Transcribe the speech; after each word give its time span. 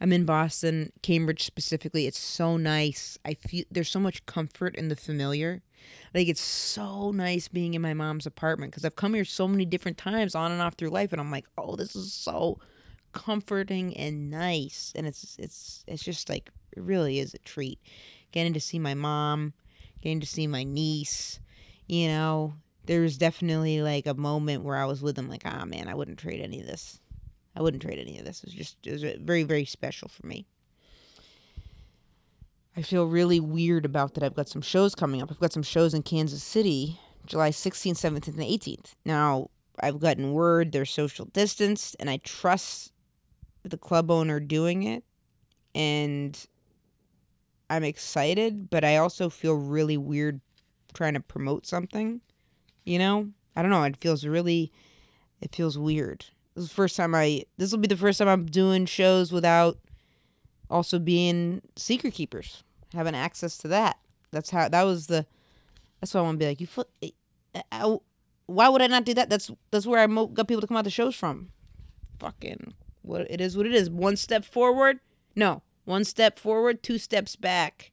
I'm 0.00 0.12
in 0.12 0.24
Boston, 0.24 0.92
Cambridge 1.02 1.44
specifically. 1.44 2.06
It's 2.06 2.18
so 2.18 2.56
nice. 2.56 3.18
I 3.24 3.34
feel 3.34 3.64
there's 3.70 3.90
so 3.90 4.00
much 4.00 4.24
comfort 4.26 4.74
in 4.76 4.88
the 4.88 4.96
familiar. 4.96 5.62
Like 6.14 6.28
it's 6.28 6.40
so 6.40 7.10
nice 7.10 7.48
being 7.48 7.74
in 7.74 7.82
my 7.82 7.94
mom's 7.94 8.26
apartment 8.26 8.72
because 8.72 8.84
I've 8.84 8.96
come 8.96 9.14
here 9.14 9.24
so 9.24 9.46
many 9.46 9.64
different 9.64 9.98
times 9.98 10.34
on 10.34 10.52
and 10.52 10.62
off 10.62 10.74
through 10.74 10.90
life, 10.90 11.12
and 11.12 11.20
I'm 11.20 11.30
like, 11.30 11.46
oh, 11.58 11.76
this 11.76 11.94
is 11.94 12.12
so 12.12 12.58
comforting 13.12 13.96
and 13.96 14.30
nice, 14.30 14.92
and 14.94 15.06
it's 15.06 15.36
it's 15.38 15.84
it's 15.86 16.02
just 16.02 16.28
like 16.28 16.50
it 16.72 16.82
really 16.82 17.18
is 17.18 17.34
a 17.34 17.38
treat. 17.38 17.78
Getting 18.32 18.52
to 18.54 18.60
see 18.60 18.78
my 18.78 18.94
mom, 18.94 19.52
getting 20.00 20.20
to 20.20 20.26
see 20.26 20.46
my 20.46 20.62
niece, 20.64 21.40
you 21.86 22.08
know, 22.08 22.54
there 22.86 23.00
was 23.00 23.18
definitely 23.18 23.82
like 23.82 24.06
a 24.06 24.14
moment 24.14 24.64
where 24.64 24.76
I 24.76 24.84
was 24.84 25.02
with 25.02 25.16
them, 25.16 25.28
like, 25.28 25.42
ah, 25.44 25.64
man, 25.64 25.88
I 25.88 25.94
wouldn't 25.94 26.18
trade 26.18 26.40
any 26.40 26.60
of 26.60 26.66
this. 26.66 27.00
I 27.56 27.62
wouldn't 27.62 27.82
trade 27.82 27.98
any 27.98 28.18
of 28.18 28.24
this. 28.24 28.42
It 28.42 28.46
was 28.46 28.54
just, 28.54 28.76
it 28.84 28.92
was 28.92 29.02
very, 29.20 29.42
very 29.42 29.64
special 29.64 30.08
for 30.08 30.26
me. 30.26 30.46
I 32.76 32.82
feel 32.82 33.06
really 33.06 33.40
weird 33.40 33.84
about 33.84 34.14
that. 34.14 34.22
I've 34.22 34.34
got 34.34 34.48
some 34.48 34.62
shows 34.62 34.94
coming 34.94 35.20
up. 35.20 35.30
I've 35.30 35.40
got 35.40 35.52
some 35.52 35.62
shows 35.62 35.92
in 35.92 36.02
Kansas 36.02 36.42
City, 36.42 36.98
July 37.26 37.50
16th, 37.50 37.96
17th, 37.96 38.28
and 38.28 38.38
18th. 38.38 38.94
Now, 39.04 39.50
I've 39.80 39.98
gotten 39.98 40.32
word 40.32 40.72
they're 40.72 40.84
social 40.84 41.24
distanced, 41.26 41.96
and 41.98 42.08
I 42.08 42.18
trust 42.18 42.92
the 43.64 43.76
club 43.76 44.10
owner 44.10 44.38
doing 44.38 44.84
it. 44.84 45.04
And 45.74 46.38
I'm 47.68 47.84
excited, 47.84 48.70
but 48.70 48.84
I 48.84 48.96
also 48.96 49.28
feel 49.28 49.54
really 49.54 49.96
weird 49.96 50.40
trying 50.94 51.14
to 51.14 51.20
promote 51.20 51.66
something. 51.66 52.20
You 52.84 52.98
know, 52.98 53.28
I 53.56 53.62
don't 53.62 53.70
know. 53.70 53.82
It 53.82 53.96
feels 53.96 54.24
really, 54.24 54.72
it 55.40 55.54
feels 55.54 55.76
weird. 55.78 56.24
This 56.54 56.64
is 56.64 56.70
the 56.70 56.74
first 56.74 56.96
time 56.96 57.14
I. 57.14 57.44
This 57.56 57.70
will 57.72 57.78
be 57.78 57.88
the 57.88 57.96
first 57.96 58.18
time 58.18 58.28
I'm 58.28 58.46
doing 58.46 58.86
shows 58.86 59.32
without 59.32 59.78
also 60.68 60.98
being 60.98 61.62
secret 61.76 62.14
keepers, 62.14 62.62
having 62.92 63.14
access 63.14 63.56
to 63.58 63.68
that. 63.68 63.98
That's 64.30 64.50
how. 64.50 64.68
That 64.68 64.82
was 64.82 65.06
the. 65.06 65.26
That's 66.00 66.14
why 66.14 66.20
I 66.20 66.24
want 66.24 66.36
to 66.36 66.44
be 66.44 66.48
like 66.48 66.60
you. 66.60 66.66
Fl- 66.66 66.82
I, 67.02 67.12
I, 67.70 67.96
why 68.46 68.68
would 68.68 68.82
I 68.82 68.86
not 68.86 69.04
do 69.04 69.14
that? 69.14 69.30
That's 69.30 69.50
that's 69.70 69.86
where 69.86 70.00
I 70.00 70.06
mo- 70.06 70.26
got 70.26 70.48
people 70.48 70.60
to 70.60 70.66
come 70.66 70.76
out 70.76 70.84
the 70.84 70.90
shows 70.90 71.14
from. 71.14 71.50
Fucking 72.18 72.74
what 73.02 73.30
it 73.30 73.40
is, 73.40 73.56
what 73.56 73.66
it 73.66 73.74
is. 73.74 73.88
One 73.88 74.16
step 74.16 74.44
forward, 74.44 75.00
no. 75.34 75.62
One 75.84 76.04
step 76.04 76.38
forward, 76.38 76.82
two 76.82 76.98
steps 76.98 77.36
back. 77.36 77.92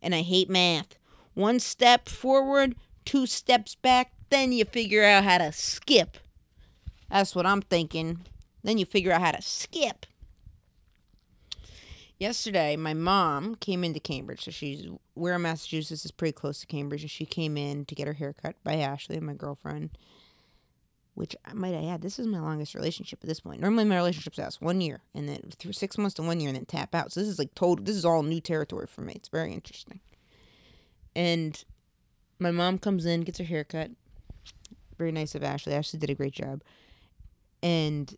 And 0.00 0.14
I 0.14 0.22
hate 0.22 0.48
math. 0.48 0.98
One 1.34 1.58
step 1.58 2.08
forward, 2.08 2.76
two 3.04 3.26
steps 3.26 3.74
back, 3.74 4.12
then 4.30 4.52
you 4.52 4.64
figure 4.64 5.04
out 5.04 5.24
how 5.24 5.38
to 5.38 5.52
skip. 5.52 6.18
That's 7.10 7.34
what 7.34 7.46
I'm 7.46 7.62
thinking. 7.62 8.26
Then 8.62 8.78
you 8.78 8.84
figure 8.84 9.12
out 9.12 9.22
how 9.22 9.32
to 9.32 9.42
skip. 9.42 10.06
Yesterday, 12.18 12.76
my 12.76 12.94
mom 12.94 13.54
came 13.54 13.84
into 13.84 14.00
Cambridge. 14.00 14.44
So 14.44 14.50
she's 14.50 14.86
where 15.14 15.38
Massachusetts 15.38 16.04
is 16.04 16.10
pretty 16.10 16.32
close 16.32 16.60
to 16.60 16.66
Cambridge, 16.66 17.02
and 17.02 17.10
she 17.10 17.24
came 17.24 17.56
in 17.56 17.84
to 17.84 17.94
get 17.94 18.08
her 18.08 18.14
hair 18.14 18.32
cut 18.32 18.56
by 18.64 18.76
Ashley, 18.76 19.20
my 19.20 19.34
girlfriend. 19.34 19.90
Which 21.14 21.34
I 21.44 21.52
might 21.52 21.74
add, 21.74 22.00
this 22.00 22.18
is 22.18 22.28
my 22.28 22.38
longest 22.38 22.74
relationship 22.74 23.20
at 23.22 23.28
this 23.28 23.40
point. 23.40 23.60
Normally, 23.60 23.84
my 23.84 23.96
relationships 23.96 24.38
last 24.38 24.60
one 24.60 24.80
year, 24.80 25.00
and 25.14 25.28
then 25.28 25.50
through 25.58 25.72
six 25.72 25.98
months 25.98 26.14
to 26.14 26.22
one 26.22 26.38
year, 26.40 26.48
and 26.48 26.56
then 26.56 26.64
tap 26.64 26.94
out. 26.94 27.12
So 27.12 27.20
this 27.20 27.28
is 27.28 27.38
like 27.38 27.54
total. 27.54 27.84
This 27.84 27.96
is 27.96 28.04
all 28.04 28.22
new 28.22 28.40
territory 28.40 28.86
for 28.86 29.00
me. 29.00 29.14
It's 29.16 29.28
very 29.28 29.52
interesting. 29.52 30.00
And 31.16 31.64
my 32.38 32.52
mom 32.52 32.78
comes 32.78 33.04
in, 33.04 33.22
gets 33.22 33.38
her 33.38 33.44
hair 33.44 33.64
cut. 33.64 33.90
Very 34.96 35.10
nice 35.10 35.34
of 35.34 35.42
Ashley. 35.42 35.72
Ashley 35.72 35.98
did 35.98 36.10
a 36.10 36.14
great 36.14 36.34
job. 36.34 36.62
And 37.62 38.14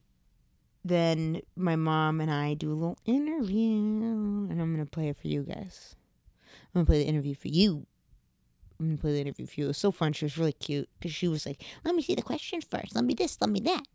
then 0.84 1.42
my 1.56 1.76
mom 1.76 2.20
and 2.20 2.30
I 2.30 2.54
do 2.54 2.72
a 2.72 2.74
little 2.74 2.98
interview, 3.04 4.48
and 4.50 4.60
I'm 4.60 4.72
gonna 4.72 4.86
play 4.86 5.08
it 5.08 5.16
for 5.16 5.28
you 5.28 5.42
guys. 5.42 5.96
I'm 6.46 6.80
gonna 6.80 6.86
play 6.86 7.02
the 7.02 7.08
interview 7.08 7.34
for 7.34 7.48
you. 7.48 7.86
I'm 8.78 8.86
gonna 8.86 8.98
play 8.98 9.12
the 9.12 9.20
interview 9.20 9.46
for 9.46 9.60
you. 9.60 9.64
It 9.66 9.68
was 9.68 9.78
so 9.78 9.90
fun. 9.90 10.12
She 10.12 10.24
was 10.24 10.38
really 10.38 10.52
cute 10.52 10.88
because 10.98 11.12
she 11.12 11.28
was 11.28 11.44
like, 11.44 11.62
"Let 11.84 11.94
me 11.94 12.02
see 12.02 12.14
the 12.14 12.22
questions 12.22 12.64
first. 12.70 12.94
Let 12.94 13.04
me 13.04 13.14
this. 13.14 13.40
Let 13.40 13.50
me 13.50 13.60
that." 13.60 13.86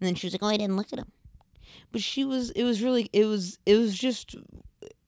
And 0.00 0.06
then 0.06 0.14
she 0.14 0.26
was 0.26 0.34
like, 0.34 0.42
"Oh, 0.42 0.48
I 0.48 0.56
didn't 0.56 0.76
look 0.76 0.92
at 0.92 0.98
them." 0.98 1.12
But 1.90 2.02
she 2.02 2.24
was. 2.24 2.50
It 2.50 2.64
was 2.64 2.82
really. 2.82 3.08
It 3.12 3.26
was. 3.26 3.58
It 3.66 3.76
was 3.76 3.96
just. 3.96 4.34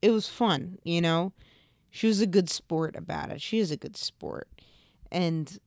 It 0.01 0.11
was 0.11 0.27
fun. 0.27 0.77
You 0.83 1.01
know. 1.01 1.33
She 1.89 2.07
was 2.07 2.19
a 2.19 2.27
good 2.27 2.49
sport 2.49 2.95
about 2.97 3.31
it. 3.31 3.41
She 3.41 3.59
is 3.59 3.71
a 3.71 3.77
good 3.77 3.95
sport, 3.95 4.49
and 5.11 5.57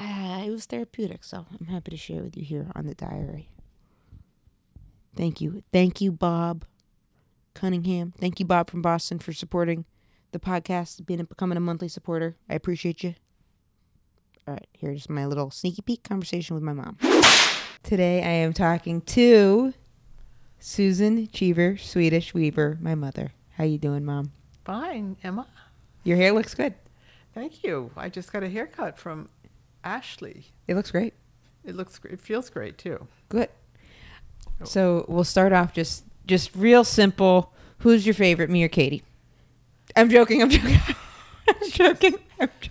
uh, 0.00 0.44
it 0.46 0.50
was 0.50 0.66
therapeutic. 0.66 1.24
So 1.24 1.46
I'm 1.58 1.66
happy 1.66 1.90
to 1.90 1.96
share 1.96 2.22
with 2.22 2.36
you 2.36 2.44
here 2.44 2.68
on 2.74 2.86
the 2.86 2.94
diary. 2.94 3.50
Thank 5.16 5.40
you. 5.40 5.62
Thank 5.72 6.00
you, 6.00 6.12
Bob 6.12 6.64
Cunningham. 7.54 8.12
Thank 8.18 8.38
you, 8.38 8.46
Bob 8.46 8.70
from 8.70 8.82
Boston, 8.82 9.18
for 9.18 9.32
supporting 9.32 9.86
the 10.32 10.38
podcast, 10.38 11.06
being 11.06 11.24
becoming 11.24 11.56
a 11.56 11.60
monthly 11.60 11.88
supporter. 11.88 12.36
I 12.48 12.54
appreciate 12.54 13.02
you. 13.02 13.14
All 14.46 14.54
right, 14.54 14.66
here's 14.72 15.08
my 15.08 15.26
little 15.26 15.50
sneaky 15.50 15.82
peek 15.82 16.04
conversation 16.04 16.54
with 16.54 16.62
my 16.62 16.72
mom. 16.72 16.98
Today 17.82 18.22
I 18.22 18.28
am 18.28 18.52
talking 18.52 19.00
to 19.02 19.72
Susan 20.58 21.26
Cheever, 21.28 21.76
Swedish 21.76 22.34
Weaver, 22.34 22.78
my 22.80 22.94
mother. 22.94 23.32
How 23.56 23.64
you 23.64 23.78
doing, 23.78 24.04
Mom? 24.04 24.32
Fine, 24.64 25.16
Emma. 25.24 25.46
Your 26.04 26.16
hair 26.16 26.32
looks 26.32 26.54
good. 26.54 26.74
Thank 27.34 27.64
you. 27.64 27.90
I 27.96 28.08
just 28.08 28.32
got 28.32 28.42
a 28.42 28.48
haircut 28.48 28.98
from 28.98 29.28
Ashley. 29.84 30.46
It 30.66 30.74
looks 30.74 30.90
great. 30.90 31.14
It 31.64 31.74
looks 31.74 32.00
it 32.04 32.20
feels 32.20 32.50
great 32.50 32.78
too. 32.78 33.06
Good. 33.28 33.48
Oh. 34.60 34.64
So 34.64 35.04
we'll 35.08 35.24
start 35.24 35.52
off 35.52 35.72
just 35.72 36.04
just 36.26 36.54
real 36.54 36.84
simple. 36.84 37.52
Who's 37.78 38.06
your 38.06 38.14
favorite, 38.14 38.50
me 38.50 38.64
or 38.64 38.68
Katie? 38.68 39.02
I'm 39.94 40.08
joking. 40.08 40.42
I'm 40.42 40.50
joking. 40.50 40.78
I'm 41.48 41.70
joking. 41.70 42.14
I'm 42.40 42.50
joking. 42.60 42.70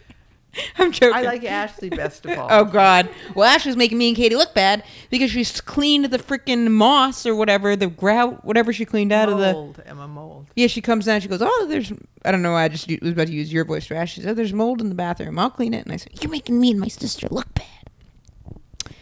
I'm 0.78 0.92
joking. 0.92 1.16
I 1.16 1.22
like 1.22 1.44
Ashley 1.44 1.90
best 1.90 2.26
of 2.26 2.38
all. 2.38 2.48
oh 2.52 2.66
God. 2.66 3.10
Well, 3.34 3.48
Ashley's 3.48 3.78
making 3.78 3.98
me 3.98 4.08
and 4.10 4.18
Katie 4.18 4.36
look 4.36 4.54
bad 4.54 4.84
because 5.10 5.32
she's 5.32 5.60
cleaned 5.62 6.06
the 6.06 6.18
freaking 6.18 6.72
moss 6.72 7.26
or 7.26 7.36
whatever, 7.36 7.76
the 7.76 7.88
grout, 7.88 8.44
whatever 8.46 8.72
she 8.74 8.86
cleaned 8.86 9.12
out 9.12 9.30
mold, 9.30 9.42
of 9.42 9.46
the 9.48 9.54
mold. 9.54 9.84
Emma 9.86 10.08
mold. 10.08 10.48
Yeah, 10.56 10.68
she 10.68 10.82
comes 10.82 11.06
down. 11.06 11.22
She 11.22 11.28
goes, 11.28 11.42
"Oh, 11.42 11.66
there's 11.68 11.92
I 12.24 12.32
don't 12.32 12.42
know. 12.42 12.54
why 12.54 12.64
I 12.64 12.68
just 12.70 12.90
was 13.02 13.12
about 13.12 13.28
to 13.28 13.34
use 13.34 13.52
your 13.52 13.66
voice 13.66 13.86
for 13.86 13.96
Ashley. 13.96 14.22
She 14.22 14.28
said, 14.28 14.36
"There's 14.36 14.54
mold 14.54 14.82
in 14.82 14.90
the 14.90 14.96
bathroom. 14.96 15.38
I'll 15.40 15.50
clean 15.50 15.74
it." 15.74 15.84
And 15.86 15.94
I 15.94 15.98
said, 15.98 16.12
"You're 16.22 16.32
making 16.32 16.60
me 16.60 16.72
and 16.72 16.80
my 16.80 16.88
sister 16.88 17.28
look 17.32 17.54
bad." 17.54 18.94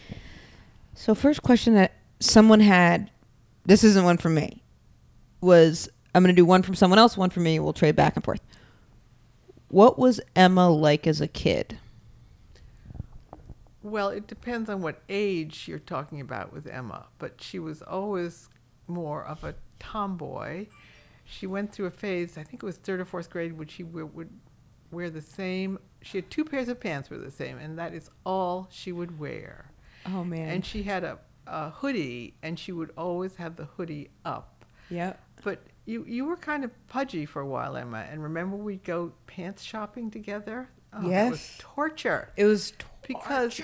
So 0.94 1.14
first 1.14 1.42
question 1.42 1.74
that 1.74 1.92
someone 2.20 2.60
had, 2.60 3.10
this 3.66 3.84
isn't 3.84 4.04
one 4.04 4.16
from 4.16 4.34
me, 4.34 4.62
was 5.40 5.88
I'm 6.14 6.22
going 6.22 6.34
to 6.34 6.40
do 6.40 6.46
one 6.46 6.62
from 6.62 6.74
someone 6.74 6.98
else, 6.98 7.16
one 7.16 7.30
from 7.30 7.42
me. 7.42 7.58
We'll 7.58 7.72
trade 7.74 7.96
back 7.96 8.16
and 8.16 8.24
forth. 8.24 8.40
What 9.68 9.98
was 9.98 10.20
Emma 10.36 10.68
like 10.70 11.06
as 11.06 11.20
a 11.20 11.28
kid? 11.28 11.78
Well, 13.82 14.08
it 14.08 14.26
depends 14.26 14.70
on 14.70 14.80
what 14.80 15.02
age 15.08 15.66
you're 15.68 15.78
talking 15.78 16.20
about 16.20 16.52
with 16.52 16.66
Emma, 16.66 17.06
but 17.18 17.42
she 17.42 17.58
was 17.58 17.82
always 17.82 18.48
more 18.86 19.22
of 19.24 19.44
a 19.44 19.54
tomboy. 19.78 20.66
She 21.24 21.46
went 21.46 21.72
through 21.72 21.86
a 21.86 21.90
phase, 21.90 22.38
I 22.38 22.44
think 22.44 22.62
it 22.62 22.66
was 22.66 22.76
third 22.76 23.00
or 23.00 23.04
fourth 23.04 23.28
grade, 23.28 23.58
when 23.58 23.68
she 23.68 23.82
would 23.82 24.30
wear 24.90 25.10
the 25.10 25.20
same. 25.20 25.78
She 26.02 26.18
had 26.18 26.30
two 26.30 26.44
pairs 26.44 26.68
of 26.68 26.80
pants 26.80 27.10
were 27.10 27.18
the 27.18 27.30
same, 27.30 27.58
and 27.58 27.78
that 27.78 27.92
is 27.92 28.10
all 28.24 28.68
she 28.70 28.92
would 28.92 29.18
wear. 29.18 29.70
Oh 30.06 30.24
man! 30.24 30.48
And 30.48 30.64
she 30.64 30.82
had 30.82 31.04
a, 31.04 31.18
a 31.46 31.70
hoodie, 31.70 32.34
and 32.42 32.58
she 32.58 32.72
would 32.72 32.90
always 32.96 33.36
have 33.36 33.56
the 33.56 33.64
hoodie 33.64 34.10
up. 34.24 34.64
Yeah. 34.88 35.14
But 35.42 35.60
you 35.86 36.04
you 36.06 36.24
were 36.24 36.36
kind 36.36 36.64
of 36.64 36.70
pudgy 36.88 37.26
for 37.26 37.40
a 37.40 37.46
while, 37.46 37.76
Emma. 37.76 38.06
And 38.10 38.22
remember 38.22 38.56
we'd 38.56 38.84
go 38.84 39.12
pants 39.26 39.62
shopping 39.62 40.10
together? 40.10 40.68
Oh, 40.92 41.08
yes. 41.08 41.26
It 41.26 41.30
was 41.30 41.54
torture. 41.58 42.28
It 42.36 42.44
was 42.44 42.70
torture. 42.72 42.88
Because 43.06 43.60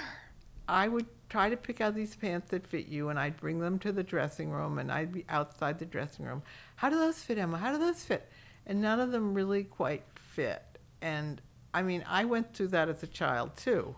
I 0.68 0.88
would 0.88 1.06
try 1.28 1.48
to 1.48 1.56
pick 1.56 1.80
out 1.80 1.94
these 1.94 2.16
pants 2.16 2.50
that 2.50 2.66
fit 2.66 2.86
you, 2.88 3.08
and 3.08 3.18
I'd 3.18 3.36
bring 3.36 3.60
them 3.60 3.78
to 3.80 3.92
the 3.92 4.02
dressing 4.02 4.50
room, 4.50 4.78
and 4.78 4.90
I'd 4.90 5.12
be 5.12 5.24
outside 5.28 5.78
the 5.78 5.86
dressing 5.86 6.26
room. 6.26 6.42
How 6.76 6.90
do 6.90 6.96
those 6.96 7.22
fit, 7.22 7.38
Emma? 7.38 7.56
How 7.56 7.72
do 7.72 7.78
those 7.78 8.02
fit? 8.02 8.28
And 8.66 8.82
none 8.82 9.00
of 9.00 9.12
them 9.12 9.32
really 9.32 9.64
quite 9.64 10.04
fit. 10.14 10.62
And 11.00 11.40
I 11.72 11.82
mean, 11.82 12.04
I 12.06 12.24
went 12.24 12.52
through 12.52 12.68
that 12.68 12.88
as 12.88 13.02
a 13.02 13.06
child 13.06 13.56
too, 13.56 13.94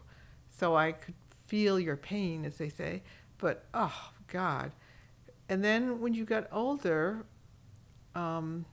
so 0.51 0.77
I 0.77 0.93
could 0.93 1.15
feel 1.47 1.81
your 1.81 1.97
pain, 1.97 2.45
as 2.45 2.57
they 2.59 2.69
say. 2.69 3.03
But 3.39 3.65
oh 3.75 4.11
God! 4.29 4.73
And 5.49 5.65
then 5.65 6.01
when 6.01 6.15
you 6.15 6.25
got 6.25 6.47
older, 6.53 7.25
um, 8.15 8.65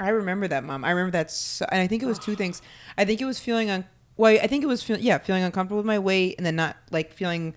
I 0.00 0.10
remember 0.10 0.46
that, 0.48 0.64
mom. 0.64 0.84
I 0.84 0.90
remember 0.90 1.12
that, 1.12 1.30
so, 1.30 1.66
and 1.72 1.80
I 1.80 1.86
think 1.86 2.02
it 2.02 2.06
was 2.06 2.18
two 2.18 2.36
things. 2.36 2.62
I 2.96 3.04
think 3.04 3.20
it 3.20 3.24
was 3.24 3.38
feeling 3.38 3.70
on. 3.70 3.84
Well, 4.16 4.36
I 4.42 4.46
think 4.46 4.62
it 4.64 4.66
was 4.66 4.82
feel, 4.82 4.98
yeah, 4.98 5.18
feeling 5.18 5.42
uncomfortable 5.42 5.78
with 5.78 5.86
my 5.86 5.98
weight, 5.98 6.36
and 6.38 6.46
then 6.46 6.56
not 6.56 6.76
like 6.90 7.12
feeling 7.12 7.54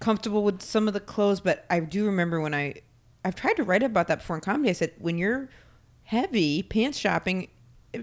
comfortable 0.00 0.42
with 0.44 0.62
some 0.62 0.88
of 0.88 0.94
the 0.94 1.00
clothes. 1.00 1.40
But 1.40 1.64
I 1.70 1.80
do 1.80 2.06
remember 2.06 2.40
when 2.40 2.54
I, 2.54 2.74
I've 3.24 3.34
tried 3.34 3.54
to 3.56 3.64
write 3.64 3.82
about 3.82 4.08
that 4.08 4.18
before 4.18 4.36
in 4.36 4.42
comedy. 4.42 4.70
I 4.70 4.72
said 4.72 4.92
when 4.98 5.18
you're 5.18 5.48
heavy, 6.04 6.62
pants 6.62 6.98
shopping, 6.98 7.48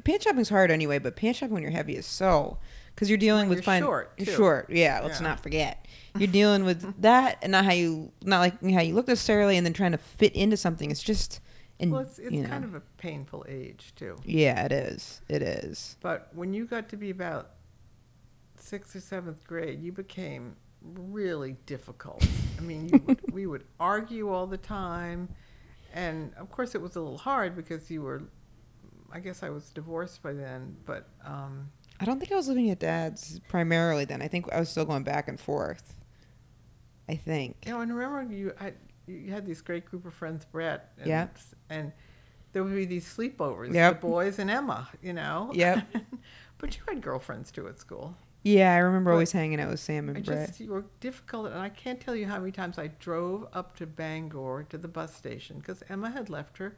pants 0.04 0.26
shopping's 0.26 0.50
hard 0.50 0.72
anyway, 0.72 1.00
but 1.00 1.16
pants 1.16 1.40
shopping 1.40 1.54
when 1.54 1.64
you're 1.64 1.72
heavy 1.72 1.96
is 1.96 2.06
so 2.06 2.58
because 2.96 3.10
you're 3.10 3.18
dealing 3.18 3.48
When 3.48 3.58
with 3.58 3.66
fine 3.66 3.82
short, 3.82 4.18
too. 4.18 4.26
short. 4.26 4.70
Yeah, 4.70 5.00
let's 5.04 5.20
Yeah. 5.22 5.28
not 5.28 5.40
forget. 5.42 5.86
You're 6.18 6.28
dealing 6.28 6.66
with 6.66 6.94
that, 7.02 7.38
and 7.42 7.52
not 7.54 7.66
how 7.66 7.72
you 7.74 8.12
not 8.24 8.40
like 8.40 8.62
how 8.72 8.82
you 8.82 8.96
look 8.96 9.08
necessarily, 9.08 9.56
and 9.58 9.66
then 9.66 9.74
trying 9.74 9.92
to 9.92 9.98
fit 9.98 10.34
into 10.34 10.58
something. 10.58 10.92
It's 10.92 11.04
just, 11.04 11.40
and 11.80 11.92
Well, 11.92 12.02
it's, 12.02 12.20
it's 12.20 12.32
you 12.32 12.44
know, 12.44 12.50
kind 12.50 12.64
of 12.64 12.76
a 12.76 12.82
painful 12.98 13.46
age 13.48 13.94
too. 13.96 14.18
yeah, 14.26 14.66
it 14.66 14.72
is. 14.72 15.22
It 15.30 15.42
is. 15.42 15.98
But 16.02 16.30
when 16.34 16.54
you 16.54 16.66
got 16.66 16.90
to 16.90 16.98
be 16.98 17.10
about 17.10 17.52
sixth 18.58 18.96
or 18.96 19.00
seventh 19.00 19.46
grade, 19.48 19.82
you 19.82 19.92
became 19.92 20.56
really 20.82 21.56
difficult. 21.66 22.26
I 22.58 22.62
mean, 22.62 22.90
you 22.90 23.02
would, 23.06 23.22
we 23.34 23.46
would 23.46 23.64
argue 23.80 24.30
all 24.30 24.48
the 24.48 24.58
time, 24.58 25.30
and 25.94 26.34
of 26.36 26.52
course, 26.52 26.76
it 26.76 26.82
was 26.82 26.96
a 26.96 27.02
little 27.02 27.18
hard 27.18 27.56
because 27.56 27.90
you 27.90 28.02
were. 28.02 28.24
I 29.12 29.20
guess 29.20 29.42
I 29.42 29.50
was 29.50 29.72
divorced 29.72 30.22
by 30.22 30.34
then, 30.34 30.78
but 30.86 31.08
um, 31.26 31.72
I 32.00 32.06
don't 32.06 32.20
think 32.20 32.32
I 32.32 32.36
was 32.36 32.48
living 32.48 32.70
at 32.70 32.78
dad's 32.80 33.40
primarily 33.48 34.06
then. 34.06 34.22
I 34.22 34.28
think 34.28 34.52
I 34.54 34.60
was 34.60 34.70
still 34.70 34.86
going 34.86 35.02
back 35.04 35.28
and 35.28 35.40
forth. 35.40 35.96
I 37.08 37.16
think. 37.16 37.56
you 37.66 37.72
know, 37.72 37.82
and 37.82 37.92
remember 37.96 38.32
you 38.32 38.54
had 38.58 38.76
you 39.10 39.32
had 39.32 39.46
this 39.46 39.62
great 39.62 39.86
group 39.86 40.06
of 40.06 40.14
friends, 40.14 40.46
Brett, 40.46 40.92
and, 40.98 41.08
Yeah. 41.08 41.28
and 41.70 41.92
there 42.54 42.64
would 42.64 42.76
be 42.76 42.86
these 42.86 43.06
sleepovers, 43.06 43.74
Yep. 43.74 44.02
the 44.02 44.08
boys 44.08 44.40
and 44.40 44.50
Emma, 44.50 44.90
you 45.02 45.14
know. 45.14 45.52
Yep. 45.54 45.86
but 46.58 46.76
you 46.76 46.82
had 46.88 47.02
girlfriends 47.02 47.52
too 47.52 47.68
at 47.68 47.80
school. 47.80 48.16
Yeah, 48.44 48.74
I 48.74 48.78
remember 48.78 49.10
But 49.12 49.16
always 49.16 49.32
hanging 49.34 49.60
out 49.60 49.70
with 49.70 49.82
Sam 49.82 50.08
and 50.08 50.18
I 50.18 50.22
Brett. 50.22 50.48
just 50.48 50.60
you 50.62 50.72
were 50.72 50.86
difficult, 51.02 51.48
and 51.48 51.60
I 51.60 51.70
can't 51.70 52.00
tell 52.00 52.16
you 52.16 52.26
how 52.26 52.40
many 52.40 52.52
times 52.54 52.78
I 52.80 52.88
drove 52.88 53.48
up 53.54 53.76
to 53.78 53.86
Bangor 53.86 54.66
to 54.70 54.78
the 54.78 54.88
bus 54.88 55.14
station 55.14 55.58
because 55.60 55.84
Emma 55.90 56.10
had 56.10 56.30
left 56.30 56.58
her. 56.58 56.76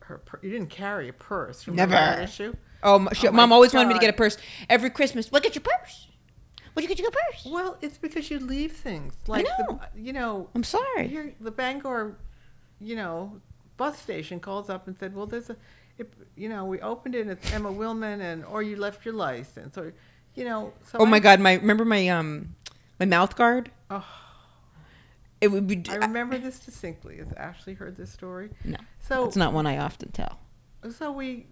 Her, 0.00 0.20
her 0.26 0.38
you 0.42 0.50
didn't 0.50 0.70
carry 0.70 1.08
a 1.08 1.12
purse. 1.12 1.66
Remember 1.66 1.94
Never. 1.96 2.16
that 2.16 2.22
issue? 2.24 2.54
Oh, 2.84 3.08
she, 3.12 3.26
Oh 3.28 3.32
mom 3.32 3.52
always 3.52 3.74
wanted 3.74 3.88
me 3.88 3.94
to 3.94 4.00
get 4.00 4.10
a 4.10 4.16
purse 4.16 4.36
every 4.70 4.90
Christmas. 4.90 5.32
Look 5.32 5.44
at 5.44 5.54
your 5.56 5.62
purse. 5.62 6.06
Where'd 6.74 6.88
you 6.88 6.94
get 6.94 6.98
your 6.98 7.10
purse? 7.10 7.46
Well, 7.50 7.76
it's 7.82 7.98
because 7.98 8.30
you 8.30 8.38
leave 8.38 8.72
things 8.72 9.14
like 9.26 9.44
know. 9.46 9.80
The, 9.94 10.00
you 10.00 10.12
know. 10.12 10.48
I'm 10.54 10.64
sorry. 10.64 11.08
Here, 11.08 11.34
the 11.40 11.50
Bangor, 11.50 12.16
you 12.80 12.96
know, 12.96 13.40
bus 13.76 13.98
station 13.98 14.40
calls 14.40 14.70
up 14.70 14.86
and 14.86 14.96
said, 14.98 15.14
"Well, 15.14 15.26
there's 15.26 15.50
a, 15.50 15.56
it, 15.98 16.12
you 16.36 16.48
know, 16.48 16.64
we 16.64 16.80
opened 16.80 17.14
it. 17.14 17.22
and 17.22 17.30
It's 17.30 17.52
Emma 17.52 17.70
Willmann, 17.70 18.20
and 18.20 18.44
or 18.44 18.62
you 18.62 18.76
left 18.76 19.04
your 19.04 19.14
license, 19.14 19.76
or, 19.76 19.92
you 20.34 20.44
know." 20.44 20.72
So 20.90 20.98
oh 20.98 21.06
my 21.06 21.18
I- 21.18 21.20
God, 21.20 21.40
my 21.40 21.54
remember 21.54 21.84
my 21.84 22.08
um 22.08 22.54
my 22.98 23.06
mouth 23.06 23.36
guard. 23.36 23.70
Oh. 23.90 24.04
It 25.40 25.48
would 25.50 25.66
be. 25.66 25.82
I 25.90 25.96
remember 25.96 26.38
this 26.38 26.60
distinctly. 26.60 27.16
Has 27.18 27.32
Ashley 27.32 27.74
heard 27.74 27.96
this 27.96 28.12
story? 28.12 28.50
No, 28.64 28.76
So 29.00 29.26
it's 29.26 29.34
not 29.36 29.52
one 29.52 29.66
I 29.66 29.76
often 29.78 30.12
tell. 30.12 30.38
So 30.96 31.10
we, 31.10 31.46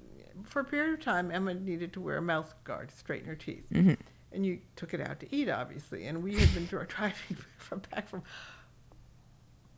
for 0.44 0.60
a 0.60 0.64
period 0.64 0.94
of 0.94 1.04
time, 1.04 1.32
Emma 1.32 1.54
needed 1.54 1.92
to 1.94 2.00
wear 2.00 2.18
a 2.18 2.22
mouth 2.22 2.54
guard 2.62 2.90
to 2.90 2.96
straighten 2.96 3.26
her 3.26 3.34
teeth, 3.34 3.66
Mhm. 3.72 3.96
And 4.32 4.44
you 4.46 4.60
took 4.76 4.94
it 4.94 5.00
out 5.00 5.20
to 5.20 5.34
eat, 5.34 5.48
obviously. 5.48 6.06
And 6.06 6.22
we 6.22 6.36
had 6.36 6.52
been 6.54 6.66
driving 6.88 7.36
from 7.58 7.82
back 7.90 8.08
from 8.08 8.22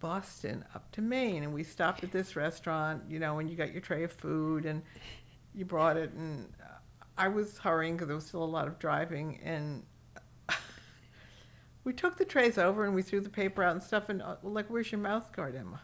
Boston 0.00 0.64
up 0.74 0.90
to 0.92 1.00
Maine, 1.00 1.42
and 1.44 1.54
we 1.54 1.62
stopped 1.62 2.02
at 2.02 2.10
this 2.10 2.34
restaurant, 2.34 3.04
you 3.08 3.18
know, 3.18 3.38
and 3.38 3.48
you 3.48 3.56
got 3.56 3.72
your 3.72 3.80
tray 3.80 4.02
of 4.02 4.12
food, 4.12 4.66
and 4.66 4.82
you 5.54 5.64
brought 5.64 5.96
it, 5.96 6.12
and 6.12 6.52
uh, 6.60 6.74
I 7.16 7.28
was 7.28 7.58
hurrying 7.58 7.94
because 7.94 8.08
there 8.08 8.16
was 8.16 8.26
still 8.26 8.42
a 8.42 8.44
lot 8.44 8.66
of 8.66 8.78
driving, 8.78 9.38
and 9.44 9.84
we 11.84 11.92
took 11.92 12.16
the 12.16 12.24
trays 12.24 12.58
over 12.58 12.84
and 12.84 12.94
we 12.94 13.02
threw 13.02 13.20
the 13.20 13.30
paper 13.30 13.62
out 13.62 13.72
and 13.72 13.82
stuff, 13.82 14.08
and 14.08 14.22
uh, 14.22 14.36
like, 14.42 14.66
where's 14.66 14.90
your 14.90 15.00
mouth 15.00 15.32
guard, 15.32 15.54
Emma? 15.54 15.80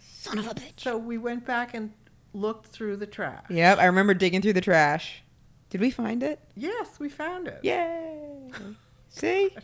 Son 0.00 0.38
of 0.38 0.46
a 0.46 0.54
bitch. 0.54 0.80
So 0.80 0.98
we 0.98 1.18
went 1.18 1.46
back 1.46 1.74
and 1.74 1.92
looked 2.32 2.66
through 2.68 2.96
the 2.96 3.06
trash. 3.06 3.44
Yep, 3.48 3.78
I 3.78 3.84
remember 3.84 4.14
digging 4.14 4.42
through 4.42 4.54
the 4.54 4.60
trash. 4.60 5.21
Did 5.72 5.80
we 5.80 5.90
find 5.90 6.22
it? 6.22 6.38
Yes, 6.54 7.00
we 7.00 7.08
found 7.08 7.48
it. 7.48 7.60
Yay! 7.62 8.50
See, 9.08 9.56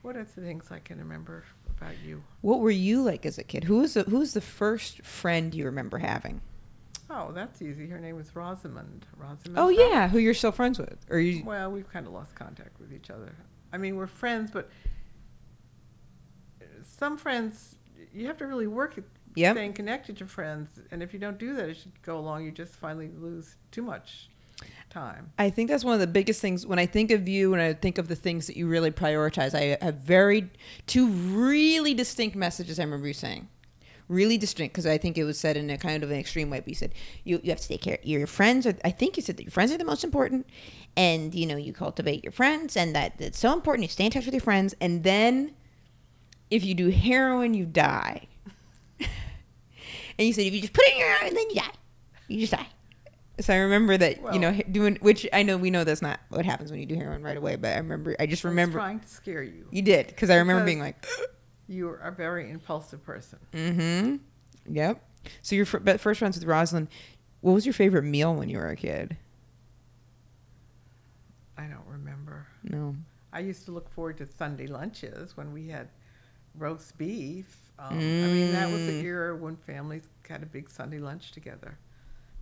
What 0.00 0.16
are 0.16 0.24
the 0.24 0.40
things 0.40 0.68
I 0.70 0.78
can 0.78 0.98
remember 0.98 1.44
about 1.76 1.92
you? 2.02 2.24
what 2.40 2.60
were 2.60 2.70
you 2.70 3.02
like 3.02 3.26
as 3.26 3.36
a 3.36 3.44
kid? 3.44 3.64
Who 3.64 3.80
was 3.80 3.92
the 3.92 4.04
Who 4.04 4.20
was 4.20 4.32
the 4.32 4.40
first 4.40 5.02
friend 5.02 5.54
you 5.54 5.66
remember 5.66 5.98
having? 5.98 6.40
Oh, 7.10 7.30
that's 7.32 7.60
easy. 7.60 7.88
Her 7.88 7.98
name 8.00 8.16
was 8.16 8.34
Rosamond. 8.34 9.04
Rosamond. 9.18 9.58
Oh 9.58 9.68
yeah, 9.68 10.08
who 10.08 10.16
you're 10.16 10.32
still 10.32 10.50
friends 10.50 10.78
with? 10.78 10.96
Or 11.10 11.18
you? 11.18 11.44
Well, 11.44 11.70
we've 11.70 11.90
kind 11.92 12.06
of 12.06 12.14
lost 12.14 12.34
contact 12.34 12.80
with 12.80 12.90
each 12.90 13.10
other. 13.10 13.34
I 13.70 13.76
mean, 13.76 13.96
we're 13.96 14.06
friends, 14.06 14.50
but 14.50 14.70
some 16.82 17.18
friends 17.18 17.76
you 18.14 18.26
have 18.28 18.38
to 18.38 18.46
really 18.46 18.66
work 18.66 18.96
at 18.96 19.04
Yep. 19.36 19.56
staying 19.56 19.72
connected 19.74 20.16
to 20.18 20.26
friends, 20.26 20.80
and 20.90 21.02
if 21.02 21.12
you 21.12 21.18
don't 21.18 21.38
do 21.38 21.54
that 21.54 21.68
as 21.68 21.84
you 21.84 21.92
go 22.02 22.16
along, 22.18 22.44
you 22.46 22.50
just 22.50 22.76
finally 22.76 23.10
lose 23.18 23.56
too 23.70 23.82
much 23.82 24.30
time. 24.94 25.32
I 25.38 25.50
think 25.50 25.68
that's 25.68 25.84
one 25.84 25.94
of 25.94 26.00
the 26.00 26.06
biggest 26.06 26.40
things 26.40 26.66
when 26.66 26.78
I 26.78 26.86
think 26.86 27.10
of 27.10 27.28
you 27.28 27.52
and 27.52 27.62
I 27.62 27.74
think 27.74 27.98
of 27.98 28.08
the 28.08 28.16
things 28.16 28.46
that 28.46 28.56
you 28.56 28.66
really 28.66 28.90
prioritize. 28.90 29.54
I 29.54 29.76
have 29.84 29.96
very 29.96 30.50
two 30.86 31.08
really 31.08 31.94
distinct 31.94 32.36
messages 32.36 32.78
I 32.78 32.84
remember 32.84 33.08
you 33.08 33.12
saying. 33.12 33.48
Really 34.08 34.36
distinct 34.36 34.74
because 34.74 34.86
I 34.86 34.98
think 34.98 35.16
it 35.16 35.24
was 35.24 35.38
said 35.38 35.56
in 35.56 35.70
a 35.70 35.78
kind 35.78 36.02
of 36.02 36.10
an 36.10 36.18
extreme 36.18 36.50
way. 36.50 36.60
But 36.60 36.68
you 36.68 36.74
said 36.74 36.92
you, 37.24 37.40
you 37.42 37.50
have 37.50 37.60
to 37.60 37.68
take 37.68 37.80
care. 37.80 37.98
Your 38.02 38.26
friends 38.26 38.66
are. 38.66 38.74
I 38.84 38.90
think 38.90 39.16
you 39.16 39.22
said 39.22 39.38
that 39.38 39.44
your 39.44 39.50
friends 39.50 39.72
are 39.72 39.78
the 39.78 39.84
most 39.84 40.04
important, 40.04 40.46
and 40.94 41.34
you 41.34 41.46
know 41.46 41.56
you 41.56 41.72
cultivate 41.72 42.22
your 42.22 42.32
friends, 42.32 42.76
and 42.76 42.94
that 42.94 43.14
it's 43.18 43.38
so 43.38 43.54
important. 43.54 43.84
You 43.84 43.88
stay 43.88 44.04
in 44.04 44.10
touch 44.10 44.26
with 44.26 44.34
your 44.34 44.42
friends, 44.42 44.74
and 44.78 45.04
then 45.04 45.54
if 46.50 46.66
you 46.66 46.74
do 46.74 46.90
heroin, 46.90 47.54
you 47.54 47.64
die. 47.64 48.28
and 49.00 49.08
you 50.18 50.34
said 50.34 50.44
if 50.44 50.52
you 50.52 50.60
just 50.60 50.74
put 50.74 50.84
it 50.84 50.92
in 50.92 50.98
your 50.98 51.08
arm, 51.08 51.34
then 51.34 51.48
you 51.48 51.56
die. 51.56 51.72
You 52.28 52.40
just 52.40 52.52
die. 52.52 52.66
So 53.40 53.52
I 53.52 53.56
remember 53.58 53.96
that 53.96 54.32
you 54.32 54.38
know 54.38 54.52
doing 54.70 54.96
which 55.00 55.26
I 55.32 55.42
know 55.42 55.56
we 55.56 55.70
know 55.70 55.82
that's 55.84 56.02
not 56.02 56.20
what 56.28 56.44
happens 56.44 56.70
when 56.70 56.78
you 56.80 56.86
do 56.86 56.94
heroin 56.94 57.22
right 57.22 57.36
away, 57.36 57.56
but 57.56 57.72
I 57.74 57.78
remember 57.78 58.14
I 58.20 58.26
just 58.26 58.44
remember 58.44 58.78
I 58.78 58.82
trying 58.84 59.00
to 59.00 59.08
scare 59.08 59.42
you. 59.42 59.66
you 59.70 59.82
did 59.82 60.06
because 60.06 60.30
I 60.30 60.36
remember 60.36 60.64
being 60.64 60.78
like, 60.80 61.04
You 61.66 61.88
are 61.88 61.96
a 61.96 62.12
very 62.12 62.50
impulsive 62.50 63.02
person. 63.04 63.38
mm-hmm, 63.52 64.16
yep. 64.72 65.02
So 65.42 65.56
your 65.56 65.66
but 65.80 66.00
first 66.00 66.18
friends 66.18 66.36
with 66.38 66.46
Rosalind. 66.46 66.88
What 67.40 67.52
was 67.52 67.66
your 67.66 67.72
favorite 67.74 68.04
meal 68.04 68.34
when 68.34 68.48
you 68.48 68.56
were 68.58 68.68
a 68.68 68.76
kid? 68.76 69.16
I 71.58 71.64
don't 71.66 71.86
remember. 71.86 72.46
No. 72.62 72.96
I 73.32 73.40
used 73.40 73.64
to 73.66 73.72
look 73.72 73.90
forward 73.90 74.18
to 74.18 74.26
Sunday 74.26 74.66
lunches 74.66 75.36
when 75.36 75.52
we 75.52 75.68
had 75.68 75.88
roast 76.56 76.96
beef. 76.98 77.70
Um, 77.78 77.96
I 78.24 78.28
mean, 78.28 78.50
that 78.52 78.70
was 78.70 78.86
the 78.86 78.92
Mm. 78.92 79.02
era 79.02 79.36
when 79.36 79.56
families 79.56 80.08
had 80.28 80.42
a 80.42 80.46
big 80.46 80.70
Sunday 80.70 80.98
lunch 80.98 81.32
together. 81.32 81.78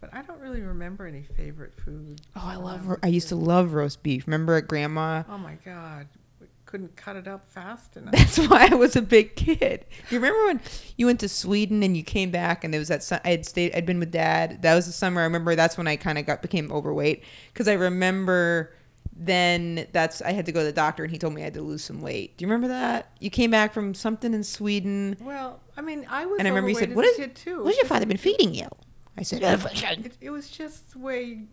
But 0.03 0.13
I 0.13 0.23
don't 0.23 0.41
really 0.41 0.63
remember 0.63 1.07
any 1.07 1.23
favorite 1.23 1.73
food. 1.77 2.21
Oh, 2.35 2.43
I 2.45 2.57
love. 2.57 2.91
I, 2.91 2.97
I 3.05 3.07
used 3.07 3.29
to 3.29 3.37
love 3.37 3.73
roast 3.73 4.03
beef. 4.03 4.27
Remember 4.27 4.57
at 4.57 4.67
grandma? 4.67 5.23
Oh 5.29 5.39
my 5.39 5.55
God, 5.65 6.09
we 6.41 6.49
couldn't 6.67 6.97
cut 6.97 7.15
it 7.15 7.29
up 7.29 7.49
fast 7.49 7.97
enough. 7.97 8.13
That's 8.13 8.37
why 8.49 8.67
I 8.69 8.75
was 8.75 8.97
a 8.97 9.01
big 9.01 9.37
kid. 9.37 9.87
You 10.11 10.19
remember 10.19 10.45
when 10.47 10.61
you 10.97 11.07
went 11.07 11.21
to 11.21 11.29
Sweden 11.29 11.85
and 11.85 11.97
you 11.97 12.03
came 12.03 12.33
back 12.33 12.65
and 12.65 12.75
there 12.75 12.81
was 12.81 12.89
that 12.89 13.05
su- 13.05 13.19
I 13.25 13.31
had 13.31 13.47
stayed 13.47 13.77
I'd 13.77 13.87
been 13.87 14.01
with 14.01 14.11
dad. 14.11 14.63
That 14.63 14.75
was 14.75 14.87
the 14.87 14.93
summer. 14.93 15.21
I 15.21 15.25
remember 15.25 15.55
that's 15.55 15.79
when 15.79 15.87
I 15.87 15.95
kind 15.95 16.19
of 16.19 16.27
got 16.27 16.43
became 16.43 16.73
overweight 16.73 17.23
because 17.53 17.69
I 17.69 17.75
remember 17.75 18.75
then 19.15 19.87
that's 19.93 20.21
I 20.21 20.33
had 20.33 20.47
to 20.47 20.53
go 20.53 20.61
to 20.61 20.67
the 20.67 20.73
doctor 20.73 21.05
and 21.05 21.13
he 21.13 21.19
told 21.19 21.33
me 21.33 21.43
I 21.43 21.45
had 21.45 21.55
to 21.55 21.63
lose 21.63 21.85
some 21.85 22.01
weight. 22.01 22.37
Do 22.37 22.45
you 22.45 22.49
remember 22.49 22.67
that? 22.75 23.13
You 23.21 23.31
came 23.31 23.53
back 23.53 23.73
from 23.73 23.95
something 23.95 24.35
in 24.35 24.43
Sweden 24.43 25.17
Well, 25.21 25.61
I 25.77 25.81
mean, 25.81 26.09
I 26.11 26.27
was 26.27 26.41
and 26.41 26.49
I 26.49 26.51
remember 26.51 26.71
you 26.71 26.77
said, 26.77 26.97
"What 26.97 27.05
is 27.05 27.19
"What 27.21 27.29
a 27.29 27.31
too. 27.31 27.63
What's 27.63 27.77
your 27.77 27.87
father 27.87 28.05
been 28.07 28.17
feeding 28.17 28.53
you?" 28.53 28.67
I 29.17 29.23
said, 29.23 29.43
"Everything." 29.43 30.05
It, 30.07 30.17
it 30.21 30.31
was 30.31 30.51
just 30.51 30.93
the 30.93 30.99
way 30.99 31.45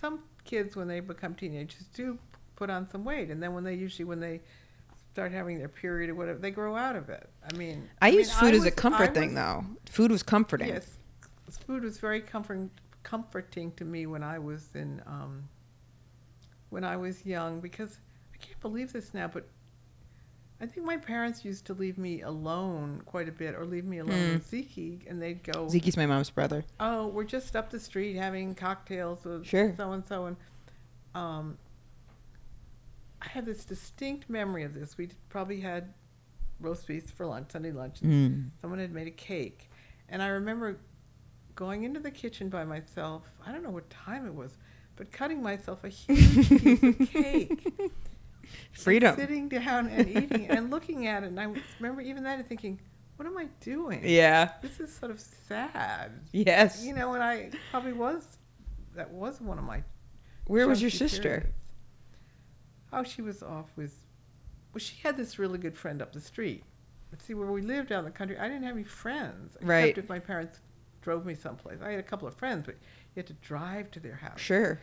some 0.00 0.20
kids, 0.44 0.76
when 0.76 0.88
they 0.88 1.00
become 1.00 1.34
teenagers, 1.34 1.86
do 1.94 2.18
put 2.56 2.70
on 2.70 2.88
some 2.88 3.04
weight, 3.04 3.30
and 3.30 3.42
then 3.42 3.54
when 3.54 3.64
they 3.64 3.74
usually 3.74 4.04
when 4.04 4.20
they 4.20 4.40
start 5.12 5.30
having 5.32 5.58
their 5.58 5.68
period 5.68 6.10
or 6.10 6.14
whatever, 6.14 6.38
they 6.38 6.50
grow 6.50 6.76
out 6.76 6.96
of 6.96 7.08
it. 7.08 7.28
I 7.48 7.56
mean, 7.56 7.88
I, 8.02 8.10
mean, 8.10 8.20
used 8.20 8.32
food 8.32 8.54
as 8.54 8.64
a 8.64 8.70
comfort 8.70 9.10
I 9.10 9.12
thing 9.14 9.34
was- 9.34 9.34
though. 9.34 9.64
Food 9.86 10.10
was 10.10 10.22
comforting. 10.22 10.68
Yes, 10.68 10.98
food 11.66 11.84
was 11.84 11.98
very 11.98 12.20
comforting, 12.20 12.70
comforting 13.02 13.72
to 13.72 13.84
me 13.84 14.06
when 14.06 14.22
I 14.22 14.38
was 14.38 14.70
in 14.74 15.02
um, 15.06 15.48
when 16.70 16.84
I 16.84 16.96
was 16.96 17.24
young 17.24 17.60
because 17.60 17.98
I 18.34 18.38
can't 18.38 18.60
believe 18.60 18.92
this 18.92 19.14
now, 19.14 19.28
but 19.28 19.46
I 20.60 20.66
think 20.66 20.86
my 20.86 20.96
parents 20.96 21.44
used 21.44 21.66
to 21.66 21.74
leave 21.74 21.98
me 21.98 22.22
alone 22.22 23.02
quite 23.04 23.28
a 23.28 23.32
bit, 23.32 23.54
or 23.54 23.64
leave 23.66 23.84
me 23.84 23.98
alone 23.98 24.26
Hmm. 24.26 24.32
with 24.34 24.46
Zeke, 24.48 25.04
and 25.08 25.20
they'd 25.20 25.42
go, 25.42 25.68
Zeke's 25.68 25.96
my 25.96 26.06
mom's 26.06 26.30
brother. 26.30 26.64
"Oh, 26.80 27.08
we're 27.08 27.24
just 27.24 27.54
up 27.56 27.70
the 27.70 27.80
street 27.80 28.14
having 28.16 28.54
cocktails 28.54 29.24
with 29.24 29.44
Sure. 29.44 29.74
so 29.76 29.92
and 29.92 30.06
so," 30.06 30.26
and 30.26 30.36
um, 31.14 31.58
I 33.20 33.28
have 33.28 33.44
this 33.44 33.64
distinct 33.64 34.28
memory 34.30 34.62
of 34.64 34.74
this. 34.74 34.96
We 34.96 35.10
probably 35.28 35.60
had 35.60 35.92
roast 36.60 36.86
beef 36.86 37.10
for 37.10 37.26
lunch, 37.26 37.50
Sunday 37.52 37.72
lunch, 37.72 38.00
and 38.02 38.12
Mm. 38.12 38.50
someone 38.60 38.78
had 38.78 38.92
made 38.92 39.06
a 39.08 39.10
cake 39.12 39.70
and 40.08 40.22
i 40.22 40.26
remember 40.28 40.78
going 41.54 41.82
into 41.84 41.98
the 41.98 42.10
kitchen 42.10 42.48
by 42.50 42.62
myself 42.64 43.22
i 43.46 43.50
don't 43.50 43.62
know 43.62 43.70
what 43.70 43.88
time 43.90 44.26
it 44.26 44.34
was 44.34 44.56
but 44.96 45.10
cutting 45.10 45.42
myself 45.42 45.82
a 45.82 45.88
huge 45.88 46.48
piece 46.48 46.82
of 46.82 46.98
cake 47.10 47.66
Freedom. 48.72 49.14
sitting 49.16 49.48
down 49.48 49.88
and 49.88 50.08
eating 50.08 50.48
and 50.48 50.70
looking 50.70 51.06
at 51.06 51.22
it 51.22 51.26
and 51.28 51.40
i 51.40 51.46
remember 51.78 52.00
even 52.02 52.22
then 52.22 52.42
thinking 52.44 52.80
what 53.16 53.26
am 53.26 53.36
i 53.38 53.46
doing 53.60 54.00
Yeah. 54.04 54.52
this 54.62 54.80
is 54.80 54.94
sort 54.94 55.10
of 55.10 55.20
sad 55.20 56.10
Yes. 56.32 56.82
you 56.84 56.94
know 56.94 57.14
and 57.14 57.22
i 57.22 57.50
probably 57.70 57.92
was 57.92 58.38
that 58.94 59.10
was 59.10 59.40
one 59.40 59.58
of 59.58 59.64
my 59.64 59.82
Where 60.46 60.68
was 60.68 60.80
your 60.82 60.90
sister? 60.90 61.22
periods. 61.22 61.48
Oh, 62.92 63.02
she 63.02 63.22
was 63.22 63.42
off 63.42 63.66
with. 63.74 63.92
Well, 64.72 64.78
she 64.78 64.96
had 65.02 65.16
this 65.16 65.36
really 65.36 65.58
good 65.58 65.76
friend 65.76 66.00
up 66.00 66.12
the 66.12 66.20
street. 66.20 66.62
But 67.10 67.20
see, 67.20 67.34
where 67.34 67.50
we 67.50 67.60
lived 67.60 67.90
out 67.90 68.00
in 68.00 68.04
the 68.04 68.10
country, 68.12 68.38
I 68.38 68.46
didn't 68.46 68.62
have 68.62 68.74
any 68.76 68.84
friends. 68.84 69.56
Right. 69.60 69.86
Except 69.86 69.98
if 69.98 70.08
my 70.08 70.20
parents 70.20 70.60
drove 71.02 71.26
me 71.26 71.34
someplace. 71.34 71.78
I 71.82 71.90
had 71.90 71.98
a 71.98 72.04
couple 72.04 72.28
of 72.28 72.34
friends, 72.36 72.62
but 72.66 72.76
you 72.76 73.20
had 73.20 73.26
to 73.26 73.32
drive 73.34 73.90
to 73.92 74.00
their 74.00 74.14
house. 74.14 74.38
Sure. 74.40 74.78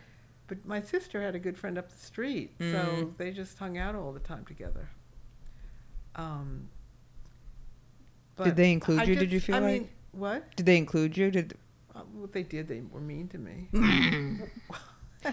But 0.52 0.66
my 0.66 0.82
sister 0.82 1.22
had 1.22 1.34
a 1.34 1.40
good 1.40 1.58
friend 1.58 1.78
up 1.78 1.90
the 1.90 1.98
street, 1.98 2.52
so 2.60 2.66
Mm. 2.66 3.16
they 3.16 3.32
just 3.32 3.58
hung 3.58 3.78
out 3.78 3.96
all 3.96 4.12
the 4.12 4.20
time 4.20 4.44
together. 4.44 4.90
Um, 6.16 6.68
Did 8.44 8.58
they 8.58 8.74
include 8.74 9.00
I 9.00 9.04
you, 9.06 9.16
did 9.16 9.32
you 9.32 9.40
feel 9.40 9.56
I 9.56 9.60
like? 9.60 9.72
mean, 9.84 9.90
what? 10.12 10.54
Did 10.58 10.66
they 10.66 10.76
include 10.76 11.16
you? 11.16 11.32
Did 11.32 11.54
Uh, 11.96 12.02
what 12.02 12.34
they 12.34 12.44
did, 12.44 12.68
they 12.68 12.82
were 12.92 13.00
mean 13.00 13.30
to 13.30 13.38
me. 13.38 13.70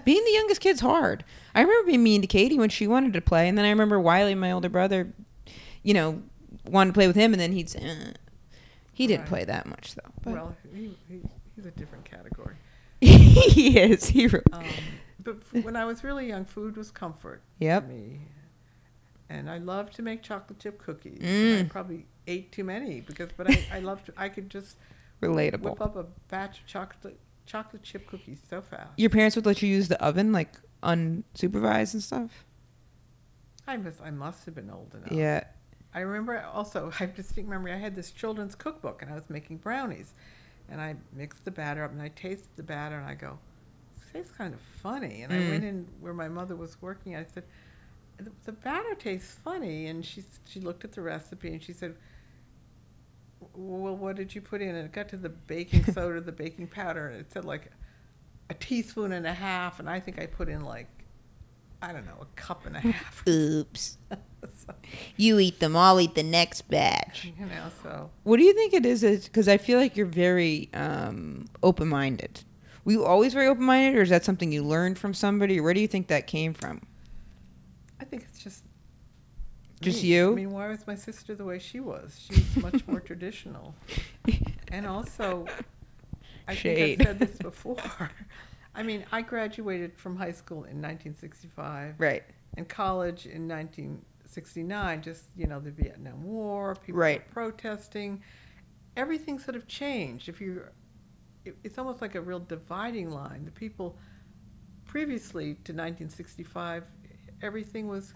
being 0.05 0.25
the 0.25 0.31
youngest 0.33 0.61
kid's 0.61 0.81
hard. 0.81 1.25
I 1.53 1.63
remember 1.63 1.87
being 1.89 2.05
mean 2.05 2.21
to 2.21 2.29
Katie 2.29 2.57
when 2.57 2.71
she 2.71 2.87
wanted 2.87 3.13
to 3.15 3.21
play, 3.21 3.49
and 3.49 3.59
then 3.59 3.65
I 3.65 3.71
remember 3.71 3.99
Wiley, 3.99 4.37
my 4.37 4.53
older 4.53 4.69
brother, 4.69 5.13
you 5.83 5.95
know, 5.95 6.23
wanted 6.65 6.91
to 6.91 6.95
play 6.95 7.09
with 7.09 7.17
him, 7.17 7.33
and 7.33 7.41
then 7.41 7.51
he'd 7.51 7.69
say, 7.71 7.81
uh. 7.91 8.13
he 8.93 9.09
didn't 9.09 9.23
Right. 9.23 9.29
play 9.29 9.45
that 9.47 9.67
much 9.67 9.97
though. 9.97 10.13
But 10.23 10.33
well, 10.35 10.57
he, 10.73 10.97
he, 11.09 11.21
he's 11.57 11.67
a 11.67 11.73
different 11.73 12.05
category. 12.05 12.55
he 13.01 13.79
is. 13.81 14.09
He. 14.11 14.27
Um, 14.53 14.65
but 15.33 15.63
when 15.65 15.77
I 15.77 15.85
was 15.85 16.03
really 16.05 16.29
young, 16.29 16.45
food 16.45 16.77
was 16.77 16.91
comfort 16.91 17.43
Yep. 17.59 17.83
to 17.89 17.89
me. 17.95 18.21
And 19.31 19.51
I 19.51 19.59
loved 19.59 19.95
to 19.97 20.03
make 20.03 20.23
chocolate 20.23 20.59
chip 20.59 20.79
cookies. 20.79 21.21
And 21.21 21.55
I 21.55 21.63
Mm. 21.65 21.69
probably 21.69 22.07
ate 22.27 22.51
too 22.53 22.65
many 22.65 23.01
because, 23.01 23.29
but 23.37 23.51
I, 23.51 23.65
I 23.73 23.79
loved, 23.81 24.11
I 24.17 24.29
could 24.29 24.49
just 24.51 24.77
Relatable. 25.23 25.61
whip 25.61 25.81
up 25.81 25.97
a 25.97 26.05
batch 26.29 26.61
of 26.61 26.67
chocolate 26.67 27.19
chocolate 27.47 27.83
chip 27.83 28.07
cookies 28.07 28.43
so 28.49 28.61
fast. 28.61 28.91
Your 28.99 29.09
parents 29.09 29.35
would 29.35 29.47
let 29.47 29.63
you 29.63 29.69
use 29.71 29.89
the 29.89 29.99
oven 30.05 30.33
like 30.33 30.55
unsupervised 30.83 31.95
and 31.95 32.03
stuff. 32.03 32.45
I 33.67 33.77
must, 33.79 34.01
I 34.03 34.11
must 34.11 34.45
have 34.47 34.55
been 34.55 34.71
old 34.71 34.95
enough. 34.95 35.13
Yeah. 35.13 35.45
I 35.95 36.01
remember 36.01 36.41
also, 36.53 36.91
I 37.01 37.05
have 37.05 37.15
distinct 37.17 37.49
memory, 37.49 37.73
I 37.73 37.79
had 37.79 37.95
this 37.95 38.11
children's 38.11 38.55
cookbook 38.55 39.01
and 39.03 39.11
I 39.11 39.15
was 39.15 39.25
making 39.29 39.59
brownies. 39.59 40.13
And 40.71 40.81
I 40.81 40.97
mixed 41.15 41.47
the 41.47 41.51
batter 41.51 41.83
up 41.83 41.93
and 41.93 42.03
I 42.03 42.09
tasted 42.09 42.49
the 42.57 42.63
batter 42.63 42.97
and 42.99 43.07
I 43.07 43.15
go, 43.15 43.39
tastes 44.13 44.33
kind 44.33 44.55
of 44.55 44.61
funny. 44.61 45.23
And 45.23 45.33
I 45.33 45.37
Mm. 45.37 45.49
went 45.49 45.65
in 45.65 45.87
where 46.01 46.15
my 46.15 46.29
mother 46.29 46.57
was 46.57 46.81
working. 46.83 47.17
I 47.17 47.25
said, 47.25 47.45
the, 48.19 48.31
the 48.45 48.53
batter 48.53 48.95
tastes 48.95 49.33
funny. 49.45 49.87
And 49.87 50.05
she, 50.05 50.25
she 50.47 50.61
looked 50.61 50.85
at 50.85 50.93
the 50.93 51.01
recipe 51.03 51.53
and 51.53 51.63
she 51.63 51.73
said, 51.73 51.95
well, 53.55 53.97
what 53.97 54.17
did 54.17 54.35
you 54.35 54.41
put 54.41 54.61
in? 54.63 54.71
And 54.75 54.85
it 54.87 54.93
got 54.93 55.09
to 55.11 55.17
the 55.17 55.29
baking 55.29 55.85
soda, 55.93 56.21
the 56.21 56.33
baking 56.33 56.69
powder, 56.69 57.09
and 57.09 57.21
it 57.21 57.31
said 57.33 57.45
like 57.45 57.71
a 58.51 58.55
teaspoon 58.55 59.13
and 59.13 59.27
a 59.27 59.33
half. 59.35 59.79
And 59.81 59.89
I 59.89 60.01
think 60.01 60.21
I 60.21 60.27
put 60.27 60.49
in 60.49 60.65
like, 60.65 60.89
I 61.81 61.93
don't 61.93 62.07
know, 62.07 62.19
a 62.21 62.27
cup 62.41 62.67
and 62.67 62.77
a 62.77 62.81
half. 62.81 63.23
Oops. 63.29 63.99
so, 64.11 64.75
You 65.17 65.39
eat 65.39 65.61
them. 65.61 65.77
I'll 65.77 66.01
eat 66.01 66.15
the 66.17 66.23
next 66.25 66.63
batch. 66.63 67.25
you 67.39 67.47
know, 67.47 67.71
so. 67.83 68.11
What 68.25 68.39
do 68.39 68.43
you 68.43 68.53
think 68.55 68.75
it 68.75 68.85
is? 68.85 69.03
Because 69.25 69.47
I 69.49 69.59
feel 69.59 69.79
like 69.79 69.97
you're 69.97 70.07
very 70.07 70.69
um, 70.75 71.47
open 71.63 71.89
minded. 71.89 72.43
Were 72.89 72.93
you 72.93 73.05
always 73.05 73.35
very 73.35 73.47
open 73.49 73.65
minded, 73.65 73.99
or 73.99 74.01
is 74.01 74.09
that 74.09 74.25
something 74.25 74.51
you 74.51 74.63
learned 74.63 74.99
from 74.99 75.13
somebody? 75.13 75.61
Where 75.61 75.75
do 75.75 75.81
you 75.83 75.87
think 75.87 76.07
that 76.07 76.27
came 76.27 76.55
from? 76.55 76.81
I 78.01 78.05
think 78.05 78.23
it's 78.23 78.39
just 78.43 78.65
Just 79.83 80.03
me. 80.03 80.09
you? 80.09 80.33
I 80.33 80.35
mean, 80.35 80.53
why 80.53 80.69
was 80.69 80.87
my 80.87 80.95
sister 80.95 81.35
the 81.35 81.45
way 81.45 81.59
she 81.59 81.81
was? 81.81 82.19
She's 82.19 82.57
much 82.57 82.87
more 82.89 83.01
traditional, 83.01 83.75
and 84.73 84.87
also, 84.87 85.45
I 86.49 86.55
Shade. 86.55 86.97
think 86.97 87.01
I've 87.03 87.07
said 87.09 87.19
this 87.29 87.37
before. 87.37 87.77
I 88.75 88.83
mean, 88.83 89.05
I 89.13 89.21
graduated 89.21 89.99
from 89.99 90.17
high 90.17 90.33
school 90.33 90.61
in 90.65 90.81
1965 90.81 91.97
Right. 91.99 92.23
and 92.57 92.67
college 92.67 93.27
in 93.27 93.47
1969. 93.49 95.03
Just 95.03 95.25
you 95.37 95.47
know, 95.47 95.61
the 95.61 95.73
Vietnam 95.73 96.25
War, 96.25 96.75
people 96.75 97.01
Right. 97.03 97.21
were 97.21 97.33
protesting. 97.51 98.23
Everything 98.97 99.39
sort 99.39 99.57
of 99.57 99.67
changed. 99.67 100.31
If 100.31 100.41
you, 100.41 100.63
it, 101.49 101.57
it's 101.65 101.79
almost 101.79 102.01
like 102.01 102.15
a 102.15 102.21
real 102.21 102.41
dividing 102.41 103.11
line. 103.11 103.45
The 103.45 103.51
people 103.51 103.97
previously 104.85 105.55
to 105.65 105.73
1965, 105.73 106.85
everything 107.43 107.89
was. 107.89 108.15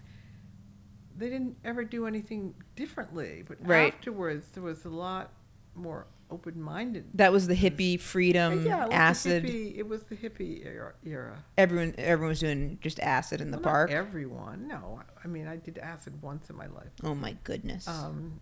They 1.15 1.29
didn't 1.29 1.57
ever 1.63 1.83
do 1.83 2.07
anything 2.07 2.55
differently, 2.75 3.43
but 3.47 3.57
Right. 3.65 3.93
afterwards 3.93 4.47
there 4.53 4.63
was 4.63 4.85
a 4.85 4.89
lot 4.89 5.31
more 5.75 6.07
open-minded. 6.31 7.05
That 7.13 7.31
was 7.31 7.45
the 7.45 7.53
hippie 7.55 7.99
freedom 7.99 8.65
yeah, 8.65 8.87
it 8.87 8.91
acid. 8.93 9.43
hippie- 9.43 9.77
it 9.77 9.87
was 9.87 10.03
the 10.05 10.15
hippie 10.15 10.65
era. 10.65 10.93
era. 11.05 11.43
Everyone, 11.55 11.93
everyone 11.99 12.29
was 12.29 12.39
doing 12.39 12.79
just 12.81 12.99
acid 12.99 13.41
in 13.41 13.51
the 13.51 13.57
Well, 13.57 13.65
not 13.65 13.69
park. 13.71 13.91
everyone, 13.91 14.67
no. 14.67 15.01
I 15.23 15.27
mean, 15.27 15.47
I 15.47 15.57
did 15.57 15.77
acid 15.77 16.19
once 16.23 16.49
in 16.49 16.55
my 16.55 16.65
life. 16.65 16.89
oh 17.03 17.13
my 17.13 17.37
goodness! 17.43 17.87
Um, 17.87 18.39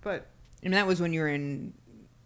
but 0.00 0.28
and 0.62 0.72
that 0.72 0.86
was 0.86 1.00
when 1.02 1.12
you 1.12 1.20
were 1.20 1.28
in, 1.28 1.74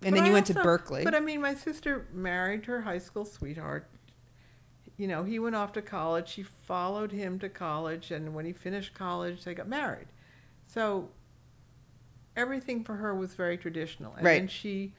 and 0.04 0.12
but 0.12 0.16
then 0.16 0.24
I 0.24 0.26
you 0.28 0.32
went 0.32 0.46
to 0.46 0.54
Berkeley. 0.54 1.04
But 1.04 1.14
I 1.14 1.20
mean, 1.20 1.40
my 1.40 1.54
sister 1.54 2.06
married 2.12 2.66
her 2.66 2.82
high 2.82 2.98
school 2.98 3.24
sweetheart. 3.24 3.88
You 4.96 5.08
know, 5.08 5.24
he 5.24 5.38
went 5.38 5.56
off 5.56 5.72
to 5.72 5.82
college. 5.82 6.28
She 6.28 6.42
followed 6.42 7.10
him 7.10 7.38
to 7.40 7.48
college, 7.48 8.10
and 8.10 8.34
when 8.34 8.44
he 8.44 8.52
finished 8.52 8.94
college, 8.94 9.44
they 9.44 9.54
got 9.54 9.66
married. 9.68 10.06
So 10.66 11.10
everything 12.36 12.84
for 12.84 12.96
her 12.96 13.14
was 13.14 13.34
very 13.34 13.56
traditional. 13.56 14.14
And 14.14 14.24
Right. 14.24 14.38
then 14.38 14.48
she, 14.48 14.92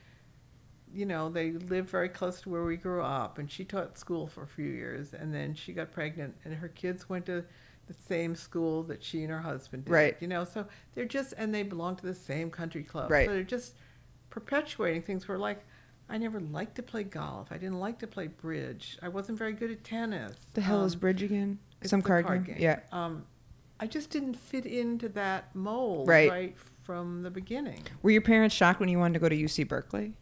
you 0.94 1.06
know, 1.06 1.30
they 1.30 1.52
lived 1.52 1.90
very 1.90 2.10
close 2.10 2.42
to 2.42 2.50
where 2.50 2.64
we 2.64 2.78
grew 2.78 3.02
up, 3.02 3.38
and 3.38 3.50
she 3.50 3.64
taught 3.64 3.98
school 3.98 4.28
for 4.28 4.44
a 4.44 4.48
few 4.48 4.66
years, 4.66 5.14
and 5.14 5.34
then 5.34 5.54
she 5.54 5.74
got 5.74 5.92
pregnant, 5.92 6.36
and 6.44 6.56
her 6.56 6.70
kids 6.70 7.10
went 7.10 7.26
to 7.28 7.46
the 7.88 7.94
same 7.94 8.36
school 8.36 8.84
that 8.84 9.04
she 9.04 9.22
and 9.22 9.32
her 9.32 9.42
husband 9.42 9.86
did. 9.86 9.92
Right. 9.92 10.18
You 10.20 10.28
know, 10.28 10.44
so 10.44 10.66
they're 10.94 11.06
just, 11.06 11.34
and 11.38 11.54
they 11.54 11.64
belong 11.64 11.96
to 11.98 12.06
the 12.06 12.16
same 12.16 12.50
country 12.50 12.84
club. 12.84 13.12
Right. 13.12 13.28
So 13.28 13.34
they're 13.34 13.44
just 13.44 13.76
perpetuating 14.36 15.02
things 15.02 15.30
where, 15.30 15.38
like, 15.38 15.64
I 16.10 16.18
never 16.18 16.42
liked 16.42 16.76
to 16.76 16.84
play 16.84 17.04
golf. 17.04 17.48
I 17.52 17.58
didn't 17.58 17.80
like 17.80 18.00
to 18.00 18.08
play 18.08 18.28
bridge. 18.28 18.98
I 19.02 19.08
wasn't 19.08 19.38
very 19.40 19.54
good 19.54 19.72
at 19.72 19.84
tennis. 19.86 20.36
the 20.54 20.60
hell 20.62 20.84
is 20.84 20.94
Um, 20.94 21.00
bridge 21.00 21.24
again? 21.24 21.58
Some 21.86 22.02
the 22.02 22.08
card, 22.08 22.46
game. 22.46 22.58
Yeah. 22.60 22.82
Um, 22.92 23.26
I 23.80 23.88
just 23.88 24.10
didn't 24.10 24.36
fit 24.36 24.66
into 24.66 25.08
that 25.10 25.56
mold 25.56 26.08
Right. 26.10 26.30
right, 26.30 26.58
from 26.84 27.24
the 27.24 27.32
beginning. 27.32 27.82
Were 28.02 28.12
your 28.12 28.22
parents 28.22 28.54
shocked 28.54 28.82
when 28.82 28.90
you 28.90 29.00
wanted 29.00 29.14
to 29.14 29.20
go 29.20 29.30
to 29.30 29.36
UC 29.36 29.64
Berkeley? 29.64 30.14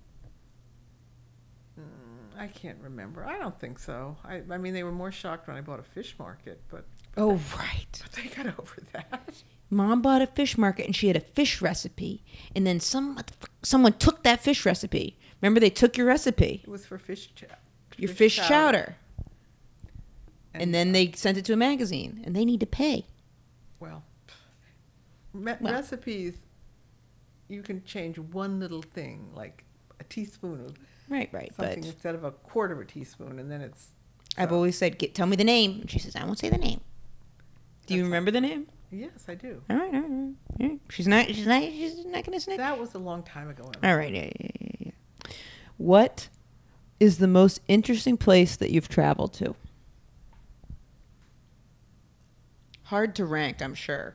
Mm, 1.79 2.37
I 2.39 2.47
can't 2.47 2.77
remember. 2.81 3.25
I 3.25 3.37
don't 3.39 3.59
think 3.59 3.79
so. 3.79 4.15
I, 4.23 4.41
I 4.51 4.57
mean, 4.59 4.73
they 4.73 4.83
were 4.83 4.91
more 4.91 5.11
shocked 5.11 5.47
when 5.47 5.57
I 5.57 5.61
bought 5.61 5.79
a 5.79 5.83
fish 5.83 6.15
market, 6.19 6.61
but, 6.69 6.85
Oh 7.17 7.39
right. 7.57 8.01
but 8.01 8.11
they 8.13 8.27
got 8.29 8.47
over 8.59 8.81
that. 8.93 9.33
Mom 9.73 10.01
bought 10.01 10.21
a 10.21 10.27
fish 10.27 10.57
market 10.57 10.85
and 10.85 10.95
she 10.95 11.07
had 11.07 11.15
a 11.15 11.21
fish 11.21 11.61
recipe, 11.61 12.23
and 12.55 12.65
then 12.65 12.79
some 12.79 13.19
someone 13.61 13.93
took 13.93 14.23
that 14.23 14.39
fish 14.41 14.65
recipe. 14.65 15.17
Remember, 15.41 15.59
they 15.59 15.69
took 15.69 15.97
your 15.97 16.07
recipe, 16.07 16.61
It 16.63 16.69
was 16.69 16.85
for 16.85 16.97
fish 16.97 17.29
chow. 17.35 17.47
your 17.97 18.09
fish, 18.09 18.37
chowder, 18.37 18.95
and, 20.53 20.73
then 20.73 20.89
uh, 20.89 20.93
they 20.93 21.11
sent 21.13 21.37
it 21.37 21.45
to 21.45 21.53
a 21.53 21.57
magazine, 21.57 22.21
and 22.25 22.35
they 22.35 22.45
need 22.45 22.59
to 22.61 22.65
pay. 22.65 23.05
Well, 23.79 24.03
me- 25.33 25.53
Well. 25.59 25.73
recipes, 25.73 26.35
you 27.49 27.61
can 27.61 27.83
change 27.83 28.17
one 28.19 28.59
little 28.59 28.81
thing, 28.81 29.31
like 29.33 29.65
a 29.99 30.03
teaspoon 30.05 30.61
of 30.61 30.77
Right, 31.09 31.29
right. 31.33 31.53
something 31.55 31.81
But 31.81 31.87
instead 31.89 32.15
of 32.15 32.23
a 32.23 32.31
quarter 32.31 32.73
of 32.73 32.79
a 32.79 32.85
teaspoon, 32.85 33.37
and 33.39 33.51
then 33.51 33.61
it's. 33.61 33.89
I've 34.37 34.53
always 34.53 34.77
said, 34.77 34.97
Get, 34.97 35.13
"Tell 35.13 35.27
me 35.27 35.35
the 35.35 35.43
name," 35.43 35.81
and 35.81 35.91
she 35.91 35.99
says, 35.99 36.15
"I 36.15 36.23
won't 36.23 36.39
say 36.39 36.49
the 36.49 36.57
name." 36.57 36.79
Do 37.85 37.93
you 37.95 38.03
remember 38.03 38.31
the 38.31 38.39
name? 38.41 38.67
Yes, 38.93 39.25
I 39.27 39.33
do. 39.33 39.61
All 39.69 39.77
right, 39.77 39.93
all 39.93 40.01
right, 40.01 40.33
all 40.61 40.67
right. 40.67 40.79
She's 40.89 41.07
not. 41.07 41.27
She's 41.27 41.47
not. 41.47 41.63
She's 41.63 42.05
not 42.05 42.23
gonna 42.23 42.39
snitch. 42.39 42.57
That 42.57 42.79
was 42.79 42.93
a 42.93 42.99
long 42.99 43.23
time 43.23 43.49
ago. 43.49 43.71
All 43.83 43.97
right. 43.97 44.13
Yeah, 44.13 44.29
yeah, 44.39 44.47
yeah, 44.59 44.71
yeah. 44.79 44.91
What 45.77 46.29
is 46.99 47.17
the 47.17 47.27
most 47.27 47.59
interesting 47.67 48.17
place 48.17 48.55
that 48.55 48.69
you've 48.69 48.87
traveled 48.87 49.33
to? 49.33 49.55
Hard 52.83 53.15
to 53.15 53.25
rank, 53.25 53.61
I'm 53.61 53.73
sure. 53.73 54.13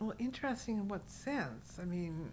Well, 0.00 0.14
interesting 0.18 0.78
in 0.78 0.88
what 0.88 1.08
sense? 1.08 1.78
I 1.80 1.84
mean, 1.84 2.32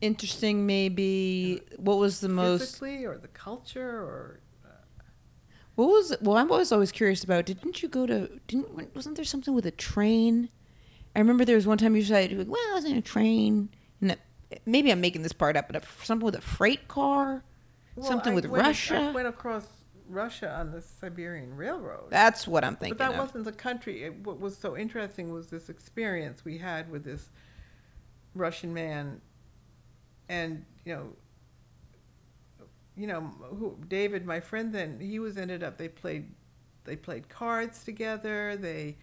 Interesting, 0.00 0.66
maybe. 0.66 1.62
What 1.78 1.96
was 1.96 2.20
the 2.20 2.28
most? 2.28 2.60
physically 2.60 3.06
or 3.06 3.16
the 3.16 3.28
culture 3.28 3.88
or. 3.88 4.40
Uh, 4.62 4.68
what 5.76 5.86
was? 5.86 6.14
Well, 6.20 6.36
I'm 6.36 6.52
always 6.52 6.70
always 6.72 6.92
curious 6.92 7.24
about. 7.24 7.46
Didn't 7.46 7.82
you 7.82 7.88
go 7.88 8.04
to? 8.04 8.28
Didn't 8.46 8.94
wasn't 8.94 9.16
there 9.16 9.24
something 9.24 9.54
with 9.54 9.64
a 9.64 9.70
train? 9.70 10.50
I 11.14 11.18
remember 11.20 11.44
there 11.44 11.56
was 11.56 11.66
one 11.66 11.78
time 11.78 11.94
you 11.96 12.02
said, 12.02 12.48
"Well, 12.48 12.60
I 12.70 12.74
was 12.74 12.84
in 12.84 12.96
a 12.96 13.00
train," 13.02 13.68
and 14.00 14.16
maybe 14.66 14.90
I'm 14.90 15.00
making 15.00 15.22
this 15.22 15.32
part 15.32 15.56
up, 15.56 15.68
but 15.68 15.76
a, 15.76 15.82
something 16.04 16.24
with 16.24 16.34
a 16.34 16.40
freight 16.40 16.88
car, 16.88 17.42
Well, 17.96 18.06
something 18.06 18.32
I 18.32 18.36
with 18.36 18.46
went- 18.46 18.64
Russia. 18.64 18.96
I 18.96 19.12
went 19.12 19.28
across 19.28 19.66
Russia 20.08 20.50
on 20.52 20.70
the 20.72 20.82
Siberian 20.82 21.56
Railroad. 21.56 22.10
That's 22.10 22.46
what 22.46 22.62
I'm 22.64 22.76
thinking 22.76 22.98
but 22.98 23.10
that 23.10 23.14
of. 23.18 23.26
wasn't 23.26 23.44
the 23.44 23.52
country. 23.52 24.02
It, 24.04 24.14
what 24.24 24.38
was 24.40 24.56
so 24.56 24.76
interesting 24.76 25.32
was 25.32 25.48
this 25.48 25.68
experience 25.68 26.44
we 26.44 26.58
had 26.58 26.90
with 26.90 27.04
this 27.04 27.30
Russian 28.34 28.74
man, 28.74 29.20
and 30.28 30.64
you 30.84 30.94
know, 30.94 31.06
you 32.96 33.06
know, 33.06 33.20
who 33.58 33.78
David, 33.88 34.26
my 34.26 34.40
friend. 34.40 34.72
Then 34.74 34.98
he 35.00 35.18
was 35.18 35.36
ended 35.36 35.62
up. 35.62 35.78
They 35.78 35.88
played, 35.88 36.32
they 36.84 36.96
played 36.96 37.28
cards 37.28 37.84
together. 37.84 38.56
They 38.56 38.96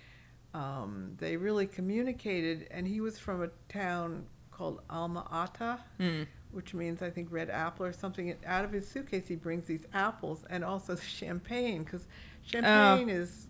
um, 0.54 1.14
they 1.18 1.38
really 1.38 1.66
communicated. 1.68 2.68
And 2.72 2.88
he 2.88 3.02
was 3.02 3.18
from 3.18 3.42
a 3.44 3.50
town 3.70 4.26
called 4.52 4.82
Alma 4.90 5.28
Ata, 5.32 5.80
Mm. 6.00 6.28
which 6.52 6.74
means 6.74 7.02
I 7.02 7.10
think 7.10 7.30
red 7.32 7.50
apple 7.50 7.86
or 7.86 7.94
something. 7.94 8.30
And 8.30 8.40
Out 8.46 8.66
of 8.66 8.72
his 8.72 8.88
suitcase, 8.88 9.28
he 9.28 9.36
brings 9.36 9.66
these 9.66 9.86
apples 9.94 10.44
and 10.50 10.64
also 10.64 10.96
champagne 11.20 11.84
because 11.84 12.06
champagne 12.44 13.10
is 13.10 13.48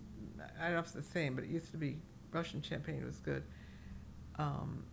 I 0.60 0.65
don't 0.65 0.74
know 0.74 0.79
if 0.79 0.86
it's 0.86 0.93
the 0.93 1.01
same, 1.01 1.34
but 1.36 1.43
it 1.43 1.50
used 1.50 1.72
to 1.72 1.77
be 1.77 1.98
Russian 2.31 2.62
champagne 2.62 3.03
was 3.05 3.17
good. 3.17 3.43
Um, 4.38 4.84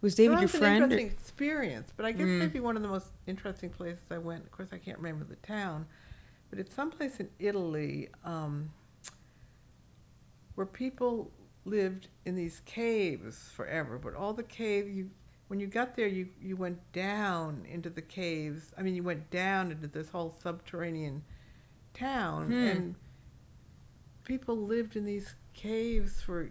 Was 0.00 0.14
David 0.14 0.36
that 0.36 0.40
your 0.40 0.46
was 0.46 0.54
an 0.54 0.60
friend? 0.60 0.92
or- 0.92 0.96
experience, 0.98 1.92
but 1.96 2.04
I 2.06 2.12
guess 2.12 2.26
Mm. 2.26 2.38
maybe 2.38 2.60
one 2.60 2.76
of 2.76 2.82
the 2.82 2.88
most 2.88 3.08
interesting 3.26 3.70
places 3.70 4.04
I 4.10 4.18
went. 4.18 4.44
Of 4.44 4.50
course, 4.52 4.68
I 4.72 4.78
can't 4.78 4.98
remember 4.98 5.24
the 5.24 5.36
town, 5.36 5.86
but 6.50 6.58
it's 6.58 6.74
someplace 6.74 7.18
in 7.20 7.28
Italy 7.38 8.08
um, 8.24 8.70
where 10.54 10.66
people 10.66 11.30
lived 11.64 12.08
in 12.24 12.34
these 12.34 12.60
caves 12.66 13.48
forever. 13.54 13.98
But 13.98 14.14
all 14.14 14.32
the 14.32 14.42
cave 14.42 14.88
you, 14.88 15.10
when 15.48 15.60
you 15.60 15.66
got 15.66 15.96
there, 15.96 16.08
you 16.08 16.28
you 16.40 16.56
went 16.56 16.78
down 16.92 17.66
into 17.70 17.90
the 17.90 18.02
caves. 18.02 18.72
I 18.78 18.82
mean, 18.82 18.94
you 18.94 19.02
went 19.02 19.30
down 19.30 19.70
into 19.72 19.86
this 19.88 20.10
whole 20.10 20.30
subterranean 20.42 21.22
town, 21.94 22.46
Hmm. 22.46 22.62
and 22.62 22.94
people 24.24 24.56
lived 24.56 24.96
in 24.96 25.04
these 25.04 25.34
caves 25.52 26.20
for 26.20 26.50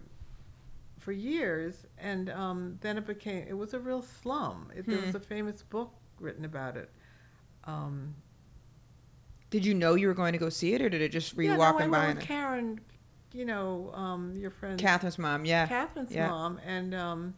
for 1.00 1.12
years, 1.12 1.86
and 1.98 2.30
um, 2.30 2.78
then 2.82 2.98
it 2.98 3.06
became 3.06 3.46
it 3.48 3.58
was 3.58 3.74
a 3.74 3.80
real 3.80 4.02
slum. 4.02 4.72
It, 4.76 4.90
There 4.90 5.00
was 5.00 5.12
Hmm. 5.12 5.18
a 5.18 5.20
famous 5.20 5.62
book 5.64 5.94
written 6.20 6.46
about 6.46 6.78
it. 6.78 6.90
Um, 7.66 8.16
Did 9.50 9.66
you 9.66 9.74
know 9.74 9.96
you 9.96 10.08
were 10.08 10.14
going 10.14 10.34
to 10.34 10.40
go 10.40 10.50
see 10.50 10.74
it, 10.74 10.82
or 10.82 10.90
did 10.90 11.02
it 11.02 11.12
just 11.12 11.36
were 11.36 11.44
you 11.44 11.50
yeah, 11.52 11.58
no, 11.58 11.60
walking 11.60 11.86
I 11.86 11.90
by? 11.90 11.98
went 11.98 12.10
and 12.10 12.18
with 12.18 12.28
Karen, 12.28 12.80
you 13.34 13.46
know, 13.46 13.92
um, 13.94 14.36
your 14.38 14.52
friend 14.52 14.80
Catherine's 14.80 15.18
mom, 15.18 15.46
yeah. 15.46 15.68
Catherine's 15.68 16.12
yeah. 16.12 16.28
mom, 16.28 16.60
and 16.66 16.94
um, 16.94 17.34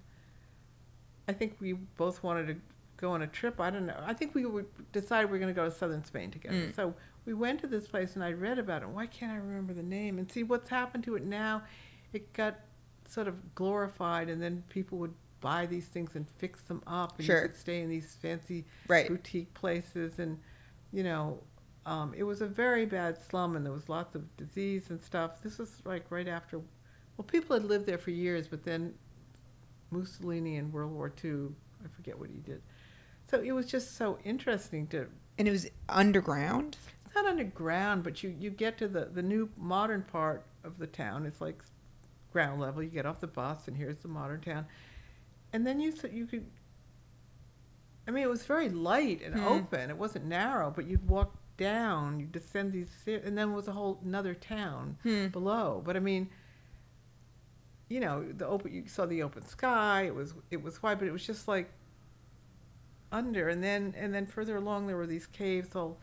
I 1.28 1.34
think 1.34 1.58
we 1.60 1.74
both 1.74 2.22
wanted 2.24 2.48
to 2.48 2.56
go 2.98 3.12
on 3.12 3.22
a 3.22 3.28
trip. 3.28 3.60
I 3.60 3.70
don't 3.70 3.86
know. 3.86 4.02
I 4.06 4.14
think 4.14 4.36
we 4.36 4.46
would 4.46 4.68
decide 4.92 5.26
we 5.26 5.32
we're 5.32 5.40
going 5.40 5.54
to 5.54 5.60
go 5.60 5.66
to 5.66 5.76
southern 5.76 6.04
Spain 6.04 6.32
together. 6.32 6.56
Mm. 6.56 6.76
So 6.76 6.94
we 7.26 7.34
went 7.34 7.62
to 7.62 7.68
this 7.68 7.88
place, 7.88 8.16
and 8.16 8.24
I 8.24 8.34
read 8.34 8.60
about 8.60 8.82
it. 8.84 8.90
Why 8.90 9.08
can't 9.08 9.32
I 9.32 9.36
remember 9.38 9.74
the 9.74 9.84
name? 9.84 10.18
And 10.18 10.32
see 10.32 10.44
what's 10.44 10.70
happened 10.70 11.04
to 11.06 11.16
it 11.16 11.24
now. 11.24 11.64
It 12.14 12.32
got 12.34 12.60
sort 13.08 13.28
of 13.28 13.56
glorified, 13.56 14.30
and 14.30 14.42
then 14.42 14.64
people 14.70 14.98
would 15.00 15.14
buy 15.42 15.66
these 15.66 15.86
things 15.86 16.16
and 16.16 16.28
fix 16.38 16.62
them 16.62 16.82
up, 16.88 17.18
and 17.18 17.26
Sure. 17.26 17.42
you 17.42 17.48
could 17.50 17.56
stay 17.56 17.82
in 17.82 17.90
these 17.90 18.16
fancy 18.16 18.66
right. 18.88 19.08
boutique 19.08 19.54
places 19.54 20.18
and 20.18 20.40
you 20.92 21.04
know 21.04 21.40
um, 21.86 22.14
it 22.18 22.24
was 22.24 22.42
a 22.42 22.48
very 22.48 22.86
bad 22.86 23.18
slum 23.22 23.56
and 23.56 23.66
there 23.66 23.74
was 23.74 23.88
lots 23.90 24.16
of 24.16 24.36
disease 24.38 24.90
and 24.90 25.02
stuff. 25.02 25.42
This 25.44 25.58
was 25.60 25.82
like 25.86 26.06
right 26.10 26.28
after 26.28 26.60
well 27.18 27.26
people 27.26 27.56
had 27.56 27.66
lived 27.66 27.86
there 27.86 27.98
for 27.98 28.12
years 28.12 28.48
but 28.48 28.64
then 28.64 28.94
mussolini 29.92 30.56
in 30.58 30.72
world 30.72 30.92
war 30.92 31.14
ii 31.24 31.32
i 31.84 31.88
forget 31.96 32.18
what 32.20 32.30
he 32.30 32.38
did. 32.40 32.62
So 33.30 33.40
it 33.42 33.52
was 33.52 33.68
just 33.68 33.96
so 33.98 34.18
interesting 34.24 34.88
to 34.88 35.08
And 35.38 35.48
it 35.48 35.52
was 35.52 35.68
underground. 35.90 36.78
it's 37.06 37.16
not 37.16 37.26
underground 37.26 38.04
but 38.04 38.24
you, 38.24 38.36
you 38.40 38.50
get 38.50 38.78
to 38.80 38.88
the, 38.88 39.06
the 39.06 39.22
new 39.24 39.50
modern 39.58 40.02
part 40.04 40.46
of 40.64 40.78
the 40.80 40.88
town. 40.88 41.26
It's 41.26 41.40
like 41.42 41.62
ground 42.34 42.60
level. 42.60 42.82
You 42.84 42.90
get 42.90 43.06
off 43.06 43.20
the 43.20 43.28
bus 43.28 43.68
and 43.68 43.78
here's 43.78 43.98
the 44.00 44.08
modern 44.08 44.42
town. 44.42 44.66
And 45.54 45.66
then 45.66 45.80
you 45.80 45.94
you 46.12 46.26
could 46.26 46.46
i 48.08 48.12
mean 48.12 48.24
it 48.24 48.30
was 48.30 48.44
very 48.46 48.70
light 48.70 49.22
and 49.24 49.36
Hmm. 49.36 49.46
open. 49.48 49.90
It 49.90 49.98
wasn't 49.98 50.26
narrow 50.26 50.72
but 50.76 50.86
you'd 50.88 51.08
walk 51.08 51.36
down 51.58 52.20
you 52.20 52.26
descend 52.26 52.72
these 52.74 52.90
stairs 53.02 53.24
and 53.26 53.38
then 53.38 53.54
was 53.54 53.68
a 53.68 53.72
whole 53.72 54.00
another 54.04 54.34
town 54.34 54.98
Hmm. 55.04 55.28
below 55.28 55.82
but 55.86 55.96
i 55.96 56.00
mean 56.00 56.30
you 57.88 58.00
know 58.00 58.26
the 58.32 58.46
open 58.48 58.74
you 58.74 58.84
saw 58.88 59.06
the 59.06 59.22
open 59.24 59.46
sky 59.46 60.04
it 60.04 60.16
was 60.16 60.34
it 60.52 60.62
was 60.62 60.82
white 60.84 61.00
but 61.00 61.08
it 61.08 61.12
was 61.12 61.26
just 61.26 61.48
like 61.48 61.72
under 63.12 63.48
and 63.48 63.64
then 63.64 63.94
and 63.98 64.14
then 64.14 64.26
further 64.26 64.58
along 64.58 64.88
there 64.88 64.98
were 64.98 65.08
these 65.08 65.28
caves 65.28 65.76
all 65.76 65.98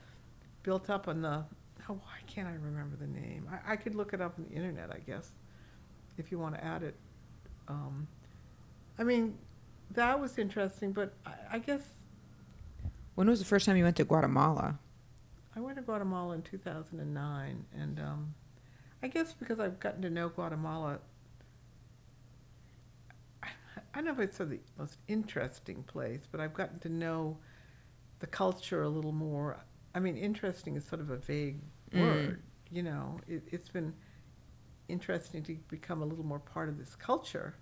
built 0.62 0.88
up 0.88 1.08
on 1.08 1.20
the 1.22 1.44
oh 1.88 1.94
why 1.94 2.18
can't 2.26 2.48
i 2.48 2.52
remember 2.54 2.96
the 2.96 3.06
name 3.06 3.46
i, 3.50 3.72
I 3.72 3.76
could 3.76 3.94
look 3.94 4.14
it 4.14 4.20
up 4.20 4.38
on 4.38 4.46
the 4.48 4.54
internet 4.54 4.90
i 4.90 4.98
guess 5.00 5.32
if 6.16 6.30
you 6.30 6.38
want 6.38 6.54
to 6.54 6.64
add 6.64 6.82
it 6.82 6.94
um, 7.68 8.06
i 8.98 9.02
mean 9.02 9.36
that 9.90 10.18
was 10.20 10.38
interesting 10.38 10.92
but 10.92 11.12
I, 11.26 11.32
I 11.52 11.58
guess 11.58 11.82
When 13.16 13.28
was 13.28 13.40
the 13.40 13.44
first 13.44 13.66
time 13.66 13.76
you 13.76 13.84
went 13.84 13.96
to 13.96 14.04
Guatemala? 14.04 14.78
I 15.54 15.60
went 15.60 15.76
to 15.76 15.82
Guatemala 15.82 16.34
in 16.34 16.42
2009, 16.42 17.64
and 17.78 18.00
um, 18.00 18.34
I 19.02 19.08
guess 19.08 19.32
because 19.34 19.60
I've 19.60 19.78
gotten 19.80 20.02
to 20.02 20.10
know 20.10 20.28
Guatemala, 20.30 20.98
I, 23.42 23.48
I 23.94 23.96
don't 23.96 24.04
know 24.06 24.12
if 24.12 24.18
it's 24.20 24.38
the 24.38 24.58
most 24.78 24.98
interesting 25.08 25.82
place, 25.82 26.20
but 26.30 26.40
I've 26.40 26.54
gotten 26.54 26.78
to 26.80 26.88
know 26.88 27.36
the 28.20 28.26
culture 28.26 28.82
a 28.82 28.88
little 28.88 29.12
more. 29.12 29.58
I 29.94 30.00
mean, 30.00 30.16
interesting 30.16 30.76
is 30.76 30.84
sort 30.84 31.00
of 31.00 31.10
a 31.10 31.16
vague 31.16 31.60
Mm. 31.92 32.00
word, 32.00 32.42
you 32.70 32.82
know. 32.82 33.20
It, 33.28 33.42
it's 33.52 33.68
been 33.68 33.92
interesting 34.88 35.42
to 35.44 35.54
become 35.68 36.00
a 36.00 36.06
little 36.06 36.24
more 36.24 36.38
part 36.38 36.70
of 36.70 36.78
this 36.78 36.94
culture. 36.96 37.54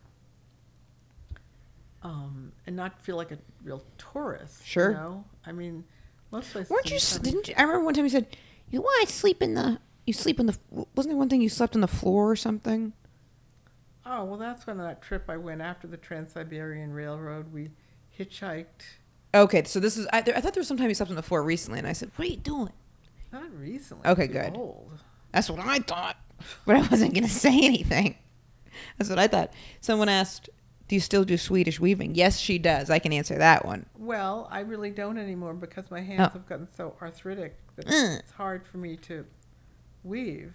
Um, 2.02 2.52
and 2.66 2.76
not 2.76 3.02
feel 3.02 3.16
like 3.16 3.30
a 3.32 3.38
real 3.62 3.82
tourist. 3.98 4.64
Sure. 4.64 4.90
You 4.90 4.96
know? 4.96 5.24
I 5.44 5.52
mean, 5.52 5.84
most 6.30 6.52
places. 6.52 6.70
Weren't 6.70 6.90
you? 6.90 6.96
s- 6.96 7.12
country- 7.18 7.30
Didn't 7.32 7.48
you, 7.48 7.54
I 7.56 7.62
remember 7.62 7.84
one 7.84 7.94
time 7.94 8.04
you 8.04 8.10
said, 8.10 8.26
"You 8.70 8.80
why 8.82 8.98
I 9.02 9.04
sleep 9.06 9.42
in 9.42 9.54
the? 9.54 9.80
You 10.06 10.12
sleep 10.12 10.40
in 10.40 10.46
the? 10.46 10.56
Wasn't 10.70 11.08
there 11.10 11.16
one 11.16 11.28
thing 11.28 11.42
you 11.42 11.48
slept 11.48 11.74
on 11.74 11.80
the 11.80 11.88
floor 11.88 12.30
or 12.30 12.36
something?" 12.36 12.92
Oh, 14.06 14.24
well, 14.24 14.38
that's 14.38 14.66
when 14.66 14.78
that 14.78 15.02
trip 15.02 15.24
I 15.28 15.36
went 15.36 15.60
after 15.60 15.86
the 15.86 15.96
Trans 15.96 16.32
Siberian 16.32 16.92
Railroad. 16.92 17.52
We 17.52 17.70
hitchhiked, 18.18 18.82
Okay, 19.34 19.62
so 19.64 19.78
this 19.78 19.96
is. 19.96 20.06
I, 20.12 20.18
I 20.18 20.22
thought 20.40 20.54
there 20.54 20.60
was 20.60 20.66
some 20.68 20.76
time 20.76 20.88
you 20.88 20.94
slept 20.94 21.10
on 21.10 21.16
the 21.16 21.22
floor 21.22 21.42
recently, 21.42 21.78
and 21.78 21.86
I 21.86 21.92
said, 21.92 22.10
"What 22.16 22.26
are 22.26 22.30
you 22.30 22.36
doing?" 22.36 22.72
not 23.32 23.52
recently. 23.56 24.08
Okay, 24.08 24.26
too 24.26 24.32
good. 24.32 24.56
Old. 24.56 24.90
That's 25.32 25.48
what 25.48 25.60
I 25.60 25.78
thought, 25.78 26.16
but 26.66 26.74
I 26.76 26.80
wasn't 26.88 27.14
gonna 27.14 27.28
say 27.46 27.60
anything. 27.64 28.16
That's 28.98 29.08
what 29.10 29.18
I 29.20 29.28
thought. 29.28 29.52
Someone 29.80 30.08
asked, 30.08 30.50
"Do 30.90 30.96
you 30.96 31.00
still 31.00 31.24
do 31.24 31.36
Swedish 31.38 31.78
weaving?" 31.78 32.16
Yes, 32.16 32.36
she 32.38 32.58
does. 32.58 32.90
I 32.90 32.98
can 32.98 33.12
answer 33.12 33.38
that 33.38 33.64
one. 33.64 33.86
Well, 33.96 34.48
I 34.50 34.58
really 34.60 34.90
don't 34.90 35.18
anymore 35.18 35.54
because 35.54 35.88
my 35.88 36.00
hands 36.00 36.22
Oh. 36.34 36.38
have 36.38 36.46
gotten 36.48 36.66
so 36.66 36.96
arthritic 37.00 37.56
that 37.76 37.86
Mm. 37.86 38.18
it's 38.18 38.32
hard 38.32 38.66
for 38.66 38.78
me 38.78 38.96
to 38.96 39.24
weave. 40.02 40.52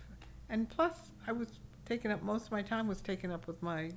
And 0.49 0.69
plus, 0.69 1.11
I 1.25 1.31
was 1.31 1.47
taken 1.85 2.11
up, 2.11 2.21
most 2.21 2.47
of 2.47 2.51
my 2.51 2.61
time 2.61 2.85
was 2.85 2.99
taken 2.99 3.31
up 3.31 3.47
with 3.47 3.61
my 3.63 3.91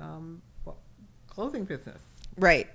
um, 0.00 0.40
well, 0.64 0.78
clothing 1.28 1.64
business, 1.66 2.00
Right. 2.38 2.68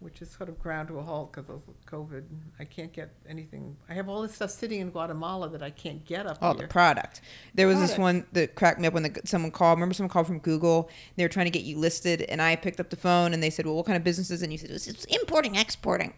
Which 0.00 0.20
is 0.22 0.30
sort 0.30 0.48
of 0.48 0.58
ground 0.58 0.88
to 0.88 0.98
a 0.98 1.02
halt 1.02 1.32
because 1.32 1.48
of 1.50 1.60
COVID. 1.86 2.24
I 2.58 2.64
can't 2.64 2.92
get 2.92 3.10
anything. 3.28 3.76
I 3.88 3.94
have 3.94 4.08
all 4.08 4.22
this 4.22 4.34
stuff 4.34 4.50
sitting 4.50 4.80
in 4.80 4.90
Guatemala 4.90 5.48
that 5.50 5.62
I 5.62 5.70
can't 5.70 6.04
get 6.04 6.26
up 6.26 6.38
Oh, 6.42 6.52
here. 6.54 6.62
the 6.62 6.68
product. 6.68 7.20
There 7.54 7.66
was 7.66 7.78
this 7.78 7.96
one 7.98 8.26
that 8.32 8.54
cracked 8.54 8.80
me 8.80 8.86
up 8.88 8.94
when 8.94 9.02
the, 9.04 9.20
someone 9.24 9.50
called. 9.50 9.76
Remember, 9.78 9.94
someone 9.94 10.10
called 10.10 10.26
from 10.26 10.38
Google. 10.40 10.90
They 11.16 11.22
were 11.24 11.28
trying 11.28 11.46
to 11.46 11.50
get 11.50 11.62
you 11.64 11.78
listed, 11.78 12.22
and 12.22 12.40
I 12.42 12.56
picked 12.56 12.80
up 12.80 12.90
the 12.90 12.96
phone 12.96 13.32
and 13.34 13.42
they 13.42 13.50
said, 13.50 13.66
"Well, 13.66 13.76
what 13.76 13.86
kind 13.86 13.96
of 13.96 14.02
businesses?" 14.04 14.42
And 14.42 14.50
you 14.50 14.58
said, 14.58 14.70
"It's, 14.70 14.88
it's 14.88 15.04
importing, 15.04 15.54
exporting, 15.56 16.14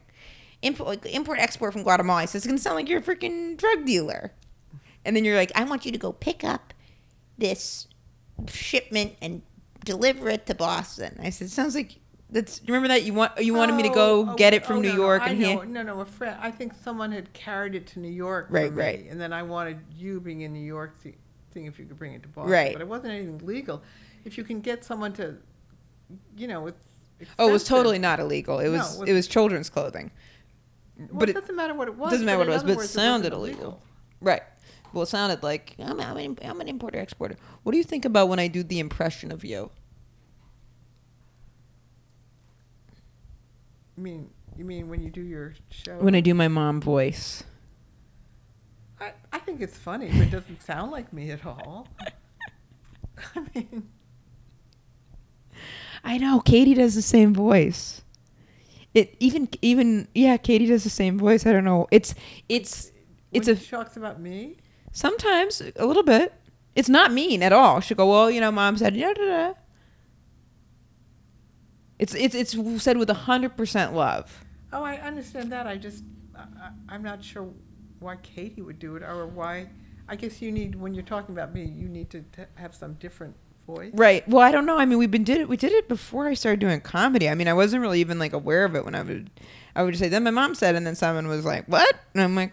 import, 0.63 1.05
import, 1.07 1.39
export 1.41 1.73
from 1.73 1.83
Guatemala." 1.83 2.23
I 2.23 2.25
said, 2.27 2.39
"It's 2.39 2.47
gonna 2.47 2.59
sound 2.59 2.77
like 2.77 2.89
you're 2.89 3.01
a 3.01 3.03
freaking 3.03 3.57
drug 3.57 3.85
dealer." 3.85 4.33
And 5.05 5.17
then 5.17 5.25
you're 5.25 5.37
like, 5.37 5.51
"I 5.57 5.65
want 5.65 5.85
you 5.85 5.91
to 5.93 5.99
go 5.99 6.13
pick 6.13 6.45
up 6.45 6.73
this 7.37 7.89
shipment 8.49 9.15
and 9.21 9.43
deliver 9.85 10.29
it 10.29 10.47
to 10.47 10.55
Boston." 10.55 11.19
I 11.21 11.31
said, 11.31 11.51
"Sounds 11.51 11.75
like 11.75 11.99
that's." 12.33 12.61
Remember 12.67 12.89
that 12.89 13.05
you 13.05 13.15
want 13.15 13.39
you 13.39 13.55
wanted 13.55 13.75
me 13.77 13.85
to 13.85 13.89
go 13.91 14.27
Oh, 14.27 14.31
oh 14.33 14.35
get 14.35 14.53
oh, 14.53 14.57
it 14.57 14.67
from 14.67 14.79
oh, 14.79 14.81
New 14.81 14.89
no, 14.91 14.95
York 14.97 15.23
no, 15.23 15.29
and 15.29 15.39
here. 15.39 15.65
No, 15.65 15.83
no, 15.83 16.01
a 16.01 16.05
friend. 16.05 16.37
I 16.41 16.51
think 16.51 16.73
someone 16.83 17.13
had 17.13 17.33
carried 17.33 17.75
it 17.77 17.87
to 17.89 18.01
New 18.01 18.11
York. 18.11 18.49
for 18.49 18.55
Right, 18.55 18.73
me, 18.73 18.83
right. 18.83 19.07
And 19.11 19.21
then 19.21 19.33
I 19.33 19.43
wanted 19.43 19.79
you 19.97 20.19
being 20.21 20.41
in 20.41 20.53
New 20.53 20.65
York, 20.65 20.95
see, 21.03 21.15
seeing 21.53 21.67
if 21.67 21.79
you 21.79 21.85
could 21.85 21.99
bring 21.99 22.15
it 22.15 22.23
to 22.23 22.29
Boston. 22.29 22.51
Right. 22.53 22.73
But 22.73 22.83
it 22.83 22.89
wasn't 22.89 23.13
anything 23.13 23.39
legal. 23.47 23.83
If 24.25 24.37
you 24.39 24.45
can 24.45 24.61
get 24.61 24.85
someone 24.85 25.13
to, 25.15 25.37
you 26.37 26.49
know, 26.49 26.67
it's. 26.67 26.85
Oh, 27.39 27.49
it 27.49 27.53
was 27.53 27.63
totally 27.65 27.99
not 28.01 28.19
illegal. 28.19 28.59
It 28.59 28.65
No, 28.65 28.73
was 28.73 28.97
it 28.97 29.01
was- 29.01 29.09
it 29.11 29.13
was 29.13 29.27
children's 29.29 29.71
clothing. 29.71 30.11
Well, 30.99 31.09
but 31.13 31.31
it 31.31 31.35
doesn't 31.35 31.57
matter 31.57 31.75
what 31.75 31.89
it 31.89 31.97
was. 31.97 32.11
doesn't 32.11 32.27
matter 32.27 32.39
what 32.39 32.49
it 32.49 32.53
was, 32.53 32.63
but 32.65 32.79
it 32.79 32.89
sounded 32.89 33.33
wasn't 33.33 33.55
illegal. 33.57 33.83
Right. 34.21 34.43
Well, 34.93 35.05
it 35.05 35.07
sounded 35.07 35.43
like 35.43 35.75
I'm, 35.79 35.99
I'm, 36.01 36.17
an, 36.19 36.39
I'm 36.45 36.61
an 36.61 36.69
importer 36.69 36.99
exporter. 36.99 37.37
What 37.63 37.73
do 37.73 37.79
you 37.79 37.85
think 37.85 38.05
about 38.05 38.29
when 38.29 38.39
I 38.39 38.47
do 38.49 38.63
the 38.63 38.79
impression 38.79 39.33
of 39.33 39.43
you? 39.45 39.71
You 43.97 44.03
mean 44.03 44.31
you 44.57 44.65
mean 44.65 44.89
when 44.89 45.03
you 45.03 45.11
do 45.11 45.23
your 45.23 45.55
show? 45.71 45.99
When 45.99 46.15
I 46.15 46.21
do 46.21 46.35
my 46.35 46.49
mom 46.49 46.81
voice. 46.81 47.45
I, 49.01 49.13
I 49.33 49.39
think 49.39 49.61
it's 49.61 49.77
funny, 49.77 50.09
but 50.09 50.21
it 50.23 50.31
doesn't 50.31 50.63
sound 50.67 50.93
like 50.93 51.13
me 51.13 51.31
at 51.31 51.45
all. 51.45 51.89
I 53.37 53.41
mean, 53.55 53.89
I 56.05 56.19
know 56.19 56.41
Katie 56.41 56.75
does 56.75 56.95
the 56.95 57.03
same 57.03 57.35
voice. 57.35 58.03
It 58.95 59.17
even 59.21 59.49
even 59.63 60.09
yeah, 60.15 60.37
Katie 60.37 60.67
does 60.67 60.85
the 60.85 60.91
same 60.91 61.19
voice. 61.19 61.47
I 61.47 61.53
don't 61.53 61.65
know. 61.65 61.87
It's 61.91 62.15
it's 62.49 62.93
it's 63.33 63.49
when 63.49 63.57
a 63.57 63.61
she 63.61 63.71
talks 63.71 63.97
about 63.97 64.21
me. 64.21 64.57
sometimes 64.93 65.63
a 65.77 65.87
little 65.87 66.03
bit. 66.03 66.35
It's 66.75 66.89
not 66.89 67.13
mean 67.13 67.43
at 67.43 67.53
all. 67.53 67.81
She'll 67.81 67.99
go, 67.99 68.09
well, 68.09 68.31
you 68.31 68.41
know, 68.41 68.51
mom 68.51 68.79
said, 68.79 68.95
da, 68.95 69.13
da, 69.13 69.25
da. 69.25 69.53
It's 72.03 72.15
it's 72.15 72.35
it's 72.35 72.83
said 72.83 72.97
with 72.97 73.09
hundred 73.09 73.57
percent 73.57 73.95
love. 73.95 74.45
Oh, 74.73 74.83
I 74.83 74.97
understand 74.97 75.53
that. 75.53 75.69
I 75.69 75.77
just, 75.77 76.03
I, 76.37 76.71
I'm 76.89 77.05
not 77.05 77.23
sure 77.23 77.49
why 78.01 78.17
Katie 78.17 78.61
would 78.61 78.81
do 78.81 78.97
it 78.97 79.05
or 79.05 79.25
why. 79.25 79.69
I 80.09 80.17
guess 80.17 80.43
you 80.43 80.51
need, 80.51 80.75
when 80.75 80.95
you're 80.95 81.05
talking 81.05 81.33
about 81.33 81.55
me, 81.55 81.63
you 81.63 81.89
need 81.89 82.11
to 82.11 82.23
t- 82.23 82.43
have 82.57 82.75
some 82.75 82.95
different 82.95 83.37
voice. 83.69 83.93
Right. 83.95 84.27
Well, 84.29 84.43
I 84.43 84.51
don't 84.51 84.67
know. 84.67 84.79
I 84.79 84.85
mean, 84.85 84.99
we've 84.99 85.13
been 85.13 85.23
did 85.23 85.41
it. 85.41 85.49
We 85.49 85.57
did 85.57 85.71
it 85.71 85.89
before 85.89 86.27
I 86.27 86.35
started 86.35 86.59
doing 86.59 86.81
comedy. 86.81 87.29
I 87.29 87.37
mean, 87.37 87.47
I 87.47 87.55
wasn't 87.55 87.83
really 87.83 88.01
even 88.01 88.19
like 88.19 88.33
aware 88.33 88.65
of 88.65 88.75
it 88.75 88.85
when 88.85 88.97
I 88.97 89.03
would. 89.03 89.31
I 89.77 89.85
would 89.85 89.93
just 89.93 90.03
say, 90.03 90.09
then 90.09 90.25
my 90.25 90.33
mom 90.33 90.57
said, 90.57 90.75
and 90.75 90.85
then 90.85 90.97
someone 90.97 91.29
was 91.29 91.45
like, 91.45 91.67
"What?" 91.67 91.95
And 92.15 92.23
I'm 92.25 92.35
like, 92.35 92.53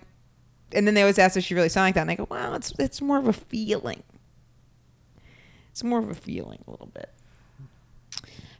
and 0.73 0.85
then 0.85 0.93
they 0.93 1.01
always 1.01 1.17
ask 1.17 1.35
if 1.35 1.43
she 1.43 1.55
really 1.55 1.69
sound 1.69 1.87
like 1.87 1.95
that, 1.95 2.01
and 2.01 2.11
I 2.11 2.15
go, 2.15 2.27
"Well, 2.29 2.53
it's 2.53 2.71
it's 2.77 3.01
more 3.01 3.17
of 3.17 3.27
a 3.27 3.33
feeling. 3.33 4.03
It's 5.71 5.83
more 5.83 5.97
of 5.97 6.09
a 6.09 6.13
feeling, 6.13 6.59
a 6.67 6.71
little 6.71 6.91
bit." 6.93 7.09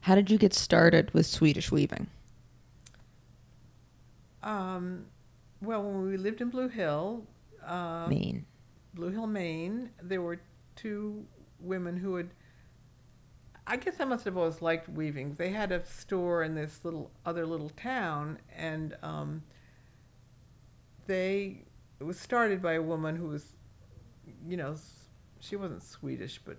How 0.02 0.16
did 0.16 0.32
you 0.32 0.38
get 0.38 0.54
started 0.54 1.14
with 1.14 1.26
Swedish 1.26 1.72
weaving? 1.72 2.08
Um, 4.42 5.06
well, 5.62 5.84
when 5.84 6.10
we 6.10 6.18
lived 6.18 6.42
in 6.42 6.50
Blue 6.50 6.70
Hill, 6.70 7.24
uh, 7.66 8.08
Maine. 8.10 8.46
Blue 8.94 9.10
Hill, 9.10 9.28
Maine, 9.28 9.90
there 10.02 10.22
were 10.22 10.40
two 10.76 11.26
women 11.60 11.98
who 11.98 12.16
had. 12.16 12.30
I 13.68 13.76
guess 13.78 14.00
I 14.00 14.06
must 14.06 14.26
have 14.26 14.36
always 14.36 14.64
liked 14.64 14.90
weaving. 14.90 15.36
They 15.36 15.50
had 15.50 15.72
a 15.72 15.86
store 15.86 16.44
in 16.44 16.56
this 16.56 16.80
little 16.84 17.12
other 17.26 17.46
little 17.46 17.70
town, 17.70 18.40
and 18.56 18.96
um, 19.04 19.44
they 21.06 21.66
it 22.00 22.04
was 22.04 22.20
started 22.20 22.62
by 22.62 22.74
a 22.74 22.82
woman 22.82 23.16
who 23.16 23.28
was, 23.28 23.54
you 24.48 24.56
know, 24.56 24.76
she 25.40 25.56
wasn't 25.56 25.84
Swedish, 25.84 26.40
but 26.44 26.58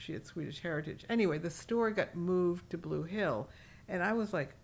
she 0.00 0.12
had 0.12 0.26
Swedish 0.26 0.60
heritage. 0.60 1.04
Anyway, 1.08 1.38
the 1.38 1.50
store 1.50 1.90
got 1.90 2.14
moved 2.16 2.70
to 2.70 2.78
Blue 2.78 3.02
Hill, 3.04 3.48
and 3.88 4.02
I 4.02 4.12
was 4.12 4.32
like, 4.32 4.54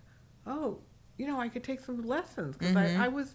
oh, 0.46 0.79
you 1.18 1.27
know, 1.27 1.40
I 1.40 1.49
could 1.49 1.64
take 1.64 1.81
some 1.81 2.03
lessons 2.03 2.57
because 2.57 2.75
Mhm. 2.75 2.99
I, 2.99 3.07
I 3.07 3.09
was 3.09 3.35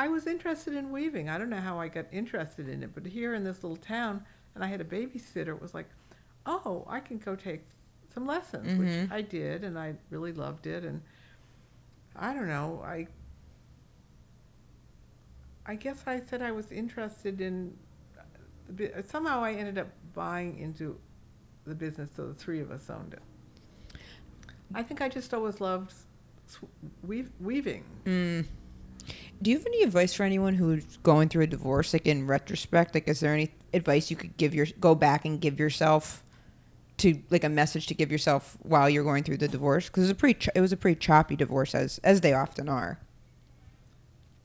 I 0.00 0.06
was 0.08 0.26
interested 0.28 0.74
in 0.74 0.92
weaving. 0.92 1.28
I 1.28 1.38
don't 1.38 1.50
know 1.50 1.60
how 1.60 1.80
I 1.80 1.88
got 1.88 2.06
interested 2.12 2.68
in 2.68 2.82
it, 2.84 2.94
but 2.94 3.04
here 3.06 3.34
in 3.34 3.42
this 3.44 3.62
little 3.64 3.76
town, 3.76 4.24
and 4.54 4.62
I 4.62 4.68
had 4.68 4.80
a 4.80 4.84
babysitter, 4.84 5.48
it 5.48 5.60
was 5.60 5.74
like, 5.74 5.88
oh, 6.46 6.84
I 6.88 7.00
can 7.00 7.18
go 7.18 7.34
take 7.34 7.64
some 8.14 8.24
lessons, 8.26 8.68
Mhm. 8.68 8.78
which 8.78 9.10
I 9.10 9.22
did, 9.22 9.64
and 9.64 9.76
I 9.78 9.96
really 10.10 10.32
loved 10.32 10.66
it. 10.68 10.84
And 10.84 11.02
I 12.14 12.32
don't 12.32 12.46
know, 12.48 12.80
I 12.84 13.08
I 15.66 15.74
guess 15.74 16.04
I 16.06 16.20
said 16.20 16.40
I 16.42 16.52
was 16.52 16.72
interested 16.72 17.40
in. 17.40 17.76
Somehow 19.04 19.42
I 19.42 19.52
ended 19.52 19.78
up 19.78 19.88
buying 20.14 20.58
into 20.58 20.98
the 21.68 21.74
business, 21.74 22.10
so 22.16 22.26
the 22.28 22.34
three 22.34 22.60
of 22.60 22.70
us 22.70 22.88
owned 22.90 23.14
it. 23.14 23.22
I 24.74 24.82
think 24.82 25.00
I 25.00 25.08
just 25.08 25.32
always 25.32 25.60
loved 25.60 25.92
weave, 27.02 27.30
weaving. 27.40 27.84
Mm. 28.04 28.44
Do 29.40 29.50
you 29.50 29.56
have 29.56 29.66
any 29.66 29.82
advice 29.82 30.12
for 30.12 30.24
anyone 30.24 30.54
who's 30.54 30.98
going 31.02 31.28
through 31.28 31.44
a 31.44 31.46
divorce, 31.46 31.92
like 31.92 32.06
in 32.06 32.26
retrospect? 32.26 32.94
Like, 32.94 33.08
is 33.08 33.20
there 33.20 33.32
any 33.32 33.50
advice 33.72 34.10
you 34.10 34.16
could 34.16 34.36
give 34.36 34.54
your 34.54 34.66
go 34.80 34.94
back 34.94 35.24
and 35.24 35.40
give 35.40 35.58
yourself 35.58 36.24
to 36.98 37.22
like 37.30 37.44
a 37.44 37.48
message 37.48 37.86
to 37.86 37.94
give 37.94 38.10
yourself 38.10 38.58
while 38.62 38.90
you're 38.90 39.04
going 39.04 39.22
through 39.24 39.38
the 39.38 39.48
divorce? 39.48 39.86
Because 39.86 40.02
it 40.04 40.06
was 40.06 40.10
a 40.10 40.14
pretty 40.16 40.38
ch- 40.40 40.48
it 40.54 40.60
was 40.60 40.72
a 40.72 40.76
pretty 40.76 40.98
choppy 40.98 41.36
divorce, 41.36 41.74
as 41.74 41.98
as 42.04 42.20
they 42.20 42.34
often 42.34 42.68
are. 42.68 42.98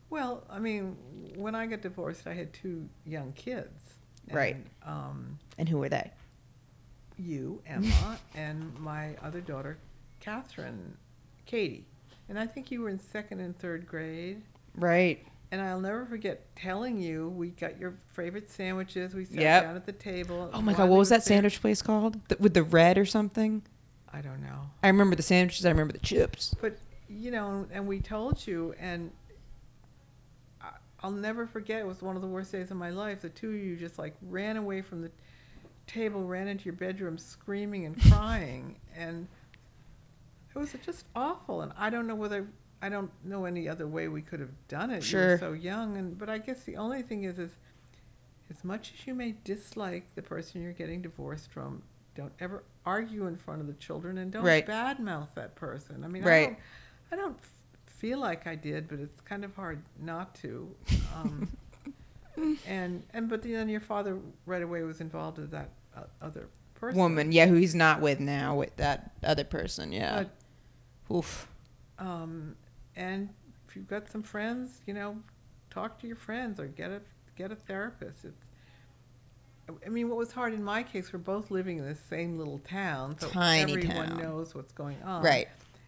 Well, 0.09 0.43
I 0.49 0.59
mean, 0.59 0.95
when 1.35 1.55
I 1.55 1.65
got 1.65 1.81
divorced, 1.81 2.27
I 2.27 2.33
had 2.35 2.53
two 2.53 2.87
young 3.05 3.33
kids. 3.33 3.95
Right. 4.31 4.57
Um, 4.83 5.39
And 5.57 5.67
who 5.67 5.79
were 5.79 5.89
they? 5.89 6.11
You, 7.17 7.61
Emma, 7.65 8.19
and 8.35 8.77
my 8.79 9.15
other 9.23 9.41
daughter, 9.41 9.77
Catherine, 10.19 10.97
Katie. 11.45 11.85
And 12.29 12.39
I 12.39 12.47
think 12.47 12.71
you 12.71 12.81
were 12.81 12.89
in 12.89 12.99
second 12.99 13.39
and 13.39 13.57
third 13.57 13.85
grade. 13.87 14.41
Right. 14.75 15.25
And 15.51 15.61
I'll 15.61 15.79
never 15.79 16.05
forget 16.05 16.55
telling 16.55 16.99
you 16.99 17.29
we 17.29 17.49
got 17.49 17.79
your 17.79 17.93
favorite 18.13 18.49
sandwiches. 18.49 19.13
We 19.13 19.25
sat 19.25 19.35
Yep. 19.35 19.63
down 19.63 19.75
at 19.75 19.85
the 19.85 19.91
table. 19.91 20.49
Oh 20.53 20.61
my 20.61 20.73
god, 20.73 20.89
what 20.89 20.97
was 20.97 21.09
that 21.09 21.23
sandwich 21.23 21.61
place 21.61 21.81
called? 21.81 22.17
The, 22.29 22.37
with 22.39 22.53
the 22.55 22.63
red 22.63 22.97
or 22.97 23.05
something? 23.05 23.61
I 24.11 24.21
don't 24.21 24.41
know. 24.41 24.61
I 24.81 24.87
remember 24.87 25.15
the 25.15 25.21
sandwiches. 25.23 25.65
I 25.65 25.69
remember 25.69 25.93
the 25.93 25.99
chips. 25.99 26.55
But 26.59 26.77
you 27.07 27.29
know, 27.29 27.67
and 27.71 27.85
we 27.87 27.99
told 27.99 28.47
you, 28.47 28.73
and 28.79 29.11
I- 30.61 30.69
I'll 31.01 31.11
never 31.11 31.45
forget. 31.45 31.81
It 31.81 31.87
was 31.87 32.01
one 32.01 32.15
of 32.15 32.21
the 32.23 32.27
worst 32.27 32.51
days 32.51 32.71
of 32.71 32.77
my 32.77 32.89
life. 32.89 33.21
The 33.21 33.29
two 33.29 33.49
of 33.49 33.55
you 33.55 33.75
just 33.75 33.99
like 33.99 34.15
ran 34.23 34.57
away 34.57 34.81
from 34.81 35.01
the 35.03 35.11
table, 35.93 36.23
ran 36.23 36.47
into 36.47 36.65
your 36.65 36.73
bedroom, 36.73 37.17
screaming 37.17 37.85
and 37.85 38.01
crying, 38.11 38.75
and 38.95 39.27
it 40.55 40.59
was 40.59 40.75
just 40.85 41.05
awful. 41.15 41.61
And 41.61 41.71
I 41.77 41.89
don't 41.89 42.07
know 42.07 42.15
whether 42.15 42.47
I 42.81 42.89
don't 42.89 43.11
know 43.23 43.45
any 43.45 43.67
other 43.69 43.87
way 43.87 44.07
we 44.07 44.21
could 44.21 44.39
have 44.39 44.51
done 44.67 44.91
it. 44.91 44.97
You 44.97 45.01
Sure. 45.01 45.27
were 45.31 45.37
so 45.37 45.53
young, 45.53 45.97
and 45.97 46.17
but 46.17 46.29
I 46.29 46.37
guess 46.37 46.63
the 46.63 46.77
only 46.77 47.01
thing 47.01 47.23
is, 47.23 47.39
is 47.39 47.51
as 48.49 48.63
much 48.63 48.93
as 48.99 49.07
you 49.07 49.13
may 49.15 49.35
dislike 49.43 50.03
the 50.15 50.21
person 50.21 50.61
you're 50.61 50.73
getting 50.73 51.01
divorced 51.01 51.49
from, 51.51 51.81
don't 52.15 52.33
ever 52.39 52.63
argue 52.85 53.25
in 53.27 53.35
front 53.37 53.61
of 53.61 53.67
the 53.67 53.73
children 53.73 54.17
and 54.17 54.31
don't 54.31 54.43
Right. 54.43 54.65
badmouth 54.67 55.33
that 55.35 55.55
person. 55.55 56.03
I 56.03 56.07
mean, 56.07 56.23
I 56.23 56.45
don't, 56.45 56.57
I 57.13 57.15
don't 57.15 57.37
f- 57.39 57.49
feel 57.87 58.19
like 58.19 58.45
I 58.45 58.55
did, 58.55 58.87
but 58.89 58.99
it's 58.99 59.21
kind 59.21 59.43
of 59.45 59.55
hard 59.55 59.81
not 59.99 60.35
to. 60.35 60.75
Um, 61.15 61.47
and 62.67 63.03
and 63.13 63.29
but 63.29 63.41
then 63.43 63.69
your 63.69 63.79
father 63.79 64.19
right 64.45 64.61
away 64.61 64.81
was 64.83 64.99
involved 65.01 65.37
with 65.37 65.51
that 65.51 65.69
other 66.21 66.47
person. 66.75 66.99
Woman, 66.99 67.31
yeah, 67.31 67.45
who 67.47 67.55
he's 67.55 67.75
not 67.75 68.01
with 68.01 68.19
now, 68.19 68.55
with 68.55 68.75
that 68.77 69.11
other 69.23 69.43
person. 69.43 69.91
Yeah. 69.91 70.25
Oof. 71.11 71.47
Um, 71.99 72.55
and 72.95 73.29
if 73.67 73.75
you've 73.75 73.87
got 73.87 74.09
some 74.09 74.23
friends, 74.23 74.81
you 74.85 74.93
know, 74.93 75.17
talk 75.69 75.99
to 76.01 76.07
your 76.07 76.15
friends 76.15 76.59
or 76.59 76.67
get 76.67 76.91
a 76.91 77.01
get 77.35 77.51
a 77.51 77.55
therapist. 77.55 78.25
It's, 78.25 78.43
I 79.85 79.89
mean, 79.89 80.09
what 80.09 80.17
was 80.17 80.31
hard 80.31 80.53
in 80.53 80.63
my 80.63 80.83
case, 80.83 81.13
we're 81.13 81.19
both 81.19 81.49
living 81.49 81.77
in 81.77 81.85
the 81.85 81.95
same 81.95 82.37
little 82.37 82.59
town, 82.59 83.17
so 83.17 83.29
Tiny 83.29 83.71
everyone 83.73 84.09
town. 84.09 84.21
knows 84.21 84.53
what's 84.53 84.73
going 84.73 85.01
on. 85.03 85.23
Right. 85.23 85.47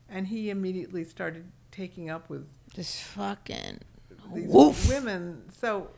And 0.09 0.25
he 0.27 0.49
immediately 0.49 1.03
started 1.03 1.51
taking 1.71 2.09
up 2.09 2.29
with 2.29 2.47
Just 2.73 3.01
fucking. 3.01 3.79
these 4.33 4.47
Woof. 4.47 4.87
women. 4.87 5.43
So 5.51 5.89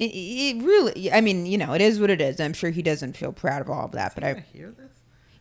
It, 0.00 0.10
it 0.12 0.64
really, 0.64 1.12
I 1.12 1.20
mean, 1.20 1.46
you 1.46 1.58
know, 1.58 1.74
it 1.74 1.82
is 1.82 2.00
what 2.00 2.10
it 2.10 2.20
is. 2.22 2.40
I'm 2.40 2.54
sure 2.54 2.70
he 2.70 2.82
doesn't 2.82 3.16
feel 3.16 3.32
proud 3.32 3.60
of 3.60 3.70
all 3.70 3.84
of 3.84 3.92
that, 3.92 4.14
but 4.16 4.24
but 4.24 4.24
I 4.24 4.32
I, 4.32 4.44
hear 4.52 4.72
this. 4.72 4.92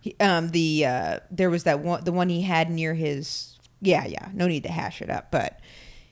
he, 0.02 0.16
um, 0.20 0.50
the 0.50 0.86
uh, 0.86 1.20
there 1.32 1.50
was 1.50 1.64
that 1.64 1.80
one, 1.80 2.04
the 2.04 2.12
one 2.12 2.30
he 2.30 2.42
had 2.44 2.70
near 2.70 2.94
his, 2.94 3.58
yeah, 3.82 4.06
yeah. 4.06 4.30
No 4.34 4.48
need 4.48 4.64
to 4.64 4.72
hash 4.72 5.02
it 5.02 5.10
up, 5.10 5.32
but 5.32 5.62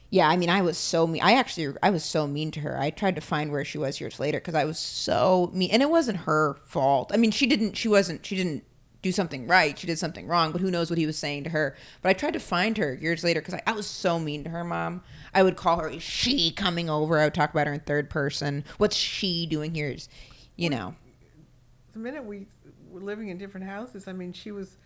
yeah, 0.10 0.30
I 0.30 0.38
mean, 0.38 0.50
I 0.50 0.62
was 0.62 0.78
so 0.78 1.06
mean. 1.08 1.22
I 1.22 1.34
actually, 1.34 1.76
I 1.84 1.90
was 1.90 2.04
so 2.06 2.28
mean 2.28 2.52
to 2.52 2.62
her. 2.62 2.80
I 2.80 2.90
tried 2.92 3.16
to 3.16 3.22
find 3.22 3.52
where 3.52 3.66
she 3.66 3.78
was 3.78 4.00
years 4.00 4.20
later 4.20 4.40
because 4.40 4.56
I 4.56 4.66
was 4.66 4.80
so 4.80 5.52
mean, 5.54 5.72
and 5.72 5.82
it 5.82 5.90
wasn't 5.90 6.20
her 6.20 6.58
fault. 6.66 7.12
I 7.14 7.18
mean, 7.18 7.32
she 7.32 7.46
didn't, 7.48 7.76
she 7.76 7.90
wasn't, 7.90 8.26
she 8.26 8.38
didn't 8.38 8.64
do 9.02 9.12
something 9.12 9.48
right. 9.48 9.78
She 9.78 9.88
did 9.88 10.00
something 10.00 10.28
wrong, 10.28 10.52
but 10.52 10.60
who 10.62 10.72
knows 10.72 10.90
what 10.90 10.98
he 10.98 11.06
was 11.06 11.18
saying 11.18 11.44
to 11.46 11.50
her. 11.52 11.76
But 12.02 12.10
I 12.10 12.14
tried 12.14 12.34
to 12.34 12.40
find 12.40 12.78
her 12.78 12.94
years 12.94 13.24
later 13.24 13.42
because 13.42 13.54
I, 13.54 13.62
I 13.68 13.72
was 13.74 13.86
so 13.88 14.20
mean 14.20 14.44
to 14.44 14.50
her 14.50 14.64
mom. 14.64 15.04
I 15.34 15.44
would 15.44 15.56
call 15.56 15.80
her, 15.80 15.90
is 15.90 16.02
she 16.04 16.52
coming 16.52 16.90
over? 16.90 17.20
I 17.20 17.26
would 17.26 17.34
talk 17.34 17.52
about 17.52 17.68
her 17.68 17.74
in 17.74 17.80
third 17.82 18.10
person. 18.10 18.64
What's 18.78 18.96
she 18.96 19.46
doing 19.46 19.76
here? 19.76 19.90
Is, 19.90 20.10
you 20.56 20.70
know, 20.70 20.96
The 21.94 22.00
minute 22.00 22.24
we 22.26 22.48
were 22.90 23.02
living 23.02 23.30
in 23.30 23.38
different 23.38 23.68
houses, 23.68 24.08
I 24.08 24.14
mean, 24.14 24.34
she 24.34 24.52
was. 24.52 24.78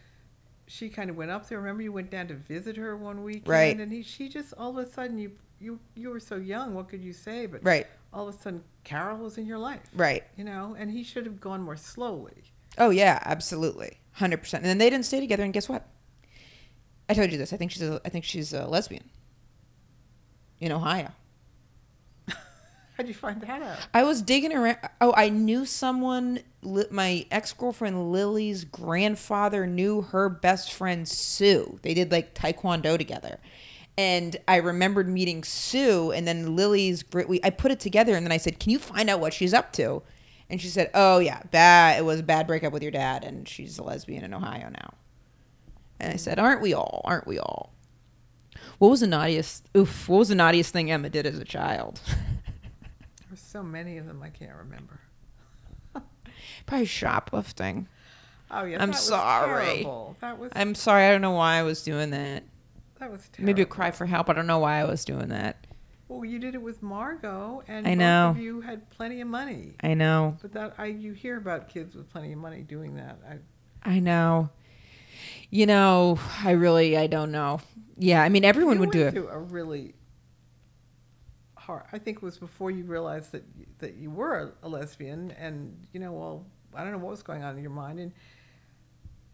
She 0.67 0.87
kind 0.87 1.09
of 1.09 1.17
went 1.17 1.31
up 1.31 1.49
there. 1.49 1.57
Remember, 1.59 1.83
you 1.83 1.91
went 1.91 2.09
down 2.11 2.27
to 2.27 2.33
visit 2.33 2.77
her 2.77 2.95
one 2.95 3.23
weekend, 3.23 3.47
Right. 3.49 3.77
and 3.77 3.91
he, 3.91 4.03
she 4.03 4.29
just 4.29 4.53
all 4.57 4.69
of 4.69 4.77
a 4.77 4.89
sudden 4.89 5.17
you 5.17 5.31
you 5.59 5.79
you 5.95 6.09
were 6.09 6.19
so 6.19 6.37
young. 6.37 6.73
What 6.73 6.87
could 6.87 7.01
you 7.03 7.11
say? 7.11 7.45
But 7.45 7.61
right, 7.65 7.87
all 8.13 8.29
of 8.29 8.35
a 8.35 8.37
sudden, 8.37 8.63
Carol 8.85 9.17
was 9.17 9.37
in 9.37 9.45
your 9.45 9.57
life. 9.57 9.81
right. 9.93 10.23
you 10.37 10.45
know, 10.45 10.75
and 10.79 10.89
he 10.89 11.03
should 11.03 11.25
have 11.25 11.41
gone 11.41 11.61
more 11.61 11.75
slowly. 11.75 12.43
Oh 12.77 12.89
yeah, 12.89 13.19
absolutely, 13.25 13.97
hundred 14.13 14.37
percent. 14.37 14.63
And 14.63 14.69
then 14.69 14.77
they 14.77 14.89
didn't 14.89 15.05
stay 15.05 15.19
together. 15.19 15.43
And 15.43 15.53
guess 15.53 15.69
what? 15.69 15.87
I 17.09 17.13
told 17.13 17.31
you 17.31 17.37
this. 17.37 17.51
I 17.53 17.57
think 17.57 17.71
she's 17.71 17.81
a, 17.81 18.01
I 18.05 18.09
think 18.09 18.25
she's 18.25 18.53
a 18.53 18.65
lesbian. 18.67 19.09
In 20.59 20.71
Ohio, 20.71 21.09
How'd 22.97 23.07
you 23.07 23.15
find 23.15 23.41
that 23.41 23.61
out? 23.63 23.77
I 23.95 24.03
was 24.03 24.21
digging 24.21 24.53
around. 24.53 24.77
Oh, 25.01 25.11
I 25.17 25.29
knew 25.29 25.65
someone. 25.65 26.39
My 26.91 27.25
ex 27.31 27.51
girlfriend 27.51 28.11
Lily's 28.11 28.63
grandfather 28.63 29.65
knew 29.65 30.01
her 30.01 30.29
best 30.29 30.71
friend 30.71 31.07
Sue. 31.07 31.79
They 31.81 31.95
did 31.95 32.11
like 32.11 32.35
taekwondo 32.35 32.97
together. 32.97 33.39
And 33.97 34.37
I 34.47 34.57
remembered 34.57 35.09
meeting 35.09 35.43
Sue, 35.43 36.11
and 36.11 36.27
then 36.27 36.55
Lily's. 36.55 37.03
We, 37.11 37.39
I 37.43 37.49
put 37.49 37.71
it 37.71 37.79
together, 37.79 38.15
and 38.15 38.25
then 38.25 38.31
I 38.31 38.37
said, 38.37 38.59
"Can 38.59 38.69
you 38.69 38.79
find 38.79 39.09
out 39.09 39.19
what 39.19 39.33
she's 39.33 39.53
up 39.53 39.73
to?" 39.73 40.03
And 40.51 40.61
she 40.61 40.67
said, 40.67 40.91
"Oh 40.93 41.19
yeah, 41.19 41.41
bad. 41.49 41.97
It 41.97 42.03
was 42.03 42.19
a 42.19 42.23
bad 42.23 42.45
breakup 42.45 42.73
with 42.73 42.83
your 42.83 42.91
dad, 42.91 43.23
and 43.23 43.47
she's 43.47 43.79
a 43.79 43.83
lesbian 43.83 44.23
in 44.25 44.33
Ohio 44.33 44.69
now." 44.69 44.93
And 45.99 46.13
I 46.13 46.17
said, 46.17 46.37
"Aren't 46.39 46.61
we 46.61 46.73
all? 46.73 47.01
Aren't 47.05 47.25
we 47.25 47.39
all?" 47.39 47.73
What 48.77 48.89
was 48.89 48.99
the 48.99 49.07
naughtiest? 49.07 49.69
Oof! 49.77 50.09
What 50.09 50.17
was 50.17 50.29
the 50.29 50.35
naughtiest 50.35 50.73
thing 50.73 50.91
Emma 50.91 51.09
did 51.09 51.25
as 51.25 51.39
a 51.39 51.45
child? 51.45 52.01
There's 53.29 53.39
so 53.39 53.63
many 53.63 53.97
of 53.97 54.05
them 54.07 54.21
I 54.21 54.29
can't 54.29 54.55
remember. 54.57 54.99
Probably 56.65 56.85
shoplifting. 56.85 57.87
Oh 58.51 58.65
yeah, 58.65 58.81
I'm 58.81 58.89
that 58.89 58.95
was 58.97 59.05
sorry. 59.05 59.65
terrible. 59.65 60.17
That 60.19 60.37
was 60.37 60.51
I'm 60.53 60.75
sorry. 60.75 61.05
I 61.05 61.11
don't 61.11 61.21
know 61.21 61.31
why 61.31 61.55
I 61.55 61.63
was 61.63 61.81
doing 61.81 62.09
that. 62.09 62.43
that 62.99 63.09
was 63.09 63.21
terrible. 63.29 63.45
Maybe 63.45 63.61
a 63.61 63.65
cry 63.65 63.91
for 63.91 64.05
help. 64.05 64.29
I 64.29 64.33
don't 64.33 64.47
know 64.47 64.59
why 64.59 64.79
I 64.81 64.83
was 64.83 65.05
doing 65.05 65.29
that. 65.29 65.60
Well, 66.11 66.25
you 66.25 66.39
did 66.39 66.55
it 66.55 66.61
with 66.61 66.83
Margot, 66.83 67.63
and 67.69 67.87
I 67.87 67.91
both 67.91 67.99
know. 67.99 68.29
of 68.31 68.37
you 68.37 68.59
had 68.59 68.89
plenty 68.89 69.21
of 69.21 69.29
money. 69.29 69.75
I 69.81 69.93
know. 69.93 70.35
But 70.41 70.51
that 70.51 70.73
I 70.77 70.87
you 70.87 71.13
hear 71.13 71.37
about 71.37 71.69
kids 71.69 71.95
with 71.95 72.11
plenty 72.11 72.33
of 72.33 72.37
money 72.37 72.63
doing 72.63 72.95
that. 72.95 73.17
I, 73.25 73.89
I 73.89 73.99
know. 73.99 74.49
You 75.51 75.67
know, 75.67 76.19
I 76.43 76.51
really, 76.51 76.97
I 76.97 77.07
don't 77.07 77.31
know. 77.31 77.61
Yeah, 77.97 78.21
I 78.21 78.27
mean, 78.27 78.43
everyone 78.43 78.75
you 78.75 78.79
would 78.81 78.91
do 78.91 79.07
it. 79.07 79.15
a 79.15 79.39
really 79.39 79.93
hard. 81.55 81.83
I 81.93 81.97
think 81.97 82.17
it 82.17 82.23
was 82.23 82.37
before 82.37 82.71
you 82.71 82.83
realized 82.83 83.31
that 83.31 83.43
that 83.79 83.95
you 83.95 84.11
were 84.11 84.53
a 84.61 84.67
lesbian, 84.67 85.31
and 85.39 85.87
you 85.93 86.01
know, 86.01 86.11
well, 86.11 86.45
I 86.75 86.83
don't 86.83 86.91
know 86.91 86.97
what 86.97 87.11
was 87.11 87.23
going 87.23 87.45
on 87.45 87.55
in 87.55 87.61
your 87.61 87.71
mind, 87.71 88.01
and 88.01 88.11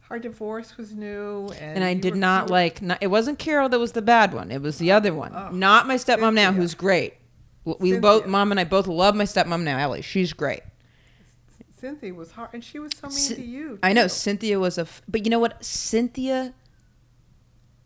our 0.09 0.19
divorce 0.19 0.77
was 0.77 0.93
new, 0.93 1.49
and 1.59 1.75
And 1.77 1.83
I 1.83 1.93
did 1.93 2.15
not 2.15 2.49
like. 2.49 2.81
Not, 2.81 2.97
it 3.01 3.07
wasn't 3.07 3.39
Carol 3.39 3.69
that 3.69 3.79
was 3.79 3.91
the 3.91 4.01
bad 4.01 4.33
one. 4.33 4.51
It 4.51 4.61
was 4.61 4.77
the 4.77 4.91
other 4.91 5.13
one. 5.13 5.33
oh. 5.35 5.49
Not 5.51 5.87
my 5.87 5.95
stepmom 5.95 6.33
now, 6.33 6.51
who's 6.51 6.73
great. 6.73 7.15
We 7.65 7.99
both, 7.99 8.25
mom 8.27 8.51
and 8.51 8.59
I 8.59 8.63
both 8.63 8.87
love 8.87 9.15
my 9.15 9.25
stepmom 9.25 9.63
now, 9.63 9.77
Ellie. 9.77 10.01
She's 10.01 10.31
great. 10.31 10.61
Cynthia 11.77 12.13
was 12.13 12.31
hard, 12.31 12.49
and 12.53 12.63
she 12.63 12.79
was 12.79 12.91
so 12.99 13.07
mean 13.07 13.17
Cyn- 13.17 13.35
to 13.35 13.45
you. 13.45 13.79
I 13.83 13.93
know 13.93 14.03
too. 14.03 14.09
Cynthia 14.09 14.59
was 14.59 14.77
a, 14.77 14.81
f- 14.81 15.01
but 15.07 15.25
you 15.25 15.29
know 15.29 15.39
what? 15.39 15.63
Cynthia 15.63 16.53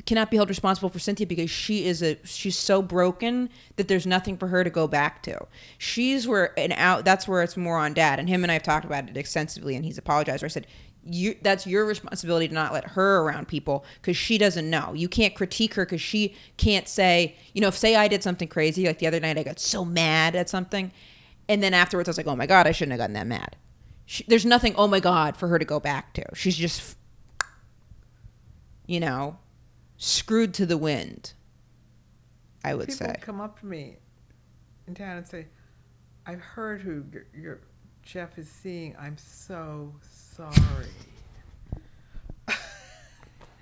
cannot 0.05 0.31
be 0.31 0.37
held 0.37 0.49
responsible 0.49 0.89
for 0.89 0.99
Cynthia 0.99 1.27
because 1.27 1.49
she 1.49 1.85
is 1.85 2.01
a 2.01 2.17
she's 2.23 2.57
so 2.57 2.81
broken 2.81 3.49
that 3.75 3.87
there's 3.87 4.07
nothing 4.07 4.35
for 4.37 4.47
her 4.47 4.63
to 4.63 4.69
go 4.69 4.87
back 4.87 5.21
to. 5.23 5.45
She's 5.77 6.27
where 6.27 6.57
and 6.57 6.73
out 6.73 7.05
that's 7.05 7.27
where 7.27 7.43
it's 7.43 7.55
more 7.55 7.77
on 7.77 7.93
dad 7.93 8.19
and 8.19 8.27
him 8.27 8.43
and 8.43 8.49
I 8.51 8.53
have 8.53 8.63
talked 8.63 8.85
about 8.85 9.09
it 9.09 9.15
extensively 9.17 9.75
and 9.75 9.85
he's 9.85 9.97
apologized. 9.97 10.41
Where 10.41 10.47
I 10.47 10.49
said 10.49 10.67
you 11.03 11.35
that's 11.41 11.65
your 11.65 11.85
responsibility 11.85 12.47
to 12.47 12.53
not 12.53 12.73
let 12.73 12.85
her 12.91 13.21
around 13.21 13.47
people 13.47 13.83
because 14.01 14.15
she 14.15 14.37
doesn't 14.37 14.69
know. 14.69 14.93
You 14.93 15.09
can't 15.09 15.33
critique 15.33 15.73
her 15.73 15.85
because 15.85 16.01
she 16.01 16.35
can't 16.57 16.87
say 16.87 17.35
you 17.53 17.61
know 17.61 17.69
if 17.69 17.77
say 17.77 17.95
I 17.95 18.07
did 18.07 18.23
something 18.23 18.47
crazy 18.47 18.85
like 18.85 18.99
the 18.99 19.07
other 19.07 19.19
night 19.19 19.37
I 19.37 19.43
got 19.43 19.59
so 19.59 19.83
mad 19.83 20.35
at 20.35 20.49
something 20.49 20.91
and 21.49 21.63
then 21.63 21.73
afterwards 21.73 22.07
I 22.07 22.11
was 22.11 22.17
like 22.17 22.27
oh 22.27 22.35
my 22.35 22.45
god 22.45 22.67
I 22.67 22.71
shouldn't 22.71 22.91
have 22.91 22.99
gotten 22.99 23.13
that 23.13 23.27
mad. 23.27 23.55
She, 24.05 24.23
there's 24.27 24.45
nothing 24.45 24.75
oh 24.75 24.87
my 24.87 24.99
god 24.99 25.37
for 25.37 25.47
her 25.47 25.57
to 25.57 25.65
go 25.65 25.79
back 25.79 26.13
to. 26.13 26.25
She's 26.35 26.57
just 26.57 26.95
you 28.85 28.99
know 28.99 29.37
screwed 29.97 30.53
to 30.55 30.65
the 30.65 30.77
wind. 30.77 31.33
I 32.63 32.75
would 32.75 32.89
People 32.89 33.07
say. 33.07 33.15
come 33.21 33.41
up 33.41 33.59
to 33.61 33.65
me 33.65 33.97
in 34.87 34.93
town 34.93 35.17
and 35.17 35.27
say, 35.27 35.47
"I've 36.27 36.41
heard 36.41 36.81
who 36.81 37.03
your, 37.11 37.25
your 37.33 37.61
Jeff 38.03 38.37
is 38.37 38.49
seeing. 38.49 38.95
I'm 38.99 39.17
so 39.17 39.93
sorry." 40.49 40.87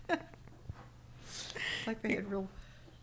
it's 0.09 1.87
like 1.87 2.01
they 2.01 2.13
had 2.15 2.29
real, 2.29 2.47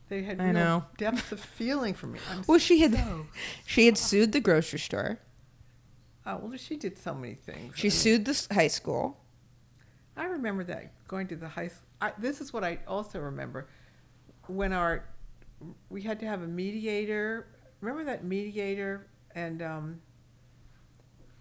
they 0.09 0.23
had 0.23 0.41
I 0.41 0.45
real 0.45 0.53
know. 0.55 0.85
depth 0.99 1.33
of 1.33 1.41
feeling 1.41 1.95
for 1.95 2.07
me. 2.07 2.19
I'm 2.31 2.43
Well, 2.47 2.59
she 2.59 2.81
had 2.81 2.95
so, 2.95 3.27
she 3.67 3.87
had 3.87 3.99
sued 3.99 4.33
the 4.33 4.41
grocery 4.41 4.79
store. 4.79 5.19
oh, 6.27 6.39
well, 6.43 6.57
she 6.59 6.77
did 6.77 6.99
so 6.99 7.15
many 7.15 7.35
things. 7.35 7.75
She 7.77 7.89
I 7.89 7.91
mean, 7.91 7.99
sued 7.99 8.25
the 8.25 8.31
s- 8.31 8.49
high 8.51 8.69
school. 8.69 9.19
I 10.17 10.25
remember 10.27 10.65
that 10.65 10.93
going 11.09 11.27
to 11.29 11.37
the 11.37 11.49
high. 11.49 11.67
s- 11.67 11.83
I, 12.01 12.13
this 12.19 12.41
is 12.41 12.53
what 12.53 12.65
I 12.65 12.79
also 12.87 13.21
remember 13.21 13.69
when 14.47 14.73
our 14.73 15.05
we 15.89 16.03
had 16.03 16.21
to 16.21 16.27
have 16.27 16.43
a 16.43 16.47
mediator. 16.47 17.47
Remember 17.81 18.05
that 18.05 18.25
mediator 18.25 19.07
and 19.35 19.61
um, 19.63 20.01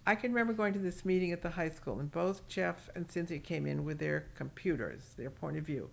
I 0.08 0.16
can 0.16 0.32
remember 0.32 0.54
going 0.54 0.74
to 0.74 0.80
this 0.80 1.04
meeting 1.04 1.32
at 1.32 1.42
the 1.42 1.50
high 1.50 1.70
school 1.70 2.00
and 2.00 2.12
both 2.12 2.48
Jeff 2.48 2.90
and 2.96 3.10
Cynthia 3.10 3.40
came 3.40 3.66
in 3.66 3.86
with 3.86 3.98
their 3.98 4.28
computers, 4.36 5.02
their 5.18 5.30
point 5.30 5.58
of 5.58 5.66
view, 5.66 5.90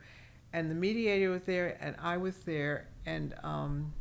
and 0.53 0.71
the 0.71 0.75
mediator 0.75 1.31
was 1.31 1.43
there 1.43 1.79
and 1.81 1.97
I 1.99 2.19
was 2.19 2.37
there 2.41 2.89
and 3.07 3.35
um, 3.43 3.93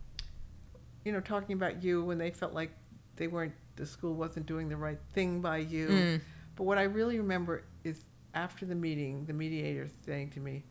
you 1.06 1.12
know 1.12 1.22
talking 1.22 1.54
about 1.56 1.84
you 1.84 2.04
when 2.04 2.18
they 2.18 2.32
felt 2.32 2.54
like 2.54 2.72
they 3.16 3.28
weren't 3.28 3.54
the 3.76 3.86
school 3.86 4.14
wasn't 4.14 4.46
doing 4.46 4.70
the 4.70 4.78
right 4.78 5.00
thing 5.14 5.42
by 5.42 5.58
you. 5.58 5.88
Mm. 5.88 6.22
But 6.56 6.64
what 6.66 6.78
I 6.78 6.84
really 6.84 7.18
remember 7.18 7.64
is 7.84 8.04
after 8.34 8.66
the 8.66 8.76
meeting, 8.76 9.26
the 9.26 9.34
mediator 9.34 9.88
saying 10.06 10.32
to 10.32 10.40
me, 10.40 10.64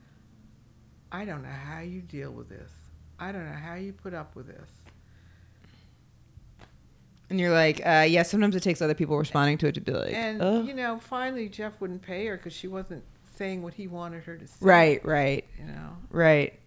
I 1.11 1.25
don't 1.25 1.43
know 1.43 1.49
how 1.49 1.81
you 1.81 2.03
deal 2.03 2.31
with 2.31 2.49
this. 2.49 2.71
I 3.19 3.33
don't 3.33 3.45
know 3.45 3.59
how 3.59 3.75
you 3.75 3.93
put 3.93 4.15
up 4.15 4.37
with 4.37 4.47
this. 4.47 4.71
And 7.31 7.39
you're 7.39 7.53
like, 7.53 7.81
uh, 7.87 8.05
yeah, 8.09 8.25
sometimes 8.25 8.57
it 8.57 8.63
takes 8.63 8.83
other 8.83 8.95
people 8.95 9.17
responding 9.17 9.57
to 9.59 9.69
it 9.69 9.75
to 9.77 9.81
be 9.81 9.93
like, 9.93 10.13
and, 10.13 10.43
"Ugh." 10.43 10.67
you 10.67 10.75
know, 10.75 10.99
finally 10.99 11.49
Jeff 11.49 11.81
wouldn't 11.81 12.03
pay 12.03 12.27
her 12.27 12.37
because 12.37 12.53
she 12.53 12.67
wasn't 12.67 13.05
saying 13.37 13.63
what 13.63 13.75
he 13.75 13.87
wanted 13.87 14.25
her 14.25 14.37
to 14.37 14.47
say. 14.47 14.57
right, 14.61 15.05
right, 15.07 15.45
You 15.59 15.67
know? 15.67 15.97
right. 16.11 16.59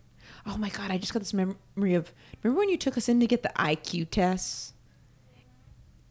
Oh 0.46 0.58
my 0.58 0.70
God, 0.70 0.90
I 0.90 0.98
just 0.98 1.14
got 1.14 1.20
this 1.20 1.34
memory 1.34 1.94
of, 1.94 2.12
remember 2.42 2.60
when 2.60 2.70
you 2.70 2.78
took 2.78 2.98
us 2.98 3.08
in 3.08 3.20
to 3.20 3.28
get 3.28 3.44
the 3.44 3.52
IQ 3.58 4.10
tests? 4.10 4.74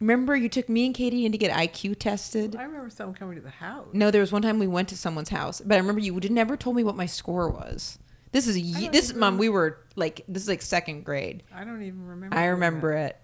Remember 0.00 0.34
you 0.36 0.48
took 0.48 0.68
me 0.68 0.86
and 0.86 0.94
Katie 0.94 1.24
in 1.24 1.32
to 1.32 1.38
get 1.38 1.52
IQ 1.52 1.98
tested? 1.98 2.56
I 2.56 2.64
remember 2.64 2.90
someone 2.90 3.14
coming 3.14 3.36
to 3.36 3.42
the 3.42 3.50
house. 3.50 3.88
No, 3.92 4.10
there 4.10 4.20
was 4.20 4.32
one 4.32 4.42
time 4.42 4.58
we 4.58 4.66
went 4.66 4.88
to 4.88 4.96
someone's 4.96 5.28
house, 5.28 5.60
but 5.60 5.74
I 5.76 5.78
remember 5.78 6.00
you 6.00 6.12
never 6.30 6.56
told 6.56 6.76
me 6.76 6.82
what 6.82 6.96
my 6.96 7.06
score 7.06 7.48
was. 7.50 7.98
This 8.32 8.46
is 8.48 8.56
this 8.90 9.14
mom. 9.14 9.36
We 9.38 9.48
were 9.50 9.78
like 9.94 10.24
this 10.26 10.42
is 10.42 10.48
like 10.48 10.62
second 10.62 11.04
grade. 11.04 11.42
I 11.54 11.64
don't 11.64 11.82
even 11.82 12.06
remember. 12.06 12.34
I 12.36 12.46
remember 12.46 12.94
that. 12.94 13.10
it. 13.10 13.16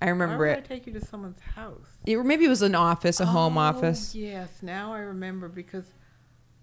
I 0.00 0.06
Why 0.06 0.10
remember 0.10 0.38
would 0.46 0.48
I 0.50 0.52
it. 0.58 0.64
take 0.64 0.86
you 0.86 0.92
to 0.94 1.04
someone's 1.04 1.40
house? 1.40 1.86
it. 2.06 2.14
or 2.14 2.22
Maybe 2.24 2.44
it 2.44 2.48
was 2.48 2.62
an 2.62 2.74
office, 2.74 3.18
a 3.20 3.26
home 3.26 3.58
Oh, 3.58 3.62
office. 3.62 4.14
Yes, 4.14 4.62
now 4.62 4.92
I 4.92 5.00
remember 5.00 5.48
because 5.48 5.86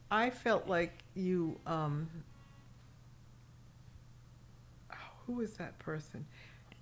I 0.09 0.29
felt 0.29 0.67
like 0.67 0.93
you. 1.15 1.59
Um, 1.67 2.07
oh, 4.91 4.95
who 5.25 5.33
was 5.33 5.53
that 5.57 5.77
person? 5.79 6.25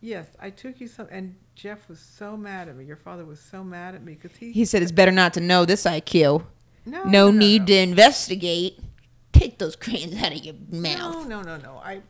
Yes, 0.01 0.27
I 0.39 0.49
took 0.49 0.81
you 0.81 0.87
some, 0.87 1.07
and 1.11 1.35
Jeff 1.55 1.87
was 1.87 1.99
so 1.99 2.35
mad 2.35 2.67
at 2.67 2.75
me. 2.75 2.83
Your 2.85 2.97
father 2.97 3.23
was 3.25 3.39
so 3.39 3.63
mad 3.63 3.95
at 3.95 4.03
me 4.03 4.13
because 4.21 4.37
he. 4.37 4.51
He 4.51 4.65
said 4.65 4.81
it's 4.83 4.91
better 4.91 5.11
not 5.11 5.33
to 5.35 5.39
know 5.39 5.65
this 5.65 5.85
IQ. 5.85 6.45
no, 6.85 7.03
No, 7.05 7.31
need 7.31 7.67
to 7.67 7.75
investigate. 7.77 8.79
Take 9.31 9.57
those 9.57 9.75
crayons 9.75 10.21
out 10.21 10.31
of 10.33 10.43
your 10.45 10.55
mouth. 10.69 11.27
No, 11.27 11.41
no, 11.41 11.41
no, 11.41 11.57
no. 11.57 11.81
I, 11.83 12.01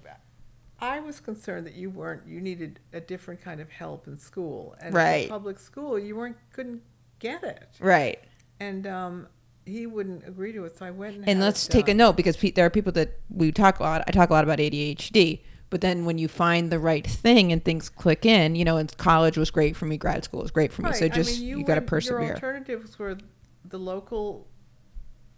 I 0.84 1.00
was 1.00 1.20
concerned 1.22 1.66
that 1.66 1.76
you 1.76 1.90
weren't. 1.90 2.28
You 2.28 2.42
needed 2.42 2.80
a 2.92 3.00
different 3.00 3.42
kind 3.42 3.62
of 3.62 3.70
help 3.70 4.08
in 4.08 4.18
school, 4.18 4.76
and 4.82 4.94
Right. 4.94 5.24
the 5.24 5.30
public 5.30 5.58
school, 5.60 5.98
you 5.98 6.16
weren't 6.16 6.36
couldn't 6.52 6.82
get 7.20 7.44
it, 7.44 7.70
Right. 7.80 8.20
and 8.60 8.86
um, 8.86 9.28
he 9.66 9.88
wouldn't 9.88 10.28
agree 10.28 10.52
to 10.52 10.66
it. 10.66 10.78
So 10.78 10.86
I 10.86 10.92
went 10.92 11.16
and. 11.16 11.30
And 11.30 11.40
let's 11.40 11.68
take 11.68 11.88
a 11.88 11.94
note 11.94 12.18
because 12.18 12.36
pe- 12.36 12.52
there 12.52 12.66
are 12.66 12.70
people 12.70 12.92
that 12.94 13.20
we 13.30 13.52
talk 13.54 13.80
a 13.80 13.84
lot. 13.84 14.04
I 14.08 14.12
talk 14.12 14.30
a 14.30 14.34
lot 14.34 14.44
about 14.44 14.60
ADHD, 14.60 15.42
but 15.70 15.80
then 15.80 16.04
when 16.04 16.18
you 16.18 16.28
find 16.28 16.70
the 16.70 16.80
right 16.80 17.08
thing 17.08 17.54
and 17.54 17.64
things 17.64 17.88
click 17.88 18.26
in, 18.26 18.56
you 18.56 18.66
know, 18.66 18.76
and 18.76 18.96
college 18.98 19.38
was 19.38 19.52
great 19.52 19.78
for 19.78 19.86
me, 19.86 19.96
grad 19.98 20.26
school 20.26 20.42
was 20.42 20.52
great 20.52 20.74
for 20.74 20.82
me. 20.82 20.92
So 20.92 21.02
Right. 21.06 21.12
I 21.14 21.16
just 21.16 21.40
mean, 21.40 21.48
you, 21.48 21.58
you 21.60 21.64
got 21.64 21.76
to 21.76 21.82
persevere. 21.82 22.24
Your 22.24 22.34
alternatives 22.34 23.00
were 23.00 23.18
the 23.64 23.80
local 23.80 24.48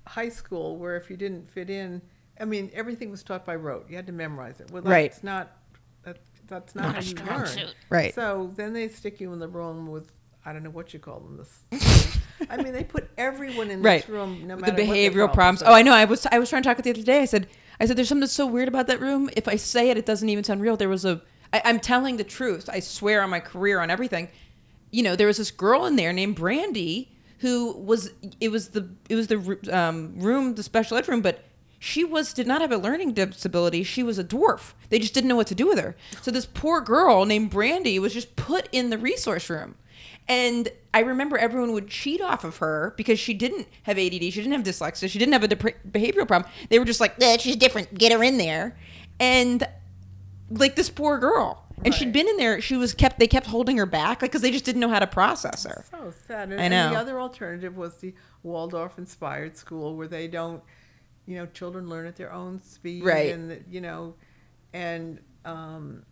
high 0.08 0.30
school, 0.30 0.78
where 0.78 0.98
if 0.98 1.10
you 1.12 1.18
didn't 1.18 1.50
fit 1.52 1.70
in, 1.70 2.02
I 2.40 2.46
mean, 2.46 2.70
everything 2.74 3.12
was 3.12 3.24
taught 3.24 3.46
by 3.46 3.56
rote. 3.56 3.90
You 3.90 3.96
had 3.96 4.08
to 4.08 4.12
memorize 4.14 4.60
it. 4.60 4.70
Well, 4.72 4.84
Right. 4.84 5.12
that's 5.12 5.24
not. 5.24 5.52
That, 6.04 6.18
that's 6.48 6.76
not, 6.76 6.86
Not 6.94 6.96
how 6.96 7.02
you 7.02 7.16
learn. 7.38 7.48
suit. 7.48 7.76
Right. 7.90 8.14
So 8.14 8.52
then 8.56 8.74
they 8.74 8.88
stick 8.90 9.20
you 9.20 9.34
in 9.34 9.40
the 9.40 9.48
room 9.48 9.88
with. 9.88 10.12
I 10.48 10.54
don't 10.54 10.62
know 10.64 10.70
what 10.70 10.94
you 10.94 11.00
call 11.00 11.20
them. 11.22 11.38
This. 11.38 12.18
I 12.52 12.58
mean, 12.58 12.72
they 12.74 12.84
put 12.84 13.10
everyone 13.18 13.72
in 13.72 13.82
Right. 13.82 14.02
this 14.02 14.10
room, 14.10 14.46
no 14.46 14.56
the 14.56 14.62
matter 14.62 14.74
what 14.74 14.82
behavioral 14.96 15.34
problems. 15.34 15.64
are. 15.64 15.72
Oh, 15.72 15.74
I 15.74 15.82
know. 15.82 15.94
I 15.94 16.06
was 16.06 16.28
I 16.32 16.38
was 16.38 16.50
trying 16.50 16.62
to 16.62 16.70
talk 16.70 16.78
with 16.78 16.84
the 16.84 16.92
other 16.92 17.02
day. 17.02 17.22
I 17.22 17.26
said 17.26 17.48
I 17.80 17.86
said 17.88 17.98
there's 17.98 18.10
something 18.10 18.28
so 18.28 18.46
weird 18.46 18.68
about 18.68 18.86
that 18.88 19.00
room. 19.02 19.30
If 19.36 19.48
I 19.48 19.56
say 19.56 19.90
it, 19.90 19.98
it 19.98 20.06
doesn't 20.06 20.30
even 20.30 20.44
sound 20.44 20.62
real. 20.62 20.78
There 20.78 20.90
was 20.90 21.04
a 21.06 21.22
I, 21.52 21.62
I'm 21.66 21.80
telling 21.80 22.18
the 22.18 22.24
truth. 22.24 22.70
I 22.72 22.80
swear 22.80 23.24
on 23.24 23.30
my 23.32 23.40
career 23.40 23.80
on 23.80 23.90
everything. 23.90 24.28
You 24.92 25.02
know, 25.02 25.16
there 25.16 25.28
was 25.28 25.38
this 25.38 25.50
girl 25.52 25.86
in 25.88 25.96
there 25.96 26.14
named 26.14 26.36
Brandy 26.36 27.12
who 27.40 27.74
was 27.78 28.12
it 28.40 28.50
was 28.50 28.70
the 28.70 28.88
it 29.10 29.16
was 29.16 29.28
the 29.28 29.60
um, 29.76 30.20
room 30.20 30.54
the 30.54 30.62
special 30.64 30.98
ed 30.98 31.08
room, 31.08 31.22
but 31.22 31.44
she 31.86 32.04
was 32.04 32.34
did 32.34 32.48
not 32.48 32.62
have 32.62 32.72
a 32.72 32.78
learning 32.78 33.14
disability. 33.14 33.84
She 33.84 34.02
was 34.02 34.18
a 34.18 34.24
dwarf. 34.24 34.74
They 34.90 34.98
just 34.98 35.14
didn't 35.14 35.28
know 35.28 35.36
what 35.36 35.46
to 35.48 35.56
do 35.56 35.68
with 35.68 35.78
her. 35.78 35.96
So 36.24 36.32
this 36.32 36.48
poor 36.48 36.82
girl 36.82 37.26
named 37.26 37.52
Brandy 37.52 38.00
was 38.00 38.12
just 38.12 38.36
put 38.36 38.68
in 38.72 38.90
the 38.90 38.98
resource 38.98 39.52
room. 39.52 39.76
And 40.28 40.70
I 40.96 41.02
remember 41.02 41.38
everyone 41.38 41.74
would 41.74 41.88
cheat 41.88 42.22
off 42.22 42.44
of 42.44 42.58
her 42.58 42.96
because 42.98 43.20
she 43.20 43.36
didn't 43.36 43.68
have 43.84 44.00
ADD, 44.00 44.14
she 44.14 44.32
didn't 44.32 44.54
have 44.54 44.64
dyslexia, 44.64 45.08
she 45.08 45.20
didn't 45.20 45.34
have 45.34 45.44
a 45.44 45.48
behavioral 45.48 46.28
problem. 46.28 46.52
They 46.70 46.80
were 46.80 46.86
just 46.86 47.00
like, 47.00 47.22
eh, 47.22 47.38
she's 47.38 47.56
different, 47.56 47.94
get 47.94 48.12
her 48.12 48.24
in 48.24 48.40
there. 48.40 48.76
And 49.20 49.64
like 50.50 50.76
this 50.76 50.90
poor 50.90 51.20
girl. 51.20 51.64
And 51.84 51.94
she'd 51.94 52.12
been 52.12 52.28
in 52.28 52.38
there, 52.38 52.62
she 52.62 52.78
was 52.78 52.96
kept, 52.96 53.20
they 53.20 53.28
kept 53.28 53.46
holding 53.46 53.78
her 53.78 53.86
back 53.86 54.22
because 54.22 54.42
they 54.42 54.50
just 54.50 54.66
didn't 54.66 54.82
know 54.82 54.90
how 54.90 54.98
to 54.98 55.06
process 55.06 55.66
her. 55.66 55.86
So 55.92 56.12
sad. 56.26 56.52
And, 56.52 56.60
I 56.60 56.64
and 56.64 56.96
the 56.96 57.00
other 57.00 57.20
alternative 57.20 57.78
was 57.78 57.98
the 57.98 58.16
Waldorf 58.42 58.98
inspired 58.98 59.56
school 59.56 59.96
where 59.96 60.08
they 60.08 60.28
don't, 60.28 60.64
you 61.26 61.36
know, 61.36 61.46
children 61.48 61.90
learn 61.90 62.06
at 62.06 62.16
their 62.16 62.32
own 62.32 62.62
speed. 62.62 63.04
Right. 63.04 63.34
And, 63.34 63.64
you 63.70 63.82
know, 63.82 64.16
and, 64.74 65.20
um, 65.44 66.04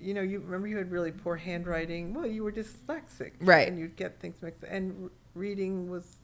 you 0.00 0.14
know, 0.14 0.22
you 0.22 0.40
remember 0.40 0.66
you 0.66 0.78
had 0.78 0.90
really 0.90 1.12
poor 1.12 1.36
handwriting. 1.36 2.14
Well, 2.14 2.26
you 2.26 2.42
were 2.42 2.52
dyslexic. 2.52 3.32
Right. 3.40 3.68
And 3.68 3.78
you'd 3.78 3.96
get 3.96 4.18
things 4.20 4.40
mixed. 4.40 4.64
And 4.64 5.10
reading 5.34 5.90
was 5.90 6.16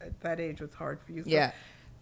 at 0.00 0.20
that 0.20 0.40
age 0.40 0.60
was 0.60 0.74
hard 0.74 1.00
for 1.00 1.12
you. 1.12 1.22
So, 1.22 1.30
Yeah. 1.30 1.52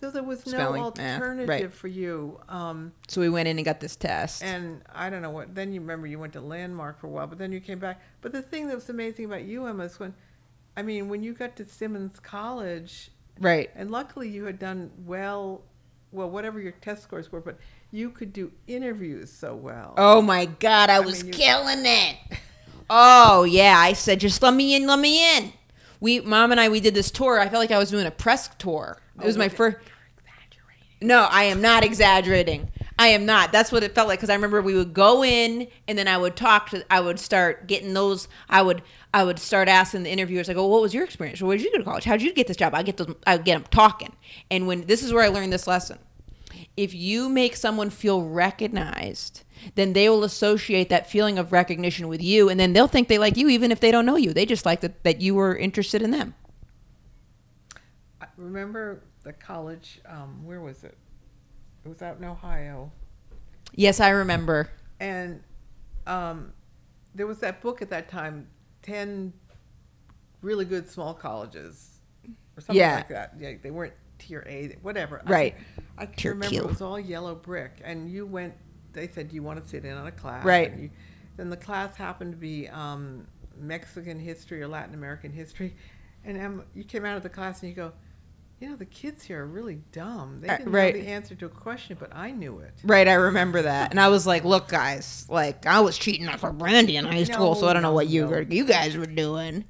So 0.00 0.11
there 0.11 0.22
was 0.22 0.40
Spelling, 0.40 0.83
no 0.83 0.92
math, 0.98 1.20
alternative 1.22 1.48
right. 1.48 1.72
for 1.72 1.88
you. 1.88 2.38
Um, 2.48 2.92
So 3.09 3.20
we 3.20 3.31
went 3.31 3.48
in 3.48 3.57
and 3.57 3.64
got 3.64 3.81
this 3.81 3.96
test. 3.96 4.42
and 4.42 4.83
I 4.92 5.09
don't 5.09 5.22
know 5.22 5.31
what. 5.31 5.55
Then 5.55 5.72
you 5.72 5.81
remember 5.81 6.07
you 6.07 6.18
went 6.18 6.35
to 6.35 6.42
Landmark 6.42 7.00
for 7.00 7.07
a 7.07 7.11
while, 7.11 7.27
but 7.27 7.38
then 7.38 7.53
you 7.53 7.61
came 7.61 7.79
back. 7.79 8.03
But 8.20 8.33
the 8.33 8.42
thing 8.42 8.66
that 8.66 8.74
was 8.74 8.90
amazing 8.90 9.24
about 9.27 9.44
you, 9.44 9.66
Emma, 9.66 9.85
is 9.85 9.98
when, 9.98 10.12
I 10.77 10.83
mean, 10.83 11.09
when 11.09 11.22
you 11.22 11.33
got 11.33 11.57
to 11.57 11.64
Simmons 11.64 12.18
College, 12.20 13.12
right. 13.40 13.70
and 13.75 13.90
luckily 13.90 14.29
you 14.29 14.44
had 14.44 14.59
done 14.59 14.90
well, 15.05 15.62
well, 16.12 16.31
whatever 16.31 16.61
your 16.61 16.73
test 16.73 17.03
scores 17.03 17.31
were, 17.33 17.40
but 17.40 17.59
you 17.90 18.11
could 18.11 18.33
do 18.33 18.53
interviews 18.66 19.33
so 19.33 19.55
well. 19.55 19.94
Oh 19.97 20.20
my 20.23 20.47
god, 20.47 20.90
I 20.90 21.01
was 21.01 21.23
mean, 21.23 21.33
you- 21.33 21.38
killing 21.38 21.85
it. 21.87 22.16
Oh 22.90 23.44
yeah, 23.44 23.79
I 23.79 23.94
said 23.94 24.20
just 24.20 24.42
let 24.42 24.53
me 24.53 24.77
in, 24.77 24.87
let 24.87 24.99
me 24.99 25.38
in. 25.38 25.55
We 26.01 26.20
mom 26.20 26.53
and 26.53 26.61
I 26.61 26.68
we 26.68 26.81
did 26.81 26.92
this 26.94 27.11
tour. 27.11 27.40
I 27.40 27.49
felt 27.49 27.62
like 27.62 27.70
I 27.70 27.79
was 27.79 27.90
doing 27.90 28.05
a 28.07 28.11
press 28.11 28.51
tour. 28.59 28.99
It 29.16 29.23
oh, 29.23 29.27
was 29.27 29.37
Oh, 29.37 29.38
my 29.38 29.49
first 29.49 29.79
No, 31.01 31.27
I 31.31 31.44
am 31.44 31.62
not 31.62 31.83
exaggerating. 31.83 32.70
I 32.99 33.09
am 33.09 33.27
not. 33.27 33.53
That's 33.53 33.73
what 33.73 33.83
it 33.83 33.94
felt 33.94 34.09
like 34.09 34.18
because 34.18 34.31
I 34.31 34.35
remember 34.35 34.62
we 34.62 34.75
would 34.75 34.94
go 34.94 35.25
in 35.25 35.66
and 35.88 35.99
then 35.99 36.07
I 36.09 36.16
would 36.16 36.37
talk 36.37 36.70
to. 36.70 36.85
I 36.92 37.01
would 37.01 37.18
start 37.18 37.66
getting 37.66 37.94
those. 37.94 38.29
I 38.49 38.62
would. 38.62 38.83
I 39.14 39.22
would 39.24 39.38
start 39.38 39.68
asking 39.68 40.03
the 40.03 40.11
interviewers. 40.11 40.48
I 40.50 40.55
go, 40.55 40.66
"What 40.66 40.83
was 40.83 40.92
your 40.92 41.05
experience? 41.05 41.40
Where 41.40 41.57
did 41.57 41.64
you 41.64 41.72
go 41.72 41.79
to 41.79 41.85
college? 41.85 42.05
How 42.05 42.16
did 42.16 42.22
you 42.22 42.35
get 42.35 42.48
this 42.48 42.57
job?" 42.57 42.74
I 42.74 42.83
get 42.83 42.96
those. 42.96 43.14
I 43.27 43.38
get 43.38 43.55
them 43.55 43.64
talking. 43.70 44.12
And 44.50 44.66
when 44.66 44.87
this 44.87 45.03
is 45.03 45.12
where 45.12 45.22
I 45.22 45.29
learned 45.29 45.53
this 45.53 45.66
lesson, 45.66 45.98
if 46.77 46.92
you 46.92 47.29
make 47.29 47.55
someone 47.55 47.90
feel 47.90 48.22
recognized, 48.22 49.44
then 49.77 49.92
they 49.92 50.09
will 50.09 50.24
associate 50.24 50.88
that 50.88 51.09
feeling 51.09 51.38
of 51.38 51.53
recognition 51.53 52.09
with 52.09 52.20
you, 52.22 52.48
and 52.48 52.59
then 52.59 52.72
they'll 52.72 52.88
think 52.88 53.07
they 53.09 53.18
like 53.18 53.37
you 53.37 53.48
even 53.48 53.70
if 53.70 53.79
they 53.79 53.92
don't 53.92 54.05
know 54.05 54.16
you. 54.16 54.33
They 54.33 54.46
just 54.46 54.66
like 54.66 54.81
that 54.81 55.05
that 55.05 55.20
you 55.20 55.37
were 55.37 55.57
interested 55.57 56.03
in 56.03 56.11
them. 56.11 56.35
I 58.20 58.27
remember 58.37 59.05
the 59.22 59.33
college. 59.33 60.00
Um, 60.07 60.44
where 60.44 60.61
was 60.61 60.83
it? 60.83 60.96
It 61.85 61.88
was 61.88 62.03
out 62.03 62.18
in 62.18 62.24
Ohio. 62.24 62.90
Yes, 63.74 64.00
I 64.00 64.11
remember. 64.11 64.70
and 64.98 65.42
um, 66.07 66.53
there 67.14 67.27
was 67.27 67.38
that 67.38 67.61
book 67.62 67.81
at 67.81 67.90
that 67.90 68.09
time 68.09 68.48
10 68.85 69.33
really 70.42 70.64
good 70.64 70.88
small 70.88 71.14
colleges 71.14 71.99
or 72.57 72.61
something 72.61 72.77
Yeah. 72.77 72.97
like 72.97 73.09
that 73.09 73.35
yeah 73.38 73.53
they 73.62 73.70
weren't 73.70 73.94
tier 74.18 74.44
a 74.47 74.77
whatever 74.83 75.20
Right. 75.27 75.55
i, 75.99 76.03
I 76.03 76.07
can 76.07 76.31
remember 76.31 76.51
Q. 76.55 76.62
it 76.62 76.66
was 76.68 76.81
all 76.83 77.01
yellow 77.01 77.35
brick 77.35 77.81
and 77.83 78.09
you 78.11 78.27
went 78.27 78.55
they 78.92 79.09
said 79.09 79.29
do 79.31 79.35
you 79.35 79.42
want 79.42 79.62
to 79.62 79.68
sit 79.68 79.85
in 79.85 79.97
on 79.97 80.07
a 80.07 80.12
class 80.12 80.44
Right. 80.44 80.70
and 80.70 80.83
you, 80.85 80.90
then 81.37 81.51
the 81.51 81.57
class 81.57 81.97
happened 81.97 82.33
to 82.33 82.38
be 82.38 82.68
um, 82.68 83.27
mexican 83.59 84.18
history 84.20 84.62
or 84.62 84.68
latin 84.68 84.94
american 84.94 85.33
history 85.33 85.75
and 86.25 86.62
you 86.75 86.85
came 86.85 87.05
out 87.05 87.16
of 87.16 87.23
the 87.23 87.29
class 87.29 87.62
and 87.62 87.70
you 87.70 87.75
go 87.77 87.92
you 88.64 88.70
know 88.70 88.77
the 88.77 88.85
kids 88.87 89.22
here 89.24 89.42
are 89.42 89.46
really 89.46 89.81
dumb 89.92 90.38
they 90.40 90.48
Uh, 90.48 90.57
didn't 90.57 90.72
right. 90.72 90.94
know 90.94 91.00
the 91.03 91.07
answer 91.09 91.35
to 91.35 91.46
a 91.46 91.50
question 91.50 91.96
but 92.00 92.14
i 92.16 92.31
knew 92.31 92.59
it 92.61 92.72
Right, 92.83 93.07
I 93.07 93.14
remember 93.14 93.62
that, 93.62 93.90
and 93.90 94.00
I 94.00 94.09
was 94.09 94.27
like, 94.27 94.42
"Look, 94.44 94.68
guys, 94.68 95.27
like 95.29 95.66
I 95.66 95.81
was 95.81 95.98
cheating 95.98 96.29
off 96.29 96.42
of 96.44 96.57
Brandy 96.59 96.96
in 96.96 97.05
high 97.05 97.24
school, 97.24 97.55
so 97.55 97.68
I 97.68 97.72
don't 97.74 97.83
know 97.83 97.92
what 97.92 98.07
you 98.09 98.22
no. 98.22 98.29
were, 98.29 98.40
you 98.42 98.64
guys 98.64 98.96
were 98.96 99.07
doing." 99.07 99.64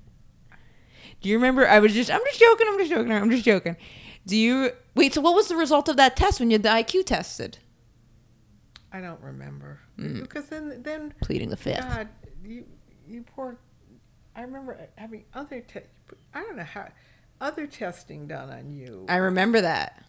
Do 1.20 1.28
you 1.28 1.36
remember? 1.36 1.66
I 1.66 1.78
was 1.80 1.92
just, 1.94 2.10
I'm 2.10 2.20
just 2.26 2.38
joking, 2.38 2.66
I'm 2.68 2.78
just 2.78 2.90
joking, 2.90 3.12
I'm 3.12 3.30
just 3.30 3.44
joking. 3.44 3.76
Do 4.26 4.36
you 4.36 4.70
wait? 4.94 5.14
So, 5.14 5.20
what 5.22 5.34
was 5.34 5.48
the 5.48 5.56
result 5.56 5.88
of 5.88 5.96
that 5.96 6.16
test 6.16 6.38
when 6.38 6.50
you 6.50 6.54
had 6.54 6.62
the 6.62 6.68
IQ 6.68 7.06
tested? 7.06 7.58
i 8.92 9.00
don't 9.00 9.20
remember 9.20 9.80
Mm. 9.98 10.20
because 10.22 10.46
then 10.46 10.82
then 10.82 11.14
Pleading 11.22 11.50
the 11.50 11.56
fifth. 11.56 11.80
God, 11.80 12.08
you 12.44 12.64
you 13.08 13.22
poor. 13.34 13.58
I 14.36 14.42
remember 14.42 14.78
having 14.96 15.24
other 15.34 15.60
tests. 15.60 15.88
I 16.34 16.40
don't 16.42 16.56
know 16.56 16.64
how 16.64 16.88
other 17.40 17.66
testing 17.66 18.26
done 18.26 18.50
on 18.50 18.70
you. 18.72 19.06
I 19.08 19.16
remember 19.16 19.60
that. 19.60 20.04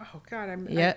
oh 0.00 0.22
God, 0.28 0.48
I'm. 0.48 0.68
Yeah, 0.70 0.94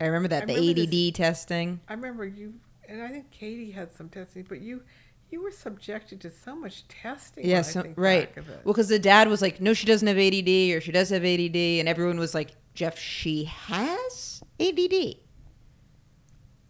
I, 0.00 0.06
remember 0.06 0.28
that. 0.28 0.44
I 0.44 0.46
the 0.46 0.54
remember 0.54 0.82
ADD 0.82 1.14
testing. 1.14 1.80
I, 1.88 1.92
I 1.92 1.96
remember 1.96 2.24
you, 2.24 2.54
and 2.88 3.02
I 3.02 3.08
think 3.08 3.30
Katie 3.30 3.70
had 3.70 3.92
some 3.92 4.08
testing, 4.08 4.44
but 4.48 4.60
you 4.60 4.82
you 5.30 5.42
were 5.42 5.50
subjected 5.50 6.20
to 6.22 6.30
so 6.30 6.54
much 6.54 6.86
testing. 6.88 7.46
Yes, 7.46 7.76
I 7.76 7.82
think 7.82 7.98
right. 7.98 8.28
back 8.28 8.36
of 8.36 8.48
it. 8.48 8.60
Well, 8.64 8.72
because 8.72 8.88
the 8.88 8.98
dad 8.98 9.28
was 9.28 9.42
like, 9.42 9.60
"No, 9.60 9.74
she 9.74 9.86
doesn't 9.86 10.06
have 10.06 10.18
ADD," 10.18 10.76
or 10.76 10.80
"She 10.80 10.92
does 10.92 11.10
have 11.10 11.24
ADD," 11.24 11.56
and 11.56 11.88
everyone 11.88 12.18
was 12.18 12.34
like, 12.34 12.52
"Jeff, 12.74 12.98
she 12.98 13.44
has 13.44 14.42
ADD." 14.60 15.16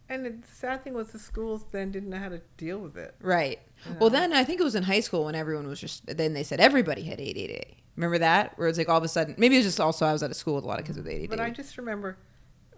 and 0.09 0.25
the 0.25 0.35
sad 0.47 0.85
thing 0.85 0.95
was 0.95 1.09
the 1.09 1.19
schools 1.19 1.65
then 1.73 1.91
didn't 1.91 2.11
know 2.11 2.19
how 2.19 2.29
to 2.29 2.41
deal 2.57 2.79
with 2.79 2.97
it. 2.97 3.15
Right. 3.21 3.61
You 3.87 3.97
Well, 3.99 4.09
uh-huh. 4.09 4.19
then 4.19 4.33
I 4.33 4.45
think 4.45 4.61
it 4.61 4.65
was 4.65 4.75
in 4.75 4.83
high 4.83 5.01
school 5.01 5.25
when 5.25 5.35
everyone 5.35 5.67
was 5.67 5.81
just. 5.81 6.07
Then 6.07 6.35
they 6.35 6.43
said 6.43 6.61
everybody 6.61 7.03
had 7.03 7.21
ADD. 7.21 7.65
Remember 7.97 8.19
that? 8.19 8.59
Where 8.59 8.69
it's 8.69 8.79
like 8.79 8.89
all 8.89 8.99
of 8.99 9.05
a 9.05 9.09
sudden, 9.09 9.35
maybe 9.39 9.57
it 9.57 9.59
was 9.59 9.67
just 9.67 9.81
also 9.81 10.07
I 10.07 10.13
was 10.13 10.23
at 10.23 10.31
a 10.31 10.35
school 10.35 10.57
with 10.57 10.65
a 10.65 10.67
lot 10.67 10.81
of 10.81 10.87
kids 10.87 10.99
with 10.99 11.07
ADD. 11.07 11.31
But 11.31 11.41
I 11.41 11.51
just 11.51 11.79
remember 11.79 12.17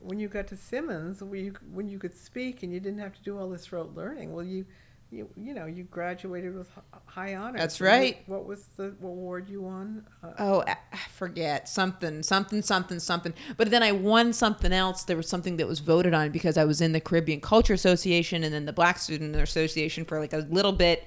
when 0.01 0.19
you 0.19 0.29
got 0.29 0.47
to 0.49 0.57
Simmons, 0.57 1.23
when 1.23 1.45
you, 1.45 1.55
when 1.73 1.89
you 1.89 1.99
could 1.99 2.17
speak 2.17 2.63
and 2.63 2.73
you 2.73 2.81
didn't 2.81 3.01
have 3.01 3.15
to 3.15 3.23
do 3.23 3.39
all 3.39 3.49
this 3.49 3.73
rote 3.73 3.95
learning. 3.95 4.33
Well, 4.33 4.45
you, 4.45 4.67
you, 5.11 5.29
you 5.37 5.55
know, 5.55 5.67
you 5.67 5.85
graduated 5.85 6.55
with 6.55 6.69
high 7.07 7.37
honors. 7.37 7.61
That's 7.61 7.81
what- 7.81 7.87
right. 7.87 8.19
What 8.27 8.45
was 8.45 8.67
the 8.77 8.95
award 9.03 9.49
you 9.49 9.63
won? 9.63 10.05
Uh, 10.23 10.33
oh, 10.39 10.65
I 10.67 10.77
I 10.93 10.99
forget 11.13 11.69
something, 11.69 12.23
something, 12.23 12.63
something, 12.63 12.99
something. 12.99 13.33
But 13.57 13.71
then 13.71 13.83
I 13.83 13.93
won 13.93 14.33
something 14.33 14.73
else. 14.73 15.05
There 15.05 15.17
was 15.17 15.29
something 15.29 15.57
that 15.59 15.67
was 15.67 15.79
voted 15.79 16.13
on 16.15 16.31
because 16.31 16.57
I 16.57 16.65
was 16.65 16.81
in 16.81 16.93
the 16.93 17.01
Caribbean 17.01 17.41
Culture 17.41 17.75
Association 17.75 18.43
and 18.45 18.53
then 18.53 18.67
the 18.67 18.73
Black 18.73 18.99
Student 18.99 19.37
Association 19.37 20.05
for 20.05 20.19
like 20.19 20.33
a 20.33 20.39
little 20.51 20.73
bit. 20.73 21.05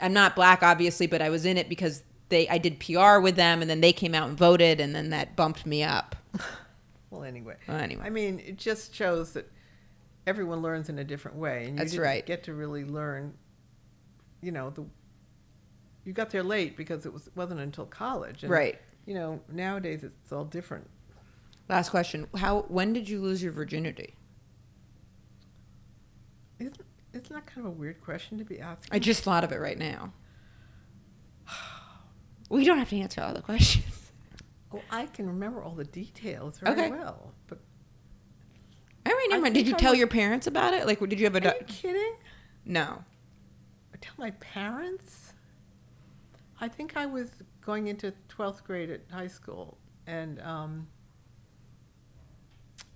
I'm 0.00 0.12
not 0.12 0.34
black, 0.36 0.62
obviously, 0.62 1.06
but 1.06 1.22
I 1.22 1.30
was 1.30 1.46
in 1.46 1.56
it 1.56 1.68
because 1.68 2.02
they 2.28 2.48
I 2.48 2.58
did 2.58 2.80
PR 2.80 3.20
with 3.20 3.36
them, 3.36 3.60
and 3.62 3.70
then 3.70 3.80
they 3.80 3.92
came 3.92 4.14
out 4.14 4.28
and 4.28 4.36
voted, 4.36 4.80
and 4.80 4.94
then 4.94 5.10
that 5.10 5.36
bumped 5.36 5.64
me 5.64 5.82
up. 5.84 6.16
well, 7.10 7.22
anyway. 7.22 7.56
Well, 7.68 7.78
anyway. 7.78 8.02
I 8.04 8.10
mean, 8.10 8.40
it 8.40 8.56
just 8.56 8.94
shows 8.94 9.32
that 9.32 9.50
everyone 10.26 10.60
learns 10.62 10.88
in 10.88 10.98
a 10.98 11.04
different 11.04 11.36
way, 11.36 11.64
and 11.64 11.70
you 11.72 11.76
That's 11.76 11.92
didn't 11.92 12.04
right. 12.04 12.26
get 12.26 12.44
to 12.44 12.54
really 12.54 12.84
learn. 12.84 13.34
You 14.42 14.52
know, 14.52 14.70
the 14.70 14.84
you 16.04 16.12
got 16.12 16.30
there 16.30 16.42
late 16.42 16.76
because 16.76 17.06
it 17.06 17.12
was 17.12 17.28
wasn't 17.34 17.60
until 17.60 17.86
college, 17.86 18.42
and, 18.42 18.50
Right. 18.50 18.78
You 19.06 19.14
know, 19.14 19.40
nowadays 19.50 20.02
it's 20.02 20.32
all 20.32 20.44
different. 20.44 20.88
Last 21.68 21.90
question: 21.90 22.26
How? 22.36 22.62
When 22.68 22.92
did 22.92 23.08
you 23.08 23.20
lose 23.20 23.42
your 23.42 23.52
virginity? 23.52 24.14
Isn't 26.58 26.78
isn't 27.12 27.32
that 27.32 27.46
kind 27.46 27.66
of 27.66 27.72
a 27.72 27.76
weird 27.76 28.00
question 28.00 28.36
to 28.38 28.44
be 28.44 28.60
asking? 28.60 28.88
I 28.94 28.98
just 28.98 29.22
thought 29.22 29.44
of 29.44 29.52
it 29.52 29.60
right 29.60 29.78
now. 29.78 30.12
We 32.48 32.64
don't 32.64 32.78
have 32.78 32.90
to 32.90 32.96
answer 33.00 33.20
all 33.22 33.34
the 33.34 33.42
questions. 33.42 34.12
Oh, 34.72 34.80
I 34.90 35.06
can 35.06 35.26
remember 35.26 35.62
all 35.62 35.74
the 35.74 35.84
details 35.84 36.58
very 36.58 36.72
Okay. 36.72 36.90
well. 36.90 37.32
But 37.48 37.58
All 37.58 37.58
right, 37.58 37.62
never 37.62 37.75
I. 39.32 39.50
Did 39.50 39.66
you 39.68 39.74
I 39.74 39.78
tell 39.78 39.92
was- 39.92 39.98
your 39.98 40.08
parents 40.08 40.46
about 40.46 40.74
it? 40.74 40.86
Like, 40.86 41.00
did 41.00 41.18
you 41.18 41.26
have 41.26 41.36
a? 41.36 41.40
are 41.50 41.56
you 41.58 41.64
kidding? 41.66 42.14
no. 42.64 43.02
I 43.94 43.96
tell 44.00 44.14
my 44.18 44.30
parents. 44.32 45.32
I 46.60 46.68
think 46.68 46.96
I 46.96 47.06
was 47.06 47.30
going 47.60 47.86
into 47.88 48.12
twelfth 48.28 48.64
grade 48.64 48.90
at 48.90 49.00
high 49.10 49.26
school, 49.28 49.78
and 50.06 50.40
um, 50.42 50.86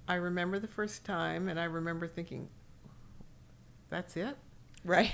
I 0.09 0.14
remember 0.14 0.59
the 0.59 0.66
first 0.69 1.05
time, 1.05 1.49
and 1.49 1.59
I 1.61 1.64
remember 1.64 2.07
thinking, 2.09 2.49
"That's 3.88 4.16
it. 4.16 4.37
Right. 4.85 5.12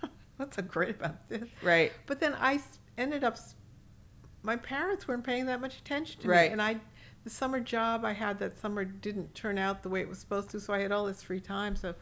What's 0.36 0.56
so 0.56 0.62
great 0.62 0.96
about 0.96 1.28
this?" 1.28 1.48
Right. 1.62 1.92
But 2.06 2.20
then 2.20 2.34
I 2.38 2.60
ended 2.96 3.24
up. 3.24 3.38
My 4.42 4.56
parents 4.56 5.08
weren't 5.08 5.24
paying 5.24 5.46
that 5.46 5.60
much 5.60 5.78
attention 5.78 6.20
to 6.22 6.28
Right. 6.28 6.48
me, 6.48 6.52
and 6.52 6.62
I, 6.62 6.76
the 7.28 7.34
summer 7.34 7.60
job 7.60 8.06
I 8.06 8.12
had 8.14 8.38
that 8.38 8.58
summer 8.58 8.84
didn't 8.86 9.34
turn 9.34 9.58
out 9.58 9.82
the 9.82 9.90
way 9.90 10.00
it 10.00 10.08
was 10.08 10.18
supposed 10.18 10.48
to. 10.50 10.60
So 10.60 10.72
I 10.72 10.78
had 10.80 10.92
all 10.92 11.04
this 11.04 11.22
free 11.22 11.40
time. 11.40 11.76
So 11.76 11.94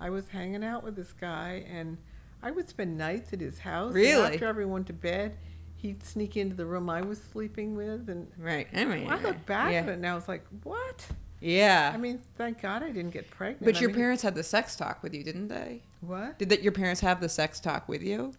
I 0.00 0.08
was 0.08 0.28
hanging 0.28 0.64
out 0.64 0.82
with 0.82 0.96
this 0.96 1.12
guy, 1.12 1.66
and 1.70 1.98
I 2.42 2.50
would 2.50 2.68
spend 2.70 2.96
nights 2.96 3.34
at 3.34 3.40
his 3.42 3.58
house. 3.58 3.88
and 3.88 3.94
Really? 3.94 4.34
after 4.34 4.46
everyone 4.46 4.84
to 4.84 4.94
bed, 4.94 5.36
he'd 5.76 6.02
sneak 6.02 6.34
into 6.36 6.56
the 6.56 6.64
room 6.64 6.88
I 6.88 7.02
was 7.02 7.20
sleeping 7.20 7.74
with, 7.76 8.08
and 8.08 8.30
Right. 8.38 8.68
I 8.74 8.84
mean, 8.86 9.10
I 9.10 9.20
look 9.20 9.44
back 9.44 9.72
yeah. 9.72 9.80
at 9.80 9.88
it 9.90 9.92
and 9.92 10.06
I 10.06 10.14
was 10.14 10.26
like, 10.28 10.46
"What?" 10.62 11.08
Yeah. 11.40 11.90
I 11.94 11.98
mean, 11.98 12.20
thank 12.38 12.62
God 12.62 12.82
I 12.82 12.90
didn't 12.90 13.10
get 13.10 13.30
pregnant. 13.30 13.64
but 13.64 13.76
I 13.76 13.80
your 13.80 13.90
mean, 13.90 13.96
parents 13.98 14.22
had 14.22 14.34
the 14.34 14.42
sex 14.42 14.76
talk 14.76 15.02
with 15.02 15.14
you, 15.14 15.22
didn't 15.22 15.48
they? 15.48 15.82
What? 16.00 16.38
Did 16.38 16.48
that 16.48 16.62
your 16.62 16.72
parents 16.72 17.02
have 17.02 17.20
the 17.20 17.28
sex 17.28 17.60
talk 17.60 17.86
with 17.86 18.02
you? 18.02 18.32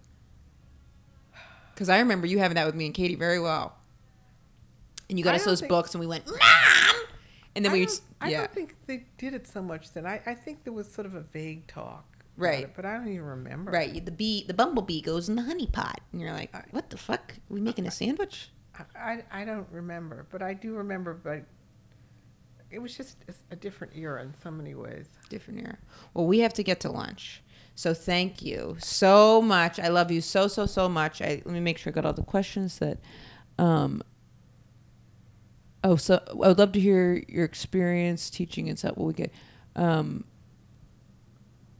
Because 1.76 1.90
I 1.90 2.00
remember 2.00 2.26
you 2.28 2.40
having 2.40 2.56
that 2.56 2.66
with 2.66 2.76
me 2.76 2.86
and 2.88 2.94
Katie 2.96 3.16
very 3.16 3.40
well. 3.40 3.76
And 5.12 5.20
you 5.20 5.26
got 5.26 5.34
I 5.34 5.38
us 5.38 5.46
those 5.46 5.62
books, 5.62 5.94
and 5.94 6.00
we 6.00 6.08
went, 6.08 6.26
Mom! 6.26 6.38
And 7.54 7.66
then 7.66 7.72
I 7.72 7.76
we, 7.76 7.86
don't, 7.86 8.02
I 8.22 8.32
don't 8.32 8.52
think 8.54 8.78
they 8.88 9.04
did 9.18 9.34
it 9.34 9.46
so 9.46 9.62
much 9.62 9.92
then. 9.92 10.06
I, 10.06 10.22
I 10.26 10.34
think 10.34 10.64
there 10.64 10.72
was 10.72 10.90
sort 10.90 11.06
of 11.06 11.16
a 11.16 11.20
vague 11.20 11.68
talk. 11.68 12.06
Right. 12.38 12.64
it, 12.64 12.72
but 12.76 12.86
I 12.86 12.94
don't 12.94 13.10
even 13.10 13.26
remember. 13.26 13.72
right. 13.72 14.04
The 14.04 14.12
bee, 14.12 14.46
the 14.48 14.54
bumblebee 14.54 15.02
goes 15.02 15.28
in 15.28 15.36
the 15.36 15.42
honey 15.42 15.68
pot, 15.68 16.00
and 16.14 16.22
you're 16.22 16.32
like, 16.32 16.56
what 16.74 16.90
the 16.90 16.98
fuck? 16.98 17.36
we 17.50 17.60
making 17.60 17.86
a 17.86 17.92
sandwich? 17.92 18.50
I, 18.74 18.84
I, 18.96 19.42
I 19.42 19.46
don't 19.46 19.68
remember, 19.70 20.26
but 20.32 20.42
I 20.42 20.54
do 20.54 20.76
remember, 20.76 21.14
but 21.14 21.44
it 22.72 22.80
was 22.80 22.96
just 22.96 23.18
a, 23.28 23.34
a 23.52 23.56
different 23.58 23.98
era 23.98 24.24
in 24.24 24.34
so 24.42 24.50
many 24.50 24.74
ways. 24.74 25.08
Different 25.28 25.60
era. 25.60 25.78
Well, 26.14 26.26
we 26.26 26.40
have 26.40 26.54
to 26.54 26.64
get 26.64 26.80
to 26.80 26.90
lunch, 26.90 27.44
So 27.76 27.94
thank 27.94 28.42
you 28.42 28.78
so 28.80 29.42
much. 29.42 29.78
I 29.78 29.90
love 29.90 30.10
you 30.10 30.22
so 30.22 30.48
so 30.48 30.66
so 30.66 30.88
much. 30.88 31.22
I 31.22 31.42
let 31.44 31.48
me 31.48 31.60
make 31.60 31.78
sure 31.78 31.92
I 31.92 31.94
got 31.94 32.06
all 32.06 32.14
the 32.14 32.24
questions 32.24 32.80
that. 32.80 33.00
Um, 33.58 34.02
oh, 35.84 35.96
so 35.96 36.22
I 36.30 36.48
would 36.48 36.58
love 36.58 36.72
to 36.74 36.80
hear 36.80 37.24
your 37.28 37.46
experience 37.46 38.30
teaching 38.30 38.70
and 38.70 38.78
stuff. 38.78 38.98
What 38.98 39.08
we 39.08 39.14
get. 39.14 39.34
Um, 39.76 40.26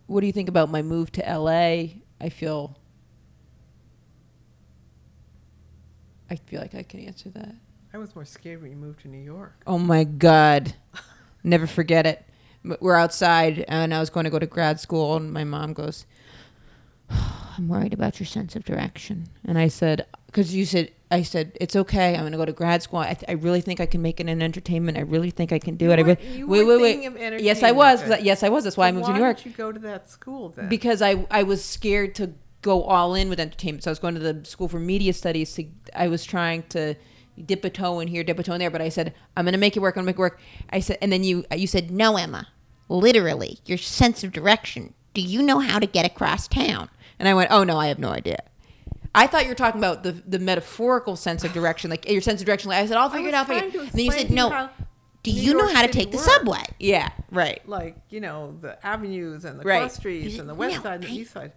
what 0.08 0.22
do 0.22 0.28
you 0.28 0.34
think 0.34 0.50
about 0.50 0.70
my 0.70 0.82
move 0.82 1.12
to 1.14 1.22
LA? 1.22 2.02
I 2.20 2.30
feel. 2.30 2.78
I 6.30 6.36
feel 6.36 6.62
like 6.62 6.76
I 6.76 6.84
can 6.84 7.02
answer 7.02 7.30
that. 7.32 7.56
I 7.94 7.98
was 7.98 8.16
more 8.16 8.26
scared 8.26 8.62
when 8.62 8.72
you 8.72 8.78
moved 8.78 9.02
to 9.02 9.10
New 9.10 9.22
York. 9.22 9.64
Oh 9.68 9.78
my 9.78 10.06
God. 10.06 10.74
Never 11.44 11.68
forget 11.68 12.06
it. 12.06 12.26
We're 12.80 12.96
outside 12.96 13.66
and 13.68 13.94
I 13.94 14.00
was 14.00 14.10
going 14.10 14.24
to 14.24 14.30
go 14.30 14.40
to 14.40 14.46
grad 14.46 14.80
school, 14.80 15.18
and 15.18 15.34
my 15.34 15.44
mom 15.44 15.74
goes, 15.74 16.06
I'm 17.58 17.68
worried 17.68 17.94
about 17.94 18.20
your 18.20 18.28
sense 18.28 18.56
of 18.56 18.64
direction. 18.64 19.28
And 19.46 19.58
I 19.58 19.68
said, 19.68 20.06
because 20.28 20.56
you 20.56 20.66
said, 20.66 20.92
I 21.12 21.24
said, 21.24 21.58
it's 21.60 21.76
okay. 21.76 22.14
I'm 22.16 22.22
going 22.22 22.32
to 22.32 22.38
go 22.38 22.46
to 22.46 22.54
grad 22.54 22.82
school. 22.82 23.00
I, 23.00 23.14
th- 23.14 23.26
I 23.28 23.34
really 23.34 23.60
think 23.62 23.82
I 23.82 23.86
can 23.86 24.02
make 24.02 24.20
it 24.22 24.30
in 24.30 24.42
entertainment. 24.42 24.98
I 24.98 25.02
really 25.02 25.30
think 25.30 25.52
I 25.52 25.60
can 25.60 25.76
do 25.76 25.86
You 25.86 25.92
it. 25.92 26.06
Weren't- 26.06 26.20
re- 26.22 26.38
you 26.38 26.48
wait, 26.48 26.64
wait, 26.66 26.82
wait. 27.04 27.42
Yes, 27.42 27.62
I 27.64 27.72
was. 27.72 28.02
then. 28.04 28.24
Yes, 28.24 28.42
I 28.44 28.50
was. 28.50 28.64
That's 28.64 28.78
why 28.78 28.88
I 28.88 28.92
So 28.92 28.96
moved 28.96 29.08
to 29.08 29.14
New 29.14 29.20
York 29.20 29.38
Why 29.38 29.44
did 29.44 29.46
you 29.52 29.58
go 29.58 29.72
to 29.74 29.80
that 29.80 30.10
school 30.10 30.50
then? 30.56 30.70
because 30.70 31.02
I 31.02 31.26
I 31.30 31.44
was 31.44 31.64
scared 31.64 32.16
to 32.16 32.32
go 32.62 32.84
all 32.84 33.14
in 33.16 33.28
with 33.30 33.40
entertainment. 33.40 33.84
So 33.84 33.92
I 33.92 33.94
was 33.94 34.00
going 34.00 34.14
to 34.16 34.22
the 34.22 34.46
school 34.46 34.70
for 34.70 34.80
media 34.80 35.12
studies. 35.14 35.54
To, 35.56 35.66
I 35.94 36.08
was 36.08 36.24
trying 36.24 36.64
to 36.70 36.96
dip 37.46 37.66
a 37.66 37.70
toe 37.70 38.00
in 38.00 38.08
here, 38.08 38.24
dip 38.24 38.40
a 38.40 38.44
toe 38.44 38.54
in 38.54 38.60
there. 38.60 38.72
But 38.72 38.82
I 38.82 38.88
said 38.90 39.14
I'm 39.36 39.44
going 39.44 39.52
to 39.54 39.60
make 39.60 39.76
it 39.76 39.82
work. 39.82 39.98
I'm 39.98 40.06
going 40.06 40.14
to 40.16 40.18
make 40.22 40.32
it 40.32 40.34
work. 40.34 40.40
I 40.70 40.80
said, 40.80 40.98
and 41.02 41.12
then 41.12 41.26
you 41.26 41.44
you 41.54 41.68
said 41.68 41.92
no, 41.92 42.16
Emma. 42.16 42.48
Literally, 42.88 43.60
your 43.66 43.78
sense 43.78 44.24
of 44.24 44.32
direction. 44.32 44.94
Do 45.14 45.22
you 45.22 45.42
know 45.42 45.60
how 45.60 45.78
to 45.80 45.86
get 45.86 46.06
across 46.06 46.48
town? 46.48 46.90
And 47.22 47.30
I 47.30 47.36
went, 47.36 47.52
oh 47.52 47.64
no, 47.64 47.78
I 47.78 47.88
have 47.90 48.00
no 48.00 48.10
idea. 48.10 48.40
I 49.14 49.28
thought 49.28 49.44
you 49.44 49.50
were 49.50 49.56
talking 49.56 49.80
about 49.80 50.02
the 50.02 50.12
the 50.14 50.40
metaphorical 50.40 51.16
sense 51.16 51.44
of 51.44 51.54
direction, 51.54 51.92
like 51.92 52.10
your 52.10 52.20
sense 52.22 52.42
of 52.42 52.48
direction. 52.48 52.70
Like 52.70 52.80
I 52.84 52.88
said, 52.88 52.98
I'll 52.98 53.12
figure 53.12 53.30
it 53.30 53.36
out 53.36 53.46
for 53.46 53.54
you. 53.54 53.60
And 53.82 53.92
then 53.92 54.06
you 54.06 54.12
said, 54.12 54.32
no. 54.32 54.50
how 54.50 54.72
Do 55.22 55.32
New 55.32 55.40
you 55.40 55.54
know 55.54 55.68
how 55.72 55.84
to 55.84 55.88
take 55.88 56.10
the 56.10 56.18
works. 56.18 56.32
subway? 56.34 56.64
Yeah, 56.80 57.10
right. 57.30 57.62
like 57.70 57.96
you 58.10 58.22
know 58.22 58.58
the 58.60 58.84
avenues 58.84 59.46
and 59.46 59.60
the 59.60 59.64
Right. 59.64 59.82
cross 59.82 59.96
streets 59.98 60.40
and 60.40 60.50
the 60.50 60.56
west 60.56 60.78
No, 60.78 60.82
side 60.82 60.94
and 60.96 61.04
the 61.04 61.08
I- 61.10 61.12
east 61.12 61.32
side. 61.34 61.52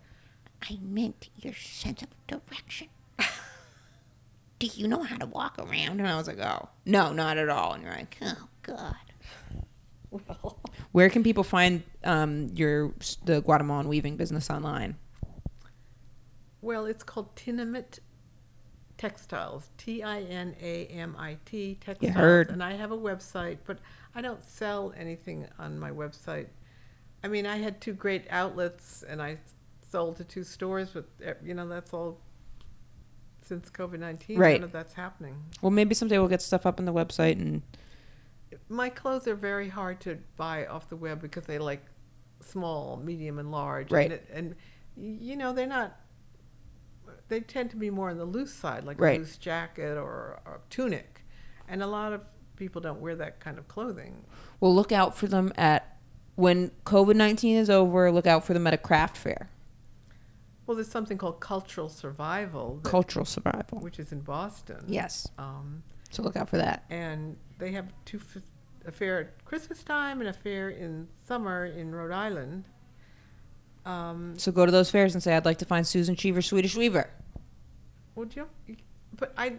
I 0.68 0.78
meant 0.82 1.30
your 1.36 1.54
sense 1.54 2.02
of 2.02 2.08
direction. 2.26 2.88
Do 4.58 4.66
you 4.66 4.86
know 4.86 5.02
how 5.02 5.16
to 5.16 5.26
walk 5.26 5.58
around? 5.58 6.00
And 6.00 6.06
I 6.08 6.16
was 6.16 6.26
like, 6.26 6.38
oh, 6.40 6.68
no, 6.84 7.12
not 7.12 7.38
at 7.38 7.48
all. 7.48 7.72
And 7.72 7.82
you're 7.84 7.92
like, 7.92 8.18
Oh 8.22 8.48
God. 8.62 8.94
Well, 10.10 10.58
Where 10.92 11.08
can 11.10 11.24
people 11.24 11.42
find 11.42 11.82
um, 12.04 12.48
your 12.54 12.92
the 13.24 13.40
Guatemalan 13.40 13.88
weaving 13.88 14.16
business 14.16 14.48
online? 14.50 14.96
Well, 16.64 16.86
it's 16.86 17.02
called 17.02 17.34
Tinamit 17.36 18.00
Textiles. 18.96 19.70
T 19.76 20.02
I 20.02 20.22
N 20.22 20.56
A 20.60 20.86
M 20.86 21.16
I 21.18 21.38
T 21.44 21.78
Textiles. 21.80 22.14
heard. 22.14 22.50
And 22.50 22.62
I 22.62 22.72
have 22.74 22.90
a 22.90 22.98
website, 22.98 23.58
but 23.64 23.78
I 24.14 24.20
don't 24.20 24.42
sell 24.42 24.92
anything 24.96 25.46
on 25.58 25.78
my 25.78 25.90
website. 25.90 26.46
I 27.22 27.28
mean, 27.28 27.46
I 27.46 27.56
had 27.56 27.80
two 27.80 27.92
great 27.92 28.26
outlets, 28.30 29.02
and 29.08 29.22
I 29.22 29.38
sold 29.90 30.16
to 30.16 30.24
two 30.24 30.44
stores, 30.44 30.90
but 30.92 31.06
eh, 31.22 31.34
you 31.44 31.54
know 31.54 31.68
that's 31.68 31.92
all 31.92 32.20
since 33.42 33.70
COVID 33.70 33.98
nineteen. 33.98 34.38
Right. 34.38 34.60
None 34.60 34.64
of 34.64 34.72
that's 34.72 34.94
happening. 34.94 35.36
Well, 35.62 35.70
maybe 35.70 35.94
someday 35.94 36.18
we'll 36.18 36.28
get 36.28 36.42
stuff 36.42 36.66
up 36.66 36.78
on 36.78 36.86
the 36.86 36.92
website 36.92 37.40
and 37.40 37.62
my 38.68 38.88
clothes 38.88 39.26
are 39.26 39.34
very 39.34 39.68
hard 39.68 40.00
to 40.00 40.18
buy 40.36 40.66
off 40.66 40.88
the 40.88 40.96
web 40.96 41.20
because 41.20 41.44
they 41.44 41.58
like 41.58 41.84
small, 42.40 43.00
medium, 43.02 43.38
and 43.38 43.50
large. 43.50 43.90
Right. 43.90 44.04
And, 44.04 44.12
it, 44.12 44.28
and 44.32 44.54
you 44.96 45.36
know 45.36 45.52
they're 45.52 45.66
not. 45.66 45.98
They 47.28 47.40
tend 47.40 47.70
to 47.70 47.76
be 47.76 47.90
more 47.90 48.10
on 48.10 48.18
the 48.18 48.24
loose 48.24 48.52
side, 48.52 48.84
like 48.84 49.00
Right. 49.00 49.16
a 49.16 49.20
loose 49.20 49.38
jacket 49.38 49.96
or 49.96 50.40
a 50.46 50.58
tunic, 50.70 51.24
and 51.68 51.82
a 51.82 51.86
lot 51.86 52.12
of 52.12 52.20
people 52.56 52.80
don't 52.80 53.00
wear 53.00 53.16
that 53.16 53.40
kind 53.40 53.58
of 53.58 53.66
clothing. 53.68 54.24
we'll 54.60 54.74
look 54.74 54.92
out 54.92 55.16
for 55.16 55.26
them 55.26 55.52
at 55.56 55.98
when 56.36 56.70
COVID 56.84 57.16
nineteen 57.16 57.56
is 57.56 57.68
over. 57.70 58.10
Look 58.10 58.26
out 58.26 58.44
for 58.44 58.54
them 58.54 58.66
at 58.66 58.74
a 58.74 58.78
craft 58.78 59.16
fair, 59.16 59.50
Well, 60.66 60.74
there's 60.76 60.90
something 60.90 61.18
called 61.18 61.40
cultural 61.40 61.88
survival, 61.90 62.80
that- 62.82 62.88
cultural 62.88 63.24
survival. 63.26 63.80
which 63.80 63.98
is 63.98 64.12
in 64.12 64.20
Boston. 64.20 64.84
Yes, 64.86 65.28
Um, 65.38 65.82
so 66.10 66.22
look 66.22 66.36
out 66.36 66.48
for 66.48 66.56
that. 66.56 66.84
and 66.88 67.36
they 67.58 67.72
have 67.72 67.92
two 68.06 68.18
f- 68.18 68.42
a 68.86 68.92
fair 68.92 69.20
at 69.20 69.44
Christmas 69.44 69.82
time 69.82 70.20
and 70.20 70.28
a 70.28 70.32
fair 70.32 70.70
in 70.70 71.08
summer 71.26 71.64
in 71.66 71.94
Rhode 71.94 72.12
Island. 72.12 72.64
Um, 73.86 74.38
So 74.38 74.50
go 74.52 74.64
to 74.64 74.72
those 74.72 74.90
fairs 74.90 75.14
and 75.14 75.22
say, 75.22 75.34
"I'd 75.36 75.44
like 75.44 75.58
to 75.58 75.64
find 75.66 75.86
Susan 75.86 76.16
Cheever, 76.16 76.40
Swedish 76.42 76.76
Weaver." 76.76 77.10
Would 78.14 78.34
you? 78.36 78.46
But 79.16 79.32
I, 79.36 79.54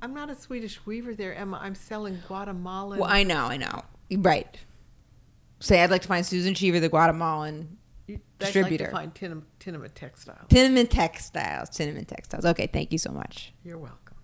I'm 0.00 0.14
not 0.14 0.30
a 0.30 0.34
Swedish 0.34 0.84
weaver 0.86 1.14
there, 1.14 1.34
Emma. 1.34 1.58
I'm 1.62 1.74
selling 1.74 2.18
Guatemalan. 2.26 2.98
Well, 2.98 3.10
I 3.10 3.22
know, 3.22 3.46
I 3.46 3.56
know, 3.56 3.82
right. 4.12 4.56
Say, 5.60 5.82
"I'd 5.82 5.90
like 5.90 6.02
to 6.02 6.08
find 6.08 6.24
Susan 6.24 6.54
Cheever, 6.54 6.80
the 6.80 6.88
Guatemalan 6.88 7.76
you, 8.06 8.14
I'd 8.14 8.44
distributor. 8.46 8.90
Like 8.92 9.14
to 9.14 9.20
find 9.20 9.42
Tinam, 9.42 9.42
Tinamit 9.60 9.94
Textiles. 9.94 10.46
Cinnamon 10.50 10.86
Textiles." 10.86 11.68
Cinnamon 11.72 12.04
Textiles. 12.06 12.44
Okay, 12.44 12.66
thank 12.72 12.92
you 12.92 12.98
so 12.98 13.10
much. 13.12 13.52
You're 13.62 13.78
welcome. 13.78 14.16